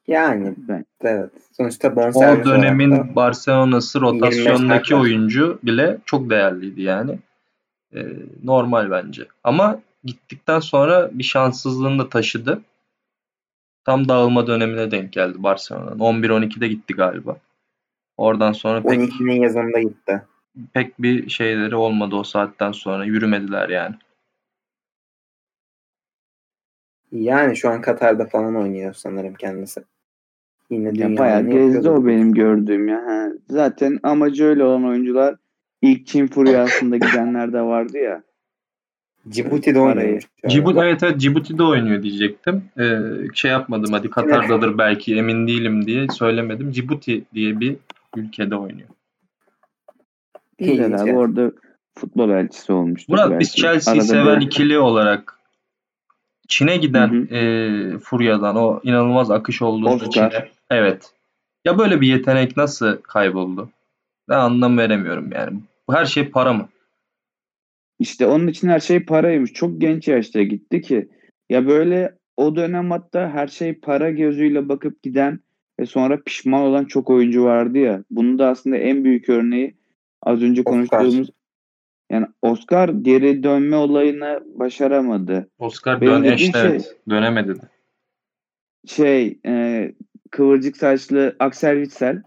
Yani 0.06 0.54
ben, 0.56 0.86
evet. 1.00 1.30
Sonuçta 1.56 1.96
bonservis 1.96 2.46
O 2.46 2.50
dönemin 2.50 3.16
Barcelona'sı 3.16 4.00
rotasyondaki 4.00 4.94
oyuncu 4.94 5.58
bile 5.62 5.98
çok 6.04 6.30
değerliydi 6.30 6.82
yani. 6.82 7.18
Ee, 7.94 8.06
normal 8.44 8.90
bence. 8.90 9.26
Ama 9.44 9.80
gittikten 10.04 10.60
sonra 10.60 11.10
bir 11.12 11.24
şanssızlığını 11.24 11.98
da 11.98 12.08
taşıdı. 12.08 12.60
Tam 13.84 14.08
dağılma 14.08 14.46
dönemine 14.46 14.90
denk 14.90 15.12
geldi 15.12 15.42
Barcelona'nın. 15.42 15.98
11-12'de 15.98 16.68
gitti 16.68 16.94
galiba. 16.94 17.36
Oradan 18.18 18.52
sonra 18.52 18.82
pek 18.82 19.00
12'nin 19.00 19.42
yazında 19.42 19.80
gitti. 19.80 20.22
Pek 20.72 21.02
bir 21.02 21.28
şeyleri 21.28 21.76
olmadı 21.76 22.16
o 22.16 22.24
saatten 22.24 22.72
sonra. 22.72 23.04
Yürümediler 23.04 23.68
yani. 23.68 23.94
Yani 27.12 27.56
şu 27.56 27.70
an 27.70 27.80
Katar'da 27.80 28.26
falan 28.26 28.56
oynuyor 28.56 28.94
sanırım 28.94 29.34
kendisi. 29.34 29.84
Yine 30.70 30.90
ya 30.94 31.18
bayağı 31.18 31.50
gezdi 31.50 31.90
o 31.90 32.06
benim 32.06 32.34
gördüğüm 32.34 32.88
ya. 32.88 33.06
Ha. 33.06 33.28
Zaten 33.48 33.98
amacı 34.02 34.44
öyle 34.44 34.64
olan 34.64 34.84
oyuncular 34.84 35.36
ilk 35.82 36.06
Çin 36.06 36.26
furyasında 36.26 36.96
gidenler 36.96 37.52
de 37.52 37.60
vardı 37.60 37.98
ya. 37.98 38.22
Cibuti'de 39.28 39.80
oynuyor. 39.80 40.22
Cibuti, 40.48 40.78
evet 40.80 41.02
evet 41.02 41.20
Cibuti'de 41.20 41.62
oynuyor 41.62 42.02
diyecektim. 42.02 42.62
Ee, 42.78 42.98
şey 43.34 43.50
yapmadım 43.50 43.92
hadi 43.92 44.10
Katar'dadır 44.10 44.78
belki 44.78 45.16
emin 45.16 45.46
değilim 45.46 45.86
diye 45.86 46.06
söylemedim. 46.08 46.70
Cibuti 46.70 47.24
diye 47.34 47.60
bir 47.60 47.76
ülkede 48.18 48.56
oynuyor. 48.56 48.88
Güzel 50.58 51.02
abi 51.02 51.16
orada 51.16 51.52
futbol 51.98 52.30
elçisi 52.30 52.72
olmuştu. 52.72 53.12
Murat 53.12 53.30
belki. 53.30 53.40
biz 53.40 53.54
Chelsea'yi 53.56 54.02
seven 54.02 54.26
böyle... 54.26 54.44
ikili 54.44 54.78
olarak 54.78 55.38
Çin'e 56.48 56.76
giden 56.76 57.08
hı 57.08 57.34
hı. 57.34 57.34
E, 57.34 57.98
Furya'dan 57.98 58.56
o 58.56 58.80
inanılmaz 58.82 59.30
akış 59.30 59.62
olduğunda 59.62 60.10
Çin'e. 60.10 60.48
Evet. 60.70 61.12
Ya 61.64 61.78
böyle 61.78 62.00
bir 62.00 62.08
yetenek 62.08 62.56
nasıl 62.56 62.96
kayboldu? 63.02 63.70
Ben 64.28 64.38
anlam 64.38 64.78
veremiyorum 64.78 65.32
yani. 65.32 65.60
Her 65.90 66.06
şey 66.06 66.28
para 66.30 66.52
mı? 66.52 66.68
İşte 67.98 68.26
onun 68.26 68.46
için 68.46 68.68
her 68.68 68.80
şey 68.80 69.04
paraymış. 69.04 69.52
Çok 69.52 69.80
genç 69.80 70.08
yaşta 70.08 70.42
gitti 70.42 70.80
ki. 70.80 71.08
Ya 71.50 71.66
böyle 71.66 72.18
o 72.36 72.56
dönem 72.56 72.90
hatta 72.90 73.30
her 73.30 73.48
şey 73.48 73.74
para 73.74 74.10
gözüyle 74.10 74.68
bakıp 74.68 75.02
giden 75.02 75.40
ve 75.80 75.86
sonra 75.86 76.22
pişman 76.22 76.62
olan 76.62 76.84
çok 76.84 77.10
oyuncu 77.10 77.44
vardı 77.44 77.78
ya. 77.78 78.04
Bunun 78.10 78.38
da 78.38 78.48
aslında 78.48 78.76
en 78.76 79.04
büyük 79.04 79.28
örneği 79.28 79.74
az 80.22 80.42
önce 80.42 80.60
Oscar. 80.60 80.72
konuştuğumuz 80.72 81.30
yani 82.10 82.26
Oscar 82.42 82.88
geri 82.88 83.42
dönme 83.42 83.76
olayını 83.76 84.40
başaramadı. 84.54 85.48
Oscar 85.58 86.00
Benim 86.00 86.24
dön 86.24 86.32
işte 86.32 86.58
şey, 86.58 86.70
evet. 86.70 86.96
Dönemedi. 87.08 87.54
Şey 88.86 89.38
e, 89.46 89.92
kıvırcık 90.30 90.76
saçlı 90.76 91.36
Axel 91.38 91.74
Witsel 91.84 92.22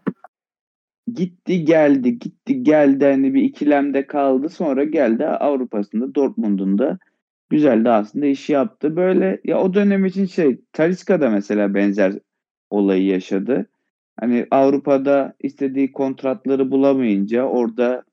gitti 1.13 1.65
geldi 1.65 2.19
gitti 2.19 2.63
geldi 2.63 3.05
hani 3.05 3.33
bir 3.33 3.43
ikilemde 3.43 4.07
kaldı 4.07 4.49
sonra 4.49 4.83
geldi 4.83 5.25
Avrupa'sında 5.27 6.15
Dortmund'un 6.15 6.77
da 6.77 6.99
güzel 7.49 7.85
de 7.85 7.89
aslında 7.89 8.25
işi 8.25 8.53
yaptı. 8.53 8.95
Böyle 8.95 9.41
ya 9.43 9.61
o 9.61 9.73
dönem 9.73 10.05
için 10.05 10.25
şey 10.25 10.61
Talisca 10.73 11.21
da 11.21 11.29
mesela 11.29 11.73
benzer 11.73 12.13
olayı 12.71 13.05
yaşadı. 13.05 13.65
Hani 14.19 14.47
Avrupa'da 14.51 15.33
istediği 15.39 15.91
kontratları 15.91 16.71
bulamayınca 16.71 17.43
orada 17.43 18.03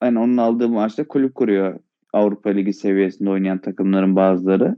hani 0.00 0.18
onun 0.18 0.36
aldığı 0.36 0.68
maaşla 0.68 1.08
kulüp 1.08 1.34
kuruyor 1.34 1.78
Avrupa 2.12 2.50
Ligi 2.50 2.72
seviyesinde 2.72 3.30
oynayan 3.30 3.58
takımların 3.58 4.16
bazıları. 4.16 4.76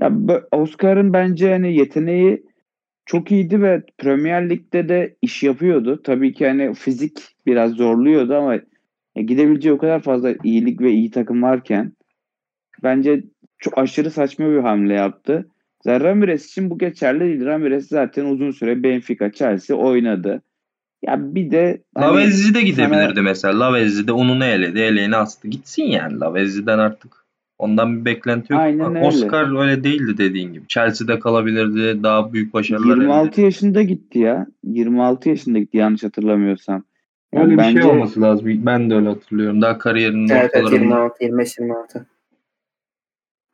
Ya 0.00 0.12
Oscar'ın 0.52 1.12
bence 1.12 1.50
hani 1.50 1.76
yeteneği 1.76 2.42
çok 3.06 3.32
iyiydi 3.32 3.62
ve 3.62 3.82
Premier 3.98 4.50
Lig'de 4.50 4.88
de 4.88 5.16
iş 5.22 5.42
yapıyordu. 5.42 6.02
Tabii 6.02 6.32
ki 6.32 6.46
hani 6.46 6.74
fizik 6.74 7.36
biraz 7.46 7.72
zorluyordu 7.72 8.34
ama 8.34 8.60
gidebileceği 9.16 9.74
o 9.74 9.78
kadar 9.78 10.00
fazla 10.00 10.34
iyilik 10.44 10.80
ve 10.80 10.90
iyi 10.90 11.10
takım 11.10 11.42
varken 11.42 11.92
bence 12.82 13.24
çok 13.58 13.78
aşırı 13.78 14.10
saçma 14.10 14.50
bir 14.50 14.58
hamle 14.58 14.94
yaptı. 14.94 15.48
Zaten 15.82 16.04
Ramirez 16.06 16.44
için 16.44 16.70
bu 16.70 16.78
geçerli 16.78 17.20
değil. 17.20 17.44
Ramirez 17.44 17.88
zaten 17.88 18.24
uzun 18.24 18.50
süre 18.50 18.82
Benfica, 18.82 19.32
Chelsea 19.32 19.76
oynadı. 19.76 20.42
Ya 21.02 21.34
bir 21.34 21.50
de 21.50 21.82
hani 21.94 22.06
Lavezzi 22.06 22.54
de 22.54 22.58
sana- 22.58 22.66
gidebilirdi 22.68 23.20
mesela. 23.20 23.60
Lavezzi 23.60 24.06
de 24.06 24.12
ununu 24.12 24.44
eledi. 24.44 24.78
Eleğini 24.78 25.16
astı. 25.16 25.48
Gitsin 25.48 25.82
yani 25.84 26.20
Lavezzi'den 26.20 26.78
artık. 26.78 27.22
Ondan 27.58 28.00
bir 28.00 28.04
beklenti 28.04 28.52
yok. 28.52 28.62
Aynen 28.62 28.94
öyle. 28.94 29.06
Oscar 29.06 29.60
öyle 29.62 29.84
değildi 29.84 30.18
dediğin 30.18 30.52
gibi. 30.52 30.66
Chelsea'de 30.68 31.18
kalabilirdi. 31.18 32.02
Daha 32.02 32.32
büyük 32.32 32.54
başarılar 32.54 32.96
26 32.96 33.40
elde 33.40 33.42
yaşında 33.42 33.82
gitti 33.82 34.18
ya. 34.18 34.46
26 34.64 35.28
yaşında 35.28 35.58
gitti 35.58 35.76
yanlış 35.76 36.02
hatırlamıyorsam. 36.04 36.84
Yani 37.32 37.44
Öyle 37.44 37.52
bir 37.52 37.58
bence 37.58 37.82
şey 37.82 37.90
olması 37.90 38.20
lazım. 38.20 38.66
Ben 38.66 38.90
de 38.90 38.94
öyle 38.94 39.08
hatırlıyorum. 39.08 39.62
Daha 39.62 39.78
kariyerinin 39.78 40.28
Evet, 40.28 40.50
evet 40.54 40.64
ortalarında. 40.64 40.84
26, 40.84 41.24
25, 41.24 41.58
26. 41.58 41.98
ya 41.98 42.04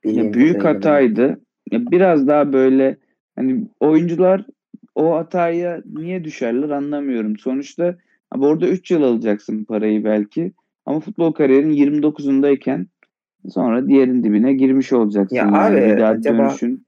Bildiğim 0.04 0.32
büyük 0.32 0.64
hataydı. 0.64 1.40
Biraz 1.72 2.28
daha 2.28 2.52
böyle 2.52 2.96
hani 3.36 3.66
oyuncular 3.80 4.44
o 4.94 5.14
hataya 5.16 5.82
niye 5.86 6.24
düşerler 6.24 6.70
anlamıyorum. 6.70 7.38
Sonuçta 7.38 7.96
abi 8.30 8.44
orada 8.44 8.68
3 8.68 8.90
yıl 8.90 9.02
alacaksın 9.02 9.64
parayı 9.64 10.04
belki. 10.04 10.52
Ama 10.86 11.00
futbol 11.00 11.32
kariyerin 11.32 11.72
29'undayken 11.72 12.86
sonra 13.48 13.86
diğerin 13.86 14.24
dibine 14.24 14.52
girmiş 14.52 14.92
olacaksın. 14.92 15.36
Ya 15.36 15.42
yani. 15.44 15.56
abi, 15.56 15.76
bir 15.76 16.00
daha 16.00 16.10
acaba- 16.10 16.38
dönüşün. 16.38 16.86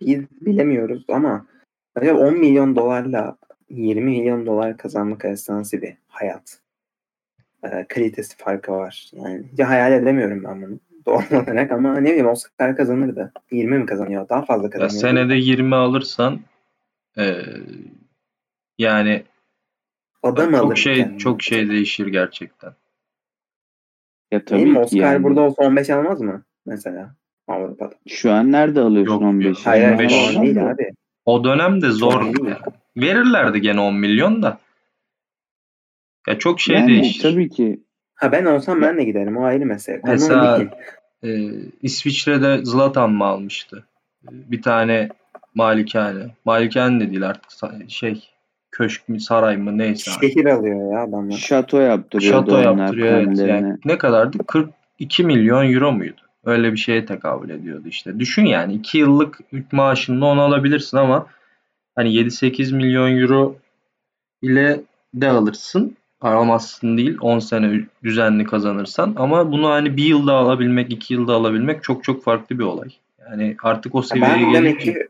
Biz 0.00 0.24
bilemiyoruz 0.40 1.04
ama 1.08 1.46
acaba 1.94 2.18
10 2.18 2.38
milyon 2.38 2.76
dolarla 2.76 3.36
20 3.70 4.04
milyon 4.04 4.46
dolar 4.46 4.76
kazanmak 4.76 5.24
arasında 5.24 5.58
nasıl 5.58 5.82
bir 5.82 5.94
hayat 6.08 6.60
e, 7.62 7.86
kalitesi 7.88 8.36
farkı 8.36 8.72
var. 8.72 9.10
Yani 9.12 9.44
ya 9.58 9.68
hayal 9.68 9.92
edemiyorum 9.92 10.44
ben 10.44 10.62
bunu 10.62 10.78
doğal 11.06 11.22
olarak 11.30 11.72
ama 11.72 11.94
ne 12.00 12.08
bileyim 12.10 12.26
Oscar 12.28 12.76
kazanırdı. 12.76 13.32
20 13.50 13.78
mi 13.78 13.86
kazanıyor? 13.86 14.28
Daha 14.28 14.44
fazla 14.44 14.64
Ya 14.64 14.70
kazanıyor. 14.70 15.00
senede 15.00 15.34
20 15.34 15.74
alırsan 15.74 16.40
eee, 17.16 17.44
yani 18.78 19.22
Adam 20.22 20.50
çok 20.52 20.60
alır 20.64 20.76
şey 20.76 20.96
kendine. 20.96 21.18
çok 21.18 21.42
şey 21.42 21.68
değişir 21.68 22.06
gerçekten. 22.06 22.72
Ya 24.32 24.44
tabii 24.44 24.58
Değil 24.60 24.72
mi? 24.72 24.78
Oscar 24.78 24.98
yani. 25.12 25.22
burada 25.22 25.40
olsa 25.40 25.62
15 25.62 25.90
almaz 25.90 26.20
mı? 26.20 26.42
Mesela 26.66 27.14
Avrupa'da. 27.48 27.94
Şu 28.08 28.32
an 28.32 28.52
nerede 28.52 28.80
alıyorsun 28.80 29.12
Yok, 29.12 29.22
15? 29.22 29.66
Hayır, 29.66 29.84
hayır 29.84 29.94
15 29.98 30.12
şu 30.12 30.38
an 30.38 30.44
değil 30.46 30.70
abi. 30.70 30.90
O 31.24 31.44
dönemde 31.44 31.90
zor. 31.90 32.22
Yani. 32.22 32.56
Verirlerdi 32.96 33.60
gene 33.60 33.80
10 33.80 33.94
milyon 33.94 34.42
da. 34.42 34.58
Ya 36.28 36.38
çok 36.38 36.60
şey 36.60 36.76
yani 36.76 36.88
değişir. 36.88 37.22
tabii 37.22 37.48
ki. 37.48 37.80
Ha 38.16 38.32
ben 38.32 38.44
olsam 38.44 38.82
ben 38.82 38.98
de 38.98 39.04
giderim. 39.04 39.36
O 39.36 39.44
ayrı 39.44 39.66
mesele. 39.66 40.00
Konu 40.00 40.12
Mesela-. 40.12 40.70
Ee, 41.24 41.50
İsviçre'de 41.82 42.64
Zlatan 42.64 43.10
mı 43.10 43.24
almıştı? 43.24 43.84
Bir 44.22 44.62
tane 44.62 45.08
malikane. 45.54 46.26
Malikane 46.44 47.00
de 47.00 47.10
değil 47.10 47.26
artık 47.26 47.50
şey 47.88 48.30
köşk 48.70 49.08
mü 49.08 49.20
saray 49.20 49.56
mı 49.56 49.78
neyse. 49.78 50.10
artık. 50.10 50.30
Şehir 50.30 50.44
alıyor 50.44 50.92
ya 50.92 51.02
adamlar. 51.02 51.36
Şato 51.36 51.80
yaptırıyordu 51.80 52.50
Şato 52.50 52.60
yaptırıyor 52.60 53.12
evet. 53.12 53.38
Yani 53.38 53.76
ne 53.84 53.98
kadardı? 53.98 54.38
42 54.46 55.24
milyon 55.24 55.72
euro 55.72 55.92
muydu? 55.92 56.20
Öyle 56.44 56.72
bir 56.72 56.76
şeye 56.76 57.06
tekabül 57.06 57.50
ediyordu 57.50 57.88
işte. 57.88 58.18
Düşün 58.18 58.44
yani 58.44 58.74
2 58.74 58.98
yıllık 58.98 59.38
maaşınla 59.72 60.26
onu 60.26 60.42
alabilirsin 60.42 60.96
ama 60.96 61.26
hani 61.94 62.08
7-8 62.08 62.76
milyon 62.76 63.16
euro 63.16 63.56
ile 64.42 64.80
de 65.14 65.28
alırsın. 65.28 65.96
Alamazsın 66.26 66.96
değil 66.96 67.16
10 67.20 67.38
sene 67.38 67.80
düzenli 68.04 68.44
kazanırsan 68.44 69.14
ama 69.16 69.52
bunu 69.52 69.68
hani 69.70 69.96
bir 69.96 70.04
yılda 70.04 70.32
alabilmek, 70.32 70.92
iki 70.92 71.14
yılda 71.14 71.32
alabilmek 71.34 71.82
çok 71.82 72.04
çok 72.04 72.24
farklı 72.24 72.58
bir 72.58 72.64
olay. 72.64 72.88
Yani 73.30 73.56
artık 73.62 73.94
o 73.94 74.02
seviyeye 74.02 74.34
Ben 74.34 74.54
demek 74.54 74.80
gelince 74.80 74.92
ki 74.92 75.08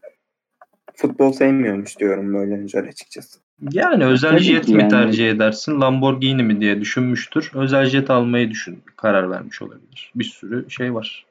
futbol 0.94 1.32
sevmiyormuş 1.32 1.98
diyorum 1.98 2.34
böyle 2.34 2.54
önce 2.54 2.78
açıkçası. 2.80 3.38
yani 3.72 4.04
özel 4.04 4.30
Tabii 4.30 4.42
jet 4.42 4.68
mi 4.68 4.80
yani. 4.80 4.90
tercih 4.90 5.30
edersin, 5.30 5.80
Lamborghini 5.80 6.42
mi 6.42 6.60
diye 6.60 6.80
düşünmüştür. 6.80 7.50
Özel 7.54 7.84
jet 7.86 8.10
almayı 8.10 8.50
düşün, 8.50 8.78
karar 8.96 9.30
vermiş 9.30 9.62
olabilir. 9.62 10.12
Bir 10.14 10.24
sürü 10.24 10.70
şey 10.70 10.94
var. 10.94 11.26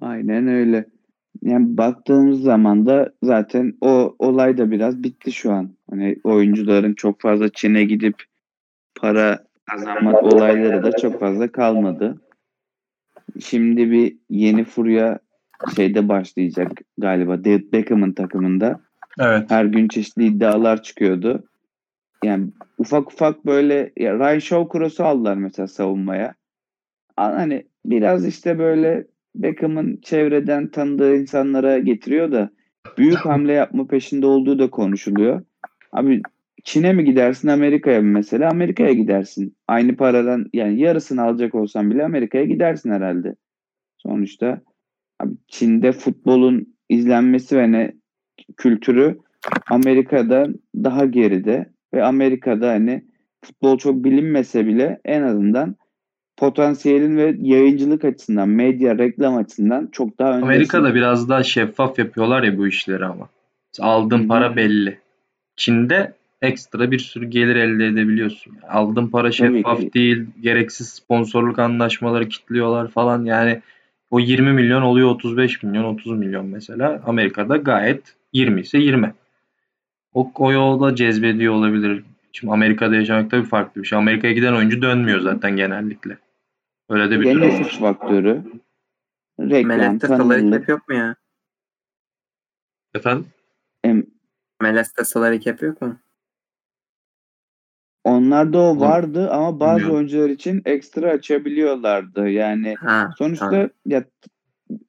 Aynen 0.00 0.48
öyle. 0.48 0.84
Yani 1.42 1.76
baktığımız 1.76 2.40
zaman 2.42 2.86
da 2.86 3.12
zaten 3.22 3.74
o 3.80 4.16
olay 4.18 4.58
da 4.58 4.70
biraz 4.70 5.02
bitti 5.02 5.32
şu 5.32 5.52
an. 5.52 5.70
Hani 5.90 6.16
oyuncuların 6.24 6.94
çok 6.94 7.20
fazla 7.20 7.48
Çin'e 7.48 7.84
gidip 7.84 8.22
para 9.00 9.44
kazanmak 9.70 10.22
olayları 10.22 10.82
da 10.82 10.96
çok 10.96 11.20
fazla 11.20 11.52
kalmadı. 11.52 12.20
Şimdi 13.40 13.90
bir 13.90 14.16
yeni 14.30 14.64
furya 14.64 15.18
şeyde 15.76 16.08
başlayacak 16.08 16.72
galiba 16.98 17.44
David 17.44 17.72
Beckham'ın 17.72 18.12
takımında. 18.12 18.80
Evet. 19.20 19.50
Her 19.50 19.64
gün 19.64 19.88
çeşitli 19.88 20.26
iddialar 20.26 20.82
çıkıyordu. 20.82 21.44
Yani 22.24 22.48
ufak 22.78 23.12
ufak 23.12 23.46
böyle 23.46 23.92
ya 23.96 24.18
Ryan 24.18 24.38
Shawcross'u 24.38 25.04
aldılar 25.04 25.34
mesela 25.34 25.66
savunmaya. 25.66 26.34
Hani 27.16 27.66
biraz 27.84 28.26
işte 28.26 28.58
böyle 28.58 29.06
Beckham'ın 29.34 29.98
çevreden 30.02 30.68
tanıdığı 30.68 31.16
insanlara 31.16 31.78
getiriyor 31.78 32.32
da 32.32 32.50
büyük 32.98 33.18
hamle 33.18 33.52
yapma 33.52 33.86
peşinde 33.86 34.26
olduğu 34.26 34.58
da 34.58 34.70
konuşuluyor. 34.70 35.42
Abi 35.92 36.22
Çin'e 36.66 36.92
mi 36.92 37.04
gidersin 37.04 37.48
Amerika'ya 37.48 38.02
mı 38.02 38.08
mesela? 38.08 38.50
Amerika'ya 38.50 38.92
gidersin. 38.92 39.56
Aynı 39.68 39.96
paradan 39.96 40.46
yani 40.52 40.80
yarısını 40.80 41.22
alacak 41.22 41.54
olsan 41.54 41.90
bile 41.90 42.04
Amerika'ya 42.04 42.44
gidersin 42.44 42.90
herhalde. 42.90 43.36
Sonuçta 43.98 44.60
abi 45.20 45.34
Çin'de 45.48 45.92
futbolun 45.92 46.76
izlenmesi 46.88 47.56
ve 47.56 47.72
ne 47.72 47.92
kültürü 48.56 49.18
Amerika'da 49.70 50.48
daha 50.76 51.04
geride 51.04 51.70
ve 51.94 52.04
Amerika'da 52.04 52.68
hani 52.68 53.04
futbol 53.44 53.78
çok 53.78 54.04
bilinmese 54.04 54.66
bile 54.66 55.00
en 55.04 55.22
azından 55.22 55.76
potansiyelin 56.36 57.16
ve 57.16 57.36
yayıncılık 57.40 58.04
açısından, 58.04 58.48
medya, 58.48 58.98
reklam 58.98 59.36
açısından 59.36 59.88
çok 59.92 60.18
daha 60.18 60.30
öndesin. 60.30 60.46
Amerika'da 60.46 60.94
biraz 60.94 61.28
daha 61.28 61.42
şeffaf 61.42 61.98
yapıyorlar 61.98 62.42
ya 62.42 62.58
bu 62.58 62.66
işleri 62.66 63.04
ama. 63.04 63.28
Aldığın 63.80 64.18
Hı 64.18 64.24
hı. 64.24 64.28
para 64.28 64.56
belli. 64.56 64.98
Çin'de 65.56 66.12
ekstra 66.42 66.90
bir 66.90 66.98
sürü 66.98 67.26
gelir 67.26 67.56
elde 67.56 67.86
edebiliyorsun. 67.86 68.58
Aldığın 68.68 69.06
para 69.06 69.32
şeffaf 69.32 69.80
değil. 69.94 70.26
Gereksiz 70.40 70.88
sponsorluk 70.88 71.58
anlaşmaları 71.58 72.28
kilitliyorlar 72.28 72.88
falan. 72.90 73.24
Yani 73.24 73.62
o 74.10 74.20
20 74.20 74.52
milyon 74.52 74.82
oluyor 74.82 75.08
35 75.10 75.62
milyon, 75.62 75.84
30 75.84 76.12
milyon 76.12 76.46
mesela. 76.46 77.02
Amerika'da 77.06 77.56
gayet 77.56 78.16
20 78.32 78.60
ise 78.60 78.78
20. 78.78 79.14
O, 80.14 80.32
o 80.34 80.52
yolda 80.52 80.94
cezbediyor 80.94 81.54
olabilir. 81.54 82.04
Şimdi 82.32 82.52
Amerika'da 82.52 82.94
yaşamak 82.94 83.30
tabii 83.30 83.46
farklı 83.46 83.82
bir 83.82 83.86
şey. 83.86 83.98
Amerika'ya 83.98 84.32
giden 84.32 84.52
oyuncu 84.52 84.82
dönmüyor 84.82 85.20
zaten 85.20 85.56
genellikle. 85.56 86.18
Öyle 86.88 87.10
de 87.10 87.20
bir 87.20 87.26
de 87.26 87.34
durum 87.34 87.48
var. 87.48 87.76
faktörü. 87.80 88.42
Reklam, 89.40 89.98
cap 89.98 90.68
yok 90.68 90.88
mu 90.88 90.94
ya? 90.94 91.16
Efendim? 92.94 93.26
Em- 93.84 94.06
Meles'te 94.62 95.04
salary 95.04 95.40
cap 95.40 95.62
yok 95.62 95.82
mu? 95.82 95.98
Onlarda 98.06 98.58
o 98.58 98.80
vardı 98.80 99.30
ama 99.30 99.60
bazı 99.60 99.74
bilmiyorum. 99.76 99.96
oyuncular 99.96 100.30
için 100.30 100.62
ekstra 100.64 101.10
açabiliyorlardı. 101.10 102.28
Yani 102.28 102.74
Ha, 102.80 103.10
sonuçta 103.18 103.50
tamam. 103.50 103.70
ya 103.86 104.04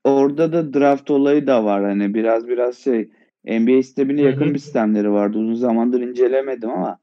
orada 0.04 0.54
da 0.54 0.74
draft 0.74 1.12
olayı 1.12 1.48
da 1.48 1.66
var. 1.66 1.84
Hani 1.84 2.14
biraz 2.14 2.48
biraz 2.48 2.78
şey 2.78 3.10
NBA 3.46 3.84
sistemine 3.84 4.22
Hı 4.22 4.26
hı. 4.26 4.30
yakın 4.32 4.54
bir 4.54 4.60
sistemleri 4.60 5.12
vardı. 5.12 5.38
Uzun 5.38 5.54
zamandır 5.54 6.02
incelemedim 6.02 6.70
ama 6.70 7.00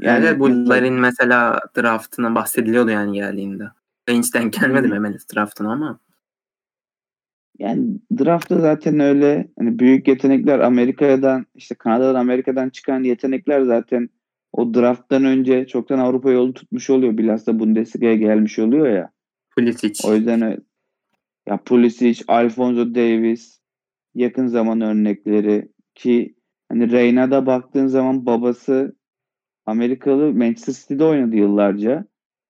Yani, 0.00 0.24
yani 0.24 0.40
bu 0.40 0.48
mesela- 0.48 0.68
Larin 0.68 0.94
mesela 0.94 1.60
draftına 1.78 2.34
bahsediliyordu 2.34 2.90
yani 2.90 3.12
geldiğinde. 3.12 3.64
Ben 4.08 4.14
hiç 4.14 4.34
denk 4.34 4.52
gelmedim 4.52 4.90
Hı. 4.90 5.00
MLS 5.00 5.34
draftına 5.34 5.72
ama. 5.72 5.98
Yani 7.58 7.86
draftta 8.18 8.58
zaten 8.60 9.00
öyle 9.00 9.48
hani 9.58 9.78
büyük 9.78 10.08
yetenekler 10.08 10.58
Amerika'dan 10.58 11.46
işte 11.54 11.74
Kanada'dan 11.74 12.14
Amerika'dan 12.20 12.68
çıkan 12.70 13.02
yetenekler 13.02 13.62
zaten 13.62 14.08
o 14.52 14.74
drafttan 14.74 15.24
önce 15.24 15.66
çoktan 15.66 15.98
Avrupa 15.98 16.30
yolu 16.30 16.54
tutmuş 16.54 16.90
oluyor. 16.90 17.18
Bilhassa 17.18 17.58
Bundesliga'ya 17.58 18.14
gelmiş 18.14 18.58
oluyor 18.58 18.88
ya. 18.88 19.10
Pulisic. 19.56 20.08
O 20.08 20.14
yüzden. 20.14 20.58
Ya 21.48 21.56
Pulisic, 21.64 22.22
Alfonso 22.28 22.94
Davis 22.94 23.60
yakın 24.14 24.46
zaman 24.46 24.80
örnekleri 24.80 25.68
ki 25.94 26.34
hani 26.68 26.90
Reyna'da 26.90 27.46
baktığın 27.46 27.86
zaman 27.86 28.26
babası 28.26 28.96
Amerikalı 29.66 30.34
Manchester 30.34 30.72
City'de 30.72 31.04
oynadı 31.04 31.36
yıllarca. 31.36 32.04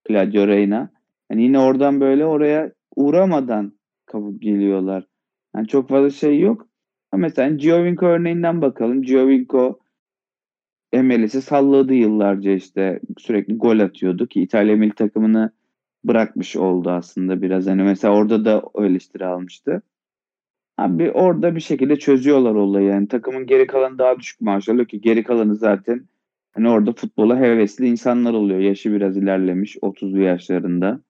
Claudio 0.08 0.46
Reyna. 0.46 0.90
Hani 1.28 1.42
yine 1.42 1.58
oradan 1.58 2.00
böyle 2.00 2.24
oraya 2.26 2.72
uğramadan 2.96 3.72
kapıp 4.06 4.42
geliyorlar. 4.42 5.06
Yani 5.56 5.68
çok 5.68 5.88
fazla 5.88 6.10
şey 6.10 6.40
yok. 6.40 6.66
Ama 7.12 7.20
mesela 7.20 7.48
Giovinco 7.48 8.06
örneğinden 8.06 8.62
bakalım. 8.62 9.02
Giovinco 9.02 9.79
MLS'i 10.92 11.42
salladı 11.42 11.94
yıllarca 11.94 12.52
işte 12.52 13.00
sürekli 13.18 13.56
gol 13.56 13.78
atıyordu 13.78 14.26
ki 14.26 14.42
İtalya 14.42 14.76
milli 14.76 14.94
takımını 14.94 15.50
bırakmış 16.04 16.56
oldu 16.56 16.90
aslında 16.90 17.42
biraz. 17.42 17.66
Hani 17.66 17.82
mesela 17.82 18.14
orada 18.14 18.44
da 18.44 18.60
o 18.60 18.84
eleştiri 18.84 19.26
almıştı. 19.26 19.82
Abi 20.78 21.10
orada 21.10 21.56
bir 21.56 21.60
şekilde 21.60 21.98
çözüyorlar 21.98 22.54
olayı. 22.54 22.86
Yani 22.88 23.08
takımın 23.08 23.46
geri 23.46 23.66
kalanı 23.66 23.98
daha 23.98 24.18
düşük 24.18 24.40
maaş 24.40 24.68
alıyor 24.68 24.86
ki 24.86 25.00
geri 25.00 25.22
kalanı 25.24 25.56
zaten 25.56 26.08
Hani 26.52 26.68
orada 26.68 26.92
futbola 26.92 27.38
hevesli 27.40 27.86
insanlar 27.86 28.34
oluyor. 28.34 28.60
Yaşı 28.60 28.92
biraz 28.92 29.16
ilerlemiş 29.16 29.76
30'lu 29.76 30.20
yaşlarında. 30.20 31.00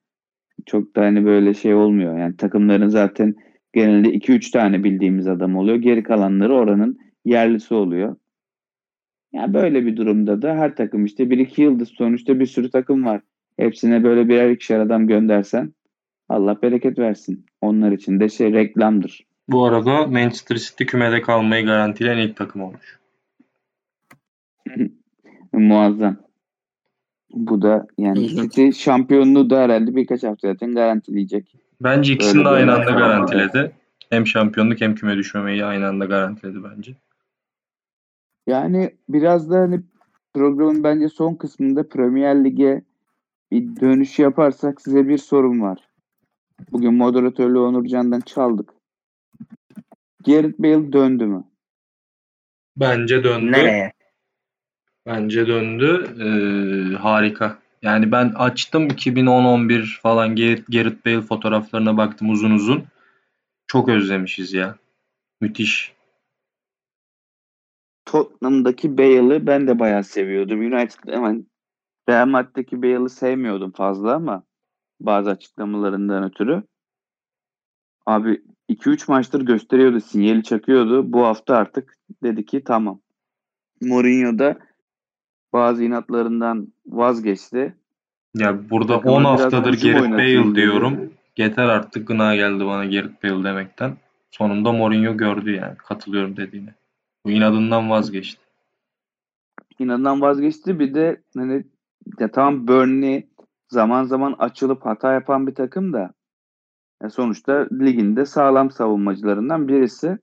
Çok 0.67 0.97
da 0.97 1.03
hani 1.03 1.25
böyle 1.25 1.55
şey 1.55 1.75
olmuyor. 1.75 2.19
Yani 2.19 2.37
takımların 2.37 2.89
zaten 2.89 3.35
genelde 3.73 4.09
2-3 4.09 4.51
tane 4.51 4.85
bildiğimiz 4.85 5.27
adam 5.27 5.57
oluyor. 5.57 5.77
Geri 5.77 6.03
kalanları 6.03 6.55
oranın 6.55 6.99
yerlisi 7.25 7.75
oluyor. 7.75 8.17
Yani 9.33 9.55
böyle 9.55 9.87
bir 9.87 9.97
durumda 9.97 10.43
da 10.43 10.55
her 10.55 10.77
takım 10.77 11.05
işte 11.05 11.31
bir 11.31 11.39
iki 11.39 11.63
yıldız 11.63 11.89
sonuçta 11.89 12.41
bir 12.41 12.47
sürü 12.47 12.71
takım 12.71 13.05
var. 13.05 13.21
Hepsine 13.57 14.05
böyle 14.05 14.29
birer 14.29 14.51
ikişer 14.51 14.81
adam 14.81 15.07
göndersen 15.07 15.73
Allah 16.29 16.63
bereket 16.63 16.99
versin. 16.99 17.47
Onlar 17.61 17.93
için 17.93 18.21
de 18.21 18.29
şey 18.29 18.53
reklamdır. 18.53 19.27
Bu 19.49 19.65
arada 19.65 20.07
Manchester 20.07 20.57
City 20.57 20.85
kümede 20.85 21.23
kalmayı 21.23 21.67
garantileyen 21.67 22.19
ilk 22.19 22.37
takım 22.37 22.63
olmuş. 22.63 22.99
Muazzam. 25.53 26.17
Bu 27.35 27.63
da 27.63 27.87
yani 27.99 28.29
City 28.29 28.71
şampiyonluğu 28.71 29.51
da 29.51 29.61
herhalde 29.61 29.97
birkaç 29.97 30.23
hafta 30.23 30.49
zaten 30.49 30.75
garantileyecek. 30.75 31.55
Bence 31.81 32.13
ikisini 32.13 32.45
de 32.45 32.49
aynı 32.49 32.73
anda 32.73 32.91
garantiledi. 32.91 33.73
Hem 34.11 34.27
şampiyonluk 34.27 34.81
hem 34.81 34.95
küme 34.95 35.17
düşmemeyi 35.17 35.65
aynı 35.65 35.87
anda 35.87 36.05
garantiledi 36.05 36.59
bence. 36.65 36.95
Yani 38.51 38.91
biraz 39.09 39.51
da 39.51 39.59
hani 39.59 39.81
programın 40.35 40.85
bence 40.85 41.09
son 41.09 41.35
kısmında 41.35 41.89
Premier 41.89 42.45
Lig'e 42.45 42.83
bir 43.53 43.81
dönüş 43.81 44.19
yaparsak 44.19 44.81
size 44.81 45.09
bir 45.09 45.19
sorum 45.19 45.63
var. 45.63 45.79
Bugün 46.73 46.95
moderatörlüğü 46.95 47.59
Onurcan'dan 47.59 48.21
çaldık. 48.21 48.71
Gareth 50.27 50.59
Bale 50.59 50.93
döndü 50.93 51.27
mü? 51.27 51.45
Bence 52.77 53.25
döndü. 53.25 53.53
Nereye? 53.53 53.93
Bence 55.07 55.47
döndü. 55.47 56.07
Ee, 56.21 56.97
harika. 56.97 57.59
Yani 57.83 58.13
ben 58.13 58.33
açtım 58.37 58.89
2010-11 58.89 60.01
falan 60.01 60.37
Gareth 60.69 61.07
Bale 61.07 61.21
fotoğraflarına 61.21 61.97
baktım 61.97 62.31
uzun 62.31 62.51
uzun. 62.51 62.85
Çok 63.67 63.89
özlemişiz 63.89 64.53
ya. 64.53 64.77
Müthiş. 65.41 66.00
Tottenham'daki 68.11 68.99
Bale'ı 68.99 69.47
ben 69.47 69.67
de 69.67 69.79
bayağı 69.79 70.05
seviyordum. 70.05 70.61
United 70.61 71.15
hemen 71.15 71.47
Real 72.09 72.27
Madrid'deki 72.27 72.83
Bale'ı 72.83 73.09
sevmiyordum 73.09 73.71
fazla 73.71 74.15
ama 74.15 74.43
bazı 75.01 75.31
açıklamalarından 75.31 76.25
ötürü. 76.25 76.63
Abi 78.07 78.43
2-3 78.69 79.11
maçtır 79.11 79.43
gösteriyordu, 79.43 80.01
sinyali 80.01 80.43
çakıyordu. 80.43 81.13
Bu 81.13 81.25
hafta 81.25 81.57
artık 81.57 81.99
dedi 82.23 82.45
ki 82.45 82.65
tamam. 82.65 83.01
Mourinho 83.81 84.39
da 84.39 84.59
bazı 85.53 85.85
inatlarından 85.85 86.73
vazgeçti. 86.87 87.77
Ya 88.35 88.71
burada 88.71 88.97
Takıma 88.97 89.17
10 89.17 89.25
haftadır 89.25 89.83
Gareth 89.83 90.11
Bale 90.11 90.55
diyorum. 90.55 91.13
Yeter 91.37 91.65
artık 91.65 92.09
gına 92.09 92.37
geldi 92.37 92.67
bana 92.67 92.85
Gareth 92.85 93.25
Bale 93.25 93.45
demekten. 93.45 93.97
Sonunda 94.31 94.73
Mourinho 94.73 95.17
gördü 95.17 95.55
yani. 95.55 95.77
Katılıyorum 95.77 96.37
dediğine. 96.37 96.80
Bu 97.25 97.31
inadından 97.31 97.91
vazgeçti. 97.91 98.41
İnadından 99.79 100.21
vazgeçti. 100.21 100.79
Bir 100.79 100.95
de 100.95 101.23
hani 101.37 101.65
ya 102.19 102.31
tamam 102.31 102.69
Burnley 102.69 103.29
zaman 103.69 104.05
zaman 104.05 104.37
açılıp 104.39 104.87
hata 104.87 105.13
yapan 105.13 105.47
bir 105.47 105.55
takım 105.55 105.93
da 105.93 106.13
ya 107.03 107.11
sonuçta 107.11 107.69
liginde 107.73 108.27
sağlam 108.27 108.71
savunmacılarından 108.71 109.69
birisi. 109.69 110.19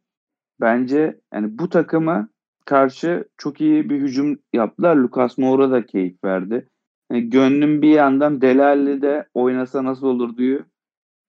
Bence 0.61 1.19
yani 1.33 1.59
bu 1.59 1.69
takıma 1.69 2.29
karşı 2.65 3.25
çok 3.37 3.61
iyi 3.61 3.89
bir 3.89 4.01
hücum 4.01 4.39
yaptılar. 4.53 4.95
Lucas 4.95 5.37
Moura 5.37 5.71
da 5.71 5.85
keyif 5.85 6.23
verdi. 6.23 6.67
Yani 7.11 7.29
gönlüm 7.29 7.81
bir 7.81 7.89
yandan 7.89 8.41
Delali 8.41 9.01
de 9.01 9.27
oynasa 9.33 9.83
nasıl 9.83 10.07
olur 10.07 10.37
diyor. 10.37 10.65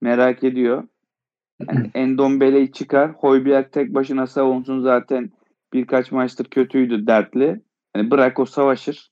Merak 0.01 0.45
ediyor. 0.45 0.85
Yani 1.69 1.91
Endombele'yi 1.95 2.73
çıkar. 2.73 3.11
Hoybier 3.11 3.71
tek 3.71 3.95
başına 3.95 4.27
savunsun 4.27 4.81
zaten 4.81 5.31
birkaç 5.73 6.13
maçtır 6.13 6.45
kötüydü 6.45 7.07
dertli. 7.07 7.63
Yani 7.97 8.11
bırak 8.11 8.39
o 8.39 8.47
savaşır. 8.47 9.11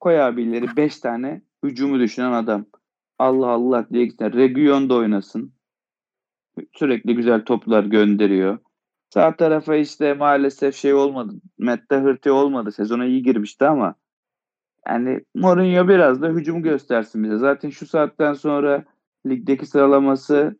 Koy 0.00 0.22
abileri 0.22 0.76
5 0.76 0.98
tane 1.00 1.42
hücumu 1.64 2.00
düşünen 2.00 2.32
adam. 2.32 2.66
Allah 3.18 3.48
Allah 3.48 3.86
diye 3.92 4.04
gitsin. 4.04 4.32
Region 4.32 4.88
da 4.88 4.94
oynasın. 4.94 5.52
Sürekli 6.72 7.14
güzel 7.14 7.44
toplar 7.44 7.84
gönderiyor. 7.84 8.58
Sağ 9.14 9.36
tarafa 9.36 9.76
işte 9.76 10.14
maalesef 10.14 10.74
şey 10.76 10.94
olmadı. 10.94 11.34
Matt 11.58 11.90
Doherty 11.90 12.30
olmadı. 12.30 12.72
Sezona 12.72 13.04
iyi 13.04 13.22
girmişti 13.22 13.64
ama 13.64 13.94
yani 14.88 15.20
Mourinho 15.34 15.88
biraz 15.88 16.22
da 16.22 16.28
hücum 16.28 16.62
göstersin 16.62 17.24
bize. 17.24 17.38
Zaten 17.38 17.70
şu 17.70 17.86
saatten 17.86 18.32
sonra 18.34 18.84
ligdeki 19.26 19.66
sıralaması 19.66 20.56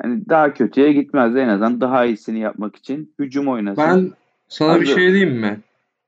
hani 0.00 0.28
daha 0.28 0.54
kötüye 0.54 0.92
gitmez. 0.92 1.36
En 1.36 1.48
azından 1.48 1.80
daha 1.80 2.04
iyisini 2.04 2.38
yapmak 2.38 2.76
için 2.76 3.14
hücum 3.18 3.48
oynasın. 3.48 3.84
Ben 3.84 4.12
sana 4.48 4.72
Hazır. 4.72 4.80
bir 4.80 4.86
şey 4.86 5.12
diyeyim 5.12 5.34
mi? 5.34 5.60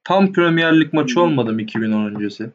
Tam 0.04 0.32
Premier 0.32 0.80
Lig 0.80 0.92
maçı 0.92 1.20
olmadı 1.20 1.52
mı 1.52 1.62
2010 1.62 2.14
öncesi? 2.14 2.50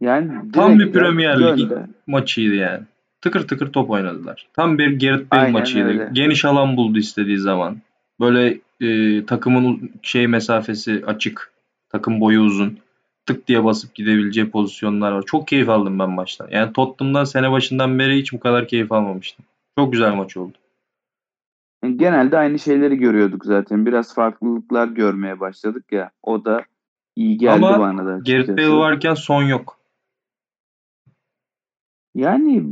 Yani 0.00 0.52
tam 0.52 0.78
bir 0.78 0.92
Premier 0.92 1.58
Lig 1.58 1.72
maçıydı 2.06 2.54
yani. 2.54 2.82
Tıkır 3.20 3.48
tıkır 3.48 3.72
top 3.72 3.90
oynadılar. 3.90 4.48
Tam 4.52 4.78
bir 4.78 5.00
Gareth 5.00 5.30
Bale 5.30 5.40
Aynen 5.40 5.52
maçıydı. 5.52 5.88
Öyle. 5.88 6.10
Geniş 6.12 6.44
alan 6.44 6.76
buldu 6.76 6.98
istediği 6.98 7.38
zaman. 7.38 7.76
Böyle 8.20 8.58
e, 8.80 9.24
takımın 9.26 9.90
şey 10.02 10.26
mesafesi 10.26 11.02
açık. 11.06 11.52
Takım 11.90 12.20
boyu 12.20 12.40
uzun. 12.40 12.78
Tık 13.26 13.48
diye 13.48 13.64
basıp 13.64 13.94
gidebileceği 13.94 14.50
pozisyonlar 14.50 15.12
var. 15.12 15.22
Çok 15.26 15.48
keyif 15.48 15.68
aldım 15.68 15.98
ben 15.98 16.10
maçtan. 16.10 16.48
Yani 16.50 16.72
Tottenham'dan 16.72 17.24
sene 17.24 17.50
başından 17.50 17.98
beri 17.98 18.18
hiç 18.18 18.32
bu 18.32 18.40
kadar 18.40 18.68
keyif 18.68 18.92
almamıştım. 18.92 19.44
Çok 19.78 19.92
güzel 19.92 20.12
maç 20.12 20.36
oldu. 20.36 20.52
Genelde 21.82 22.38
aynı 22.38 22.58
şeyleri 22.58 22.96
görüyorduk 22.96 23.44
zaten. 23.44 23.86
Biraz 23.86 24.14
farklılıklar 24.14 24.88
görmeye 24.88 25.40
başladık 25.40 25.92
ya. 25.92 26.10
O 26.22 26.44
da 26.44 26.64
iyi 27.16 27.38
geldi 27.38 27.66
Ama 27.66 27.80
bana 27.80 28.06
da. 28.06 28.10
Ama 28.10 28.18
Gareth 28.18 28.48
Bale 28.48 28.76
varken 28.76 29.14
son 29.14 29.42
yok. 29.42 29.78
Yani 32.14 32.64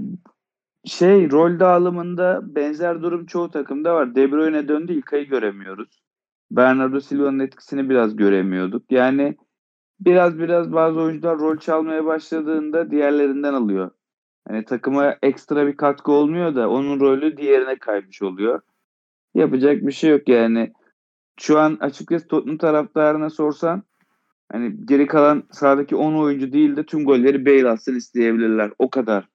şey 0.85 1.31
rol 1.31 1.59
dağılımında 1.61 2.55
benzer 2.55 3.03
durum 3.03 3.27
çoğu 3.27 3.51
takımda 3.51 3.95
var. 3.95 4.15
De 4.15 4.33
Bruyne 4.33 4.69
döndü 4.69 4.93
İlkay'ı 4.93 5.27
göremiyoruz. 5.29 6.03
Bernardo 6.51 7.01
Silva'nın 7.01 7.39
etkisini 7.39 7.91
biraz 7.91 8.17
göremiyorduk. 8.17 8.93
Yani 8.93 9.37
biraz 10.01 10.39
biraz 10.39 10.73
bazı 10.73 11.01
oyuncular 11.01 11.39
rol 11.39 11.57
çalmaya 11.57 12.05
başladığında 12.05 12.91
diğerlerinden 12.91 13.55
alıyor. 13.55 13.91
Yani 14.51 14.65
takıma 14.65 15.17
ekstra 15.23 15.67
bir 15.67 15.77
katkı 15.77 16.13
olmuyor 16.13 16.55
da 16.55 16.71
onun 16.71 17.01
rolü 17.01 17.37
diğerine 17.37 17.79
kaymış 17.79 18.23
oluyor. 18.23 18.61
Yapacak 19.37 19.87
bir 19.87 19.93
şey 19.93 20.11
yok 20.11 20.29
yani. 20.29 20.73
Şu 21.41 21.59
an 21.59 21.77
açıkçası 21.81 22.29
Tottenham 22.29 22.59
taraftarına 22.59 23.31
sorsan 23.31 23.83
hani 24.53 24.87
geri 24.87 25.07
kalan 25.07 25.43
sahadaki 25.51 25.97
10 25.97 26.15
oyuncu 26.15 26.53
değil 26.53 26.77
de 26.77 26.87
tüm 26.87 27.05
golleri 27.05 27.47
Bale 27.47 27.69
atsın 27.69 27.95
isteyebilirler. 27.95 28.71
O 28.79 28.91
kadar 28.91 29.29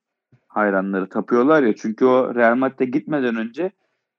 hayranları 0.47 1.09
tapıyorlar 1.09 1.63
ya. 1.63 1.75
Çünkü 1.75 2.05
o 2.05 2.35
Real 2.35 2.55
Madrid'e 2.55 2.85
gitmeden 2.85 3.35
önce 3.35 3.71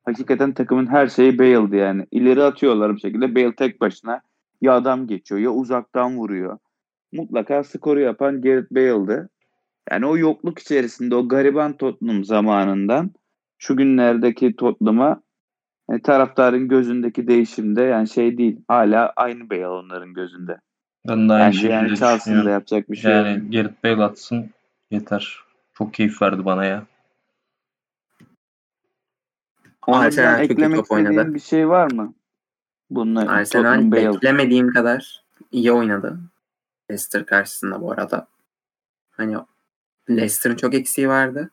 hakikaten 0.05 0.53
takımın 0.53 0.87
her 0.87 1.07
şeyi 1.07 1.39
Bale'di 1.39 1.77
yani. 1.77 2.07
İleri 2.11 2.43
atıyorlar 2.43 2.95
bir 2.95 3.01
şekilde. 3.01 3.35
Bale 3.35 3.55
tek 3.55 3.81
başına 3.81 4.21
ya 4.61 4.75
adam 4.75 5.07
geçiyor 5.07 5.41
ya 5.41 5.51
uzaktan 5.51 6.17
vuruyor. 6.17 6.59
Mutlaka 7.13 7.65
skoru 7.65 8.01
yapan 8.01 8.43
Gareth 8.43 8.71
Bale'dı. 8.71 9.31
Yani 9.91 10.07
o 10.07 10.17
yokluk 10.17 10.59
içerisinde 10.59 11.15
o 11.15 11.29
gariban 11.29 11.77
Tottenham 11.77 12.25
zamanından 12.25 13.11
şu 13.59 13.77
günlerdeki 13.77 14.57
Tottenham'a 14.57 15.23
yani 15.89 15.99
e, 15.99 16.03
taraftarın 16.03 16.69
gözündeki 16.69 17.29
değişimde 17.29 17.83
yani 17.83 18.09
şey 18.09 18.39
değil. 18.39 18.61
Hala 18.69 19.13
aynı 19.17 19.51
Bale 19.51 19.69
onların 19.69 20.15
gözünde. 20.15 20.61
Ben 21.09 21.29
de 21.29 21.33
aynı 21.33 21.43
yani, 21.43 21.55
şekilde 21.55 21.73
yani 21.73 21.97
Chelsea'nin 21.97 22.49
yapacak 22.49 22.91
bir 22.91 22.97
şey 22.97 23.13
Yani 23.13 23.39
yok. 23.39 23.53
Gareth 23.53 23.85
Bale 23.85 24.05
atsın 24.05 24.51
yeter. 24.91 25.39
Çok 25.75 25.95
keyif 25.95 26.23
verdi 26.23 26.45
bana 26.45 26.65
ya. 26.65 26.87
Arsenal 29.83 30.41
eklemek 30.41 30.83
istediğin 30.83 31.35
bir 31.35 31.41
şey 31.41 31.69
var 31.69 31.93
mı? 31.93 32.15
Bunlar 32.91 33.27
Arsenal 33.27 33.93
beklemediğim 33.93 34.73
kadar 34.73 35.25
iyi 35.53 35.73
oynadı. 35.73 36.19
Leicester 36.91 37.27
karşısında 37.27 37.81
bu 37.81 37.93
arada. 37.93 38.27
Hani 39.11 39.37
Leicester'ın 40.11 40.57
çok 40.57 40.75
eksiği 40.75 41.09
vardı. 41.09 41.51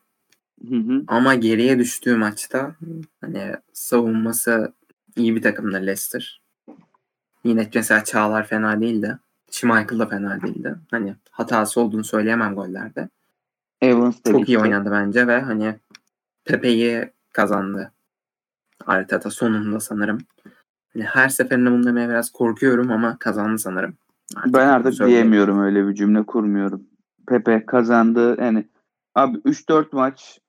Hı 0.70 0.76
hı. 0.76 1.04
Ama 1.08 1.36
geriye 1.36 1.80
düştüğü 1.80 2.16
maçta 2.16 2.76
hani 3.22 3.54
savunması 3.74 4.74
iyi 5.16 5.36
bir 5.36 5.42
takımda 5.42 5.78
Leicester. 5.78 6.42
Yine 7.44 7.70
mesela 7.76 8.04
Çağlar 8.04 8.48
fena 8.48 8.82
değildi. 8.82 9.20
Schmeichel 9.52 10.00
da 10.00 10.06
fena 10.06 10.42
değildi. 10.42 10.76
Hani 10.92 11.16
hatası 11.32 11.82
olduğunu 11.82 12.04
söyleyemem 12.04 12.56
gollerde. 12.56 13.10
Evans 13.82 14.26
da 14.26 14.32
Çok 14.32 14.40
gitti. 14.40 14.52
iyi 14.52 14.60
oynadı 14.60 14.92
bence 14.92 15.28
ve 15.28 15.42
hani 15.42 15.76
Pepe'yi 16.46 17.10
kazandı. 17.34 17.92
Arteta 18.86 19.32
sonunda 19.32 19.80
sanırım. 19.80 20.18
Hani 20.94 21.04
her 21.04 21.30
seferinde 21.30 21.72
bundan 21.72 21.96
biraz 21.96 22.30
korkuyorum 22.30 22.92
ama 22.92 23.18
kazandı 23.20 23.58
sanırım. 23.58 23.94
Ben 24.46 24.68
artık 24.68 25.08
diyemiyorum 25.08 25.60
öyle 25.62 25.88
bir 25.88 25.94
cümle 25.94 26.24
kurmuyorum. 26.24 26.84
Pepe 27.28 27.66
kazandı. 27.66 28.42
Yani 28.42 28.68
abi 29.16 29.38
3-4 29.38 29.86
maç 29.92 30.40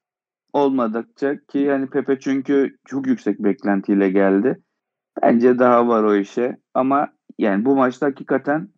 olmadıkça 0.53 1.37
ki 1.47 1.59
yani 1.59 1.91
Pepe 1.91 2.21
çünkü 2.21 2.77
çok 2.87 3.07
yüksek 3.07 3.39
beklentiyle 3.39 4.11
geldi. 4.11 4.63
Bence 5.23 5.59
daha 5.59 5.89
var 5.89 6.05
o 6.05 6.17
işe. 6.17 6.57
Ama 6.75 7.09
yani 7.39 7.65
bu 7.65 7.77
maçta 7.77 8.07
hakikaten 8.07 8.69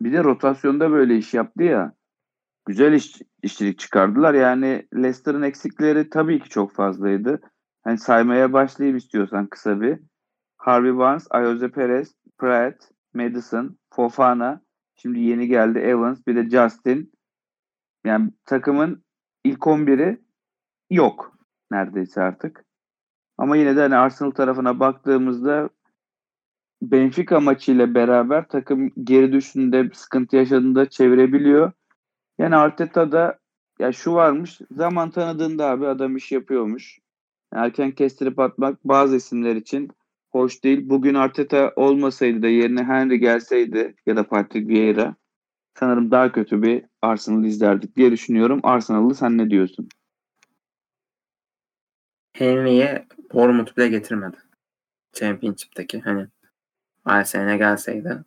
bir 0.00 0.12
de 0.12 0.24
rotasyonda 0.24 0.90
böyle 0.90 1.16
iş 1.16 1.34
yaptı 1.34 1.62
ya. 1.62 1.92
Güzel 2.66 2.92
iş, 2.92 3.22
işçilik 3.42 3.78
çıkardılar. 3.78 4.34
Yani 4.34 4.88
Leicester'ın 4.94 5.42
eksikleri 5.42 6.10
tabii 6.10 6.40
ki 6.40 6.48
çok 6.48 6.74
fazlaydı. 6.74 7.40
Hani 7.84 7.98
saymaya 7.98 8.52
başlayayım 8.52 8.96
istiyorsan 8.96 9.46
kısa 9.46 9.80
bir. 9.80 9.98
Harvey 10.56 10.96
Barnes, 10.96 11.26
Ayoze 11.30 11.70
Perez, 11.70 12.14
Pratt, 12.38 12.90
Madison, 13.14 13.78
Fofana, 13.94 14.60
şimdi 14.96 15.20
yeni 15.20 15.48
geldi 15.48 15.78
Evans, 15.78 16.26
bir 16.26 16.36
de 16.36 16.50
Justin. 16.50 17.12
Yani 18.04 18.30
takımın 18.44 19.04
ilk 19.44 19.58
11'i 19.58 20.20
yok 20.90 21.38
neredeyse 21.70 22.22
artık. 22.22 22.64
Ama 23.38 23.56
yine 23.56 23.76
de 23.76 23.80
hani 23.80 23.96
Arsenal 23.96 24.30
tarafına 24.30 24.80
baktığımızda 24.80 25.70
Benfica 26.82 27.40
maçıyla 27.40 27.94
beraber 27.94 28.48
takım 28.48 28.90
geri 29.04 29.32
düştüğünde 29.32 29.90
sıkıntı 29.94 30.36
yaşadığında 30.36 30.90
çevirebiliyor. 30.90 31.72
Yani 32.38 32.56
Arteta 32.56 33.12
da 33.12 33.38
ya 33.78 33.92
şu 33.92 34.14
varmış 34.14 34.60
zaman 34.70 35.10
tanıdığında 35.10 35.66
abi 35.66 35.86
adam 35.86 36.16
iş 36.16 36.32
yapıyormuş. 36.32 36.98
Erken 37.52 37.90
kestirip 37.90 38.38
atmak 38.38 38.84
bazı 38.84 39.16
isimler 39.16 39.56
için 39.56 39.90
hoş 40.30 40.64
değil. 40.64 40.88
Bugün 40.88 41.14
Arteta 41.14 41.72
olmasaydı 41.76 42.42
da 42.42 42.48
yerine 42.48 42.84
Henry 42.84 43.18
gelseydi 43.18 43.94
ya 44.06 44.16
da 44.16 44.28
Patrick 44.28 44.68
Vieira 44.68 45.14
sanırım 45.78 46.10
daha 46.10 46.32
kötü 46.32 46.62
bir 46.62 46.84
Arsenal 47.02 47.44
izlerdik 47.44 47.96
diye 47.96 48.10
düşünüyorum. 48.10 48.60
Arsenal'lı 48.62 49.14
sen 49.14 49.38
ne 49.38 49.50
diyorsun? 49.50 49.88
Henry'e 52.38 53.06
Bournemouth 53.32 53.76
bile 53.76 53.88
getirmedi. 53.88 54.36
Championship'teki 55.12 56.00
hani 56.00 56.26
Arsenal'e 57.04 57.56
gelseydi 57.56 58.24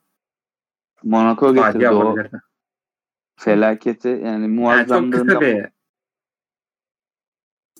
Monaco 1.04 1.54
getirdi 1.54 1.90
o 1.90 2.16
felaketi 3.40 4.08
yani 4.08 4.22
Yani 4.24 4.46
çok 4.46 4.56
muazzamlığında 4.56 5.24
kısa 5.24 5.42
bir 5.42 5.66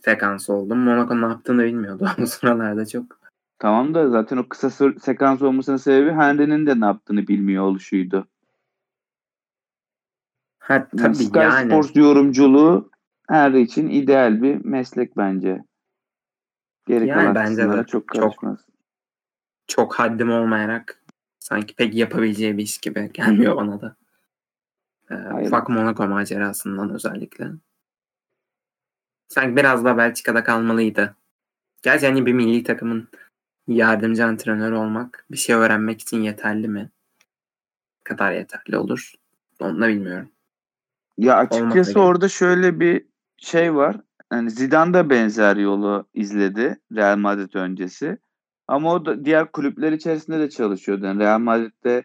sekans 0.06 0.50
oldu. 0.50 0.76
Monaco 0.76 1.22
ne 1.22 1.26
yaptığını 1.26 1.64
bilmiyordu 1.64 2.10
o 2.22 2.26
sıralarda 2.26 2.86
çok. 2.86 3.22
Tamam 3.60 3.94
da 3.94 4.10
zaten 4.10 4.38
o 4.38 4.50
kısa 4.50 4.92
sekans 5.00 5.42
olmasının 5.42 5.78
sebebi 5.78 6.12
Henry'nin 6.12 6.66
de 6.66 6.80
ne 6.80 6.86
yaptığını 6.86 7.28
bilmiyor 7.28 7.64
oluşuydu. 7.64 8.28
Ha 10.60 10.74
Yani 10.74 10.88
tabii 10.98 11.16
Sky 11.16 11.40
yani. 11.40 11.72
Sports 11.72 11.96
yorumculuğu 11.96 12.90
Henry 13.28 13.62
için 13.62 13.90
ideal 13.90 14.42
bir 14.42 14.66
meslek 14.66 15.18
bence. 15.18 15.64
Geri 16.92 17.08
Yani 17.08 17.22
kalan 17.22 17.36
bence 17.36 17.70
de. 17.70 17.78
çok 17.78 17.88
Çok. 17.88 18.08
karışmaz. 18.08 18.60
Çok 19.68 19.96
haddim 19.96 20.32
olmayarak 20.32 21.04
sanki 21.40 21.76
pek 21.76 21.96
yapabileceği 21.96 22.58
bir 22.58 22.64
iş 22.64 22.78
gibi 22.78 23.12
gelmiyor 23.14 23.56
bana 23.56 23.82
da. 23.82 23.96
Ee, 25.12 25.16
Hayır. 25.16 25.48
ufak 25.48 25.70
Monaco 25.70 26.08
macerasından 26.08 26.90
özellikle. 26.90 27.48
Sanki 29.28 29.56
biraz 29.56 29.86
da 29.86 29.98
Belçika'da 29.98 30.44
kalmalıydı. 30.44 31.16
Gerçi 31.82 32.08
hani 32.08 32.26
bir 32.26 32.34
milli 32.34 32.64
takımın 32.64 33.08
yardımcı 33.68 34.26
antrenörü 34.26 34.76
olmak 34.76 35.26
bir 35.32 35.38
şey 35.38 35.56
öğrenmek 35.56 36.02
için 36.02 36.22
yeterli 36.22 36.68
mi? 36.68 36.90
Ne 38.00 38.04
kadar 38.04 38.32
yeterli 38.32 38.78
olur? 38.78 39.14
Onu 39.60 39.82
da 39.82 39.88
bilmiyorum. 39.88 40.30
Ya 41.18 41.36
açıkçası 41.36 42.00
orada 42.00 42.30
şöyle 42.30 42.80
bir 42.80 43.06
şey 43.38 43.76
var. 43.76 43.96
Yani 44.32 44.52
Zidane 44.52 44.94
da 44.94 45.10
benzer 45.10 45.56
yolu 45.56 46.06
izledi 46.14 46.80
Real 46.96 47.18
Madrid 47.18 47.54
öncesi. 47.54 48.18
Ama 48.68 48.94
o 48.94 49.06
da 49.06 49.26
diğer 49.26 49.52
kulüpler 49.52 49.92
içerisinde 49.92 50.40
de 50.40 50.50
çalışıyordu. 50.50 51.06
Yani 51.06 51.20
Real 51.20 51.40
Madrid'de 51.40 52.04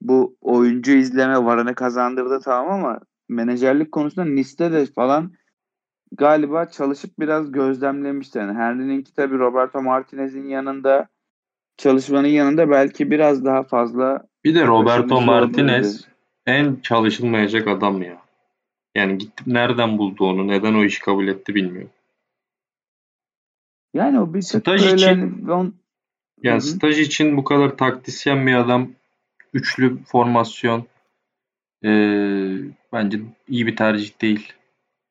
bu 0.00 0.36
oyuncu 0.40 0.92
izleme 0.92 1.44
varını 1.44 1.74
kazandırdı 1.74 2.40
tamam 2.44 2.72
ama 2.72 3.00
menajerlik 3.28 3.92
konusunda 3.92 4.28
Nice'de 4.30 4.72
de 4.72 4.86
falan 4.86 5.32
galiba 6.12 6.66
çalışıp 6.66 7.10
biraz 7.18 7.52
gözlemlemişti. 7.52 8.38
Yani 8.38 8.58
Henry'ninki 8.58 9.14
tabii 9.14 9.38
Roberto 9.38 9.82
Martinez'in 9.82 10.48
yanında 10.48 11.08
çalışmanın 11.76 12.28
yanında 12.28 12.70
belki 12.70 13.10
biraz 13.10 13.44
daha 13.44 13.62
fazla 13.62 14.26
Bir 14.44 14.54
de 14.54 14.66
Roberto 14.66 15.20
Martinez 15.20 15.86
olabilirdi. 15.86 16.14
en 16.46 16.76
çalışılmayacak 16.82 17.68
adam 17.68 18.02
ya. 18.02 18.29
Yani 18.94 19.18
gitti 19.18 19.44
nereden 19.46 19.98
buldu 19.98 20.24
onu, 20.24 20.48
neden 20.48 20.74
o 20.74 20.84
işi 20.84 21.00
kabul 21.02 21.28
etti 21.28 21.54
bilmiyorum. 21.54 21.90
yani 23.94 24.20
o 24.20 24.34
bir 24.34 24.40
Staj 24.42 24.82
böyle 24.82 24.94
için- 24.94 25.06
hani 25.06 25.52
on- 25.52 25.74
Yani 26.42 26.54
Hı 26.54 26.56
hı. 26.56 26.68
staj 26.68 26.98
için 27.00 27.36
bu 27.36 27.44
kadar 27.44 27.76
taktisyen 27.76 28.46
bir 28.46 28.54
adam, 28.54 28.88
üçlü 29.54 30.04
formasyon 30.04 30.84
eee, 31.82 32.58
bence 32.92 33.20
iyi 33.48 33.66
bir 33.66 33.76
tercih 33.76 34.20
değil. 34.20 34.52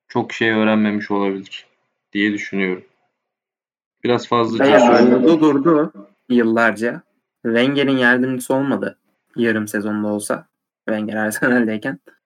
Çok 0.07 0.34
şey 0.34 0.49
öğrenmemiş 0.51 1.11
olabilir 1.11 1.65
diye 2.13 2.34
düşünüyorum. 2.34 2.84
Biraz 4.03 4.27
fazla 4.27 4.65
oldu 5.15 5.39
durdu 5.41 5.93
yıllarca. 6.30 7.01
Wenger'in 7.43 7.97
yardımcısı 7.97 8.53
olmadı. 8.53 8.97
Yarım 9.36 9.67
sezonda 9.67 10.07
olsa. 10.07 10.47
Wenger 10.88 11.15
Arsenal'deyken. 11.15 11.99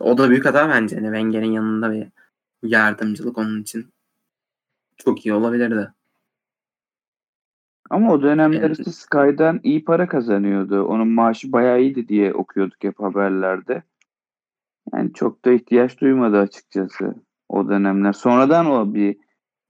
O 0.00 0.18
da 0.18 0.30
büyük 0.30 0.46
hata 0.46 0.68
bence. 0.68 0.96
Yani 0.96 1.06
Wenger'in 1.06 1.52
yanında 1.52 1.92
bir 1.92 2.08
yardımcılık 2.62 3.38
onun 3.38 3.62
için 3.62 3.92
çok 4.96 5.26
iyi 5.26 5.32
olabilirdi. 5.34 5.92
Ama 7.90 8.12
o 8.12 8.22
dönemler 8.22 8.62
Evet. 8.62 8.78
işte 8.78 8.90
Sky'dan 8.90 9.60
iyi 9.62 9.84
para 9.84 10.08
kazanıyordu. 10.08 10.82
Onun 10.84 11.08
maaşı 11.08 11.52
bayağı 11.52 11.80
iyiydi 11.80 12.08
diye 12.08 12.34
okuyorduk 12.34 12.84
hep 12.84 13.00
haberlerde. 13.00 13.82
Yani 14.92 15.12
çok 15.12 15.44
da 15.44 15.52
ihtiyaç 15.52 16.00
duymadı 16.00 16.38
açıkçası 16.38 17.14
o 17.48 17.68
dönemler. 17.68 18.12
Sonradan 18.12 18.66
o 18.66 18.94
bir 18.94 19.16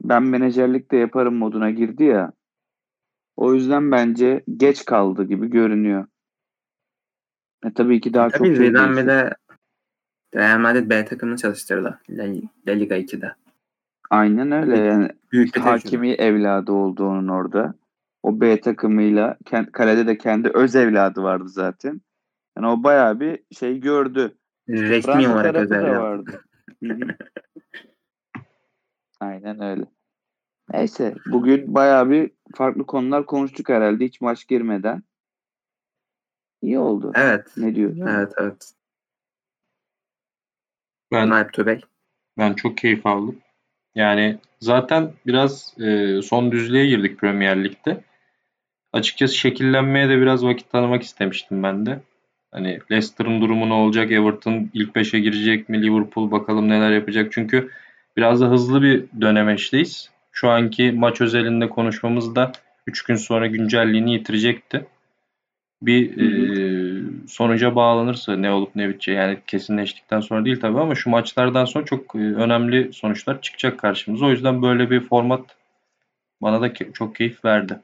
ben 0.03 0.23
menajerlik 0.23 0.91
de 0.91 0.97
yaparım 0.97 1.35
moduna 1.35 1.71
girdi 1.71 2.05
ya. 2.05 2.33
O 3.37 3.55
yüzden 3.55 3.91
bence 3.91 4.45
geç 4.57 4.85
kaldı 4.85 5.25
gibi 5.25 5.51
görünüyor. 5.51 6.07
E 7.65 7.73
tabii 7.75 8.01
ki 8.01 8.15
daha 8.15 8.31
çok 8.31 8.39
Tabii 8.39 8.57
şey 8.57 8.67
Zidane 8.67 9.07
de 9.07 9.35
Real 10.35 10.59
Madrid 10.59 10.91
B 10.91 11.05
takımını 11.05 11.37
çalıştırdı. 11.37 12.01
La, 12.11 12.25
Liga 12.69 12.97
2'de. 12.97 13.35
Aynen 14.11 14.53
öyle 14.53 14.79
yani. 14.79 15.09
Büyük 15.33 15.47
bir 15.47 15.53
tecrübe. 15.53 15.71
Hakimi 15.71 16.11
evladı 16.11 16.73
oldu 16.73 17.07
onun 17.07 17.29
orada. 17.29 17.75
O 18.23 18.41
B 18.41 18.61
takımıyla 18.61 19.37
kalede 19.73 20.07
de 20.07 20.19
kendi 20.19 20.49
öz 20.49 20.77
evladı 20.77 21.23
vardı 21.23 21.49
zaten. 21.49 22.01
Yani 22.57 22.67
o 22.67 22.83
bayağı 22.83 23.21
bir 23.21 23.39
şey 23.53 23.81
gördü. 23.81 24.35
Resmi 24.69 25.13
Fransa 25.13 25.33
olarak 25.33 25.55
da 25.55 25.61
özel. 25.61 25.97
vardı. 25.97 26.45
Aynen 29.21 29.63
öyle. 29.63 29.85
Neyse 30.73 31.15
bugün 31.27 31.75
bayağı 31.75 32.11
bir 32.11 32.31
farklı 32.55 32.87
konular 32.87 33.27
konuştuk 33.27 33.69
herhalde 33.69 34.05
hiç 34.05 34.21
maç 34.21 34.49
girmeden. 34.49 35.03
İyi 36.63 36.79
oldu. 36.79 37.13
Evet. 37.15 37.53
Ne 37.57 37.75
diyorsun? 37.75 38.07
Evet 38.07 38.33
evet. 38.39 38.73
Ben 41.13 41.31
Alp 41.31 41.67
Bey. 41.67 41.81
Ben 42.39 42.55
çok 42.55 42.79
keyif 42.79 43.07
aldım. 43.07 43.39
Yani 43.95 44.39
zaten 44.61 45.13
biraz 45.27 45.75
e, 45.81 46.23
son 46.23 46.53
düzlüğe 46.53 46.87
girdik 46.87 47.19
Premier 47.19 47.65
Lig'de. 47.65 48.01
Açıkçası 48.93 49.37
şekillenmeye 49.37 50.09
de 50.09 50.21
biraz 50.21 50.45
vakit 50.45 50.71
tanımak 50.71 51.03
istemiştim 51.03 51.63
ben 51.63 51.87
de. 51.87 52.01
Hani 52.53 52.79
Leicester'ın 52.91 53.41
durumu 53.41 53.69
ne 53.69 53.73
olacak? 53.73 54.13
Everton 54.13 54.71
ilk 54.75 54.97
5'e 54.97 55.21
girecek 55.21 55.69
mi? 55.69 55.83
Liverpool 55.83 56.31
bakalım 56.31 56.69
neler 56.69 56.91
yapacak. 56.91 57.33
Çünkü 57.33 57.71
biraz 58.17 58.41
da 58.41 58.51
hızlı 58.51 58.83
bir 58.83 59.05
dönemeçteyiz. 59.21 60.11
Şu 60.33 60.49
anki 60.51 60.93
maç 60.93 61.21
özelinde 61.21 61.69
konuşmamız 61.69 62.37
da 62.37 62.53
3 62.87 63.03
gün 63.03 63.17
sonra 63.17 63.47
güncelliğini 63.47 64.13
yitirecekti. 64.13 64.87
Bir 65.83 66.17
Hı 66.17 66.21
hı. 66.21 66.55
Sonuca 67.29 67.75
bağlanırsa 67.75 68.37
ne 68.37 68.51
olup 68.51 68.77
ne 68.77 68.89
biteceği 68.89 69.19
yani 69.19 69.39
kesinleştikten 69.47 70.21
sonra 70.21 70.45
değil 70.45 70.61
tabii 70.61 70.81
ama 70.81 70.95
şu 70.95 71.11
maçlardan 71.11 71.65
sonra 71.65 71.85
çok 71.85 72.15
e, 72.15 72.19
önemli 72.19 72.93
sonuçlar 72.93 73.43
çıkacak 73.43 73.79
karşımıza. 73.79 74.27
O 74.27 74.31
yüzden 74.31 74.63
böyle 74.63 74.91
bir 74.91 75.01
format 75.01 75.57
bana 76.43 76.61
da 76.61 76.69
ke- 76.69 76.93
çok 76.93 77.17
keyif 77.17 77.45
verdi. 77.45 77.81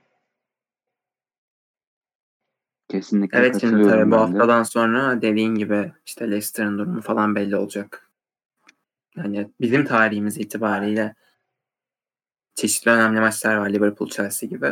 Kesinlikle 2.88 3.38
Evet 3.38 3.60
şimdi 3.60 3.82
tabii 3.82 4.06
bu 4.10 4.14
de. 4.14 4.16
haftadan 4.16 4.62
sonra 4.62 5.22
dediğin 5.22 5.54
gibi 5.54 5.92
işte 6.06 6.30
Leicester'ın 6.30 6.78
durumu 6.78 7.00
falan 7.00 7.34
belli 7.34 7.56
olacak. 7.56 8.10
Yani 9.16 9.50
bizim 9.60 9.84
tarihimiz 9.84 10.38
itibariyle 10.38 11.14
çeşitli 12.54 12.90
önemli 12.90 13.20
maçlar 13.20 13.56
var 13.56 13.70
Liverpool 13.70 14.10
Chelsea 14.10 14.48
gibi. 14.48 14.66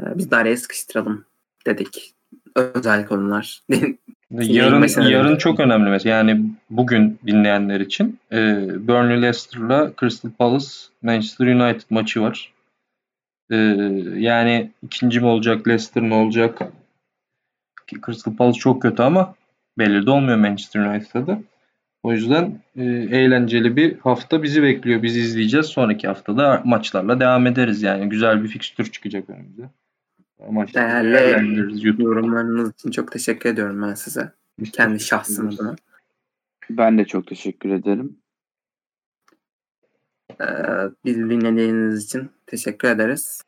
Ee, 0.00 0.18
Biz 0.18 0.30
de 0.30 0.36
araya 0.36 0.56
sıkıştıralım 0.56 1.24
dedik. 1.66 2.17
Özel 2.58 3.06
konular. 3.06 3.62
Yarın 4.30 5.02
yarın 5.10 5.36
çok 5.36 5.60
önemli 5.60 5.90
mesela. 5.90 6.16
Yani 6.16 6.44
bugün 6.70 7.18
dinleyenler 7.26 7.80
için 7.80 8.18
e, 8.32 8.36
Burnley 8.88 9.22
Leicester'la 9.22 9.92
Crystal 10.00 10.30
Palace 10.30 10.66
Manchester 11.02 11.46
United 11.46 11.86
maçı 11.90 12.22
var. 12.22 12.52
E, 13.50 13.56
yani 14.16 14.70
ikinci 14.82 15.20
mi 15.20 15.26
olacak 15.26 15.68
Leicester 15.68 16.02
mi 16.02 16.14
olacak? 16.14 16.62
Crystal 18.06 18.36
Palace 18.36 18.58
çok 18.58 18.82
kötü 18.82 19.02
ama 19.02 19.34
belli 19.78 20.06
de 20.06 20.10
olmuyor 20.10 20.38
Manchester 20.38 20.80
United'da 20.80 21.26
da. 21.26 21.40
O 22.02 22.12
yüzden 22.12 22.60
e, 22.76 22.84
eğlenceli 22.84 23.76
bir 23.76 23.98
hafta 23.98 24.42
bizi 24.42 24.62
bekliyor. 24.62 25.02
Biz 25.02 25.16
izleyeceğiz. 25.16 25.66
Sonraki 25.66 26.08
haftada 26.08 26.62
maçlarla 26.64 27.20
devam 27.20 27.46
ederiz. 27.46 27.82
Yani 27.82 28.08
güzel 28.08 28.42
bir 28.44 28.48
fikstür 28.48 28.92
çıkacak 28.92 29.30
önümüze. 29.30 29.70
Değerli 30.74 32.02
yorumlarınız 32.02 32.74
için 32.74 32.90
çok 32.90 33.12
teşekkür 33.12 33.50
ediyorum 33.50 33.82
ben 33.82 33.94
size. 33.94 34.32
Biz 34.58 34.70
Kendi 34.70 35.00
şahsım 35.00 35.48
adına. 35.48 35.76
Ben 36.70 36.98
de 36.98 37.04
çok 37.04 37.26
teşekkür 37.26 37.70
ederim. 37.70 38.18
Ee, 40.40 40.44
bizi 41.04 41.30
dinlediğiniz 41.30 42.04
için 42.04 42.30
teşekkür 42.46 42.88
ederiz. 42.88 43.42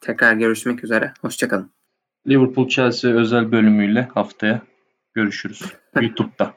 Tekrar 0.00 0.34
görüşmek 0.34 0.84
üzere. 0.84 1.14
Hoşçakalın. 1.20 1.70
Liverpool 2.28 2.68
Chelsea 2.68 3.10
özel 3.10 3.52
bölümüyle 3.52 4.08
haftaya 4.14 4.62
görüşürüz. 5.14 5.62
YouTube'da. 6.00 6.54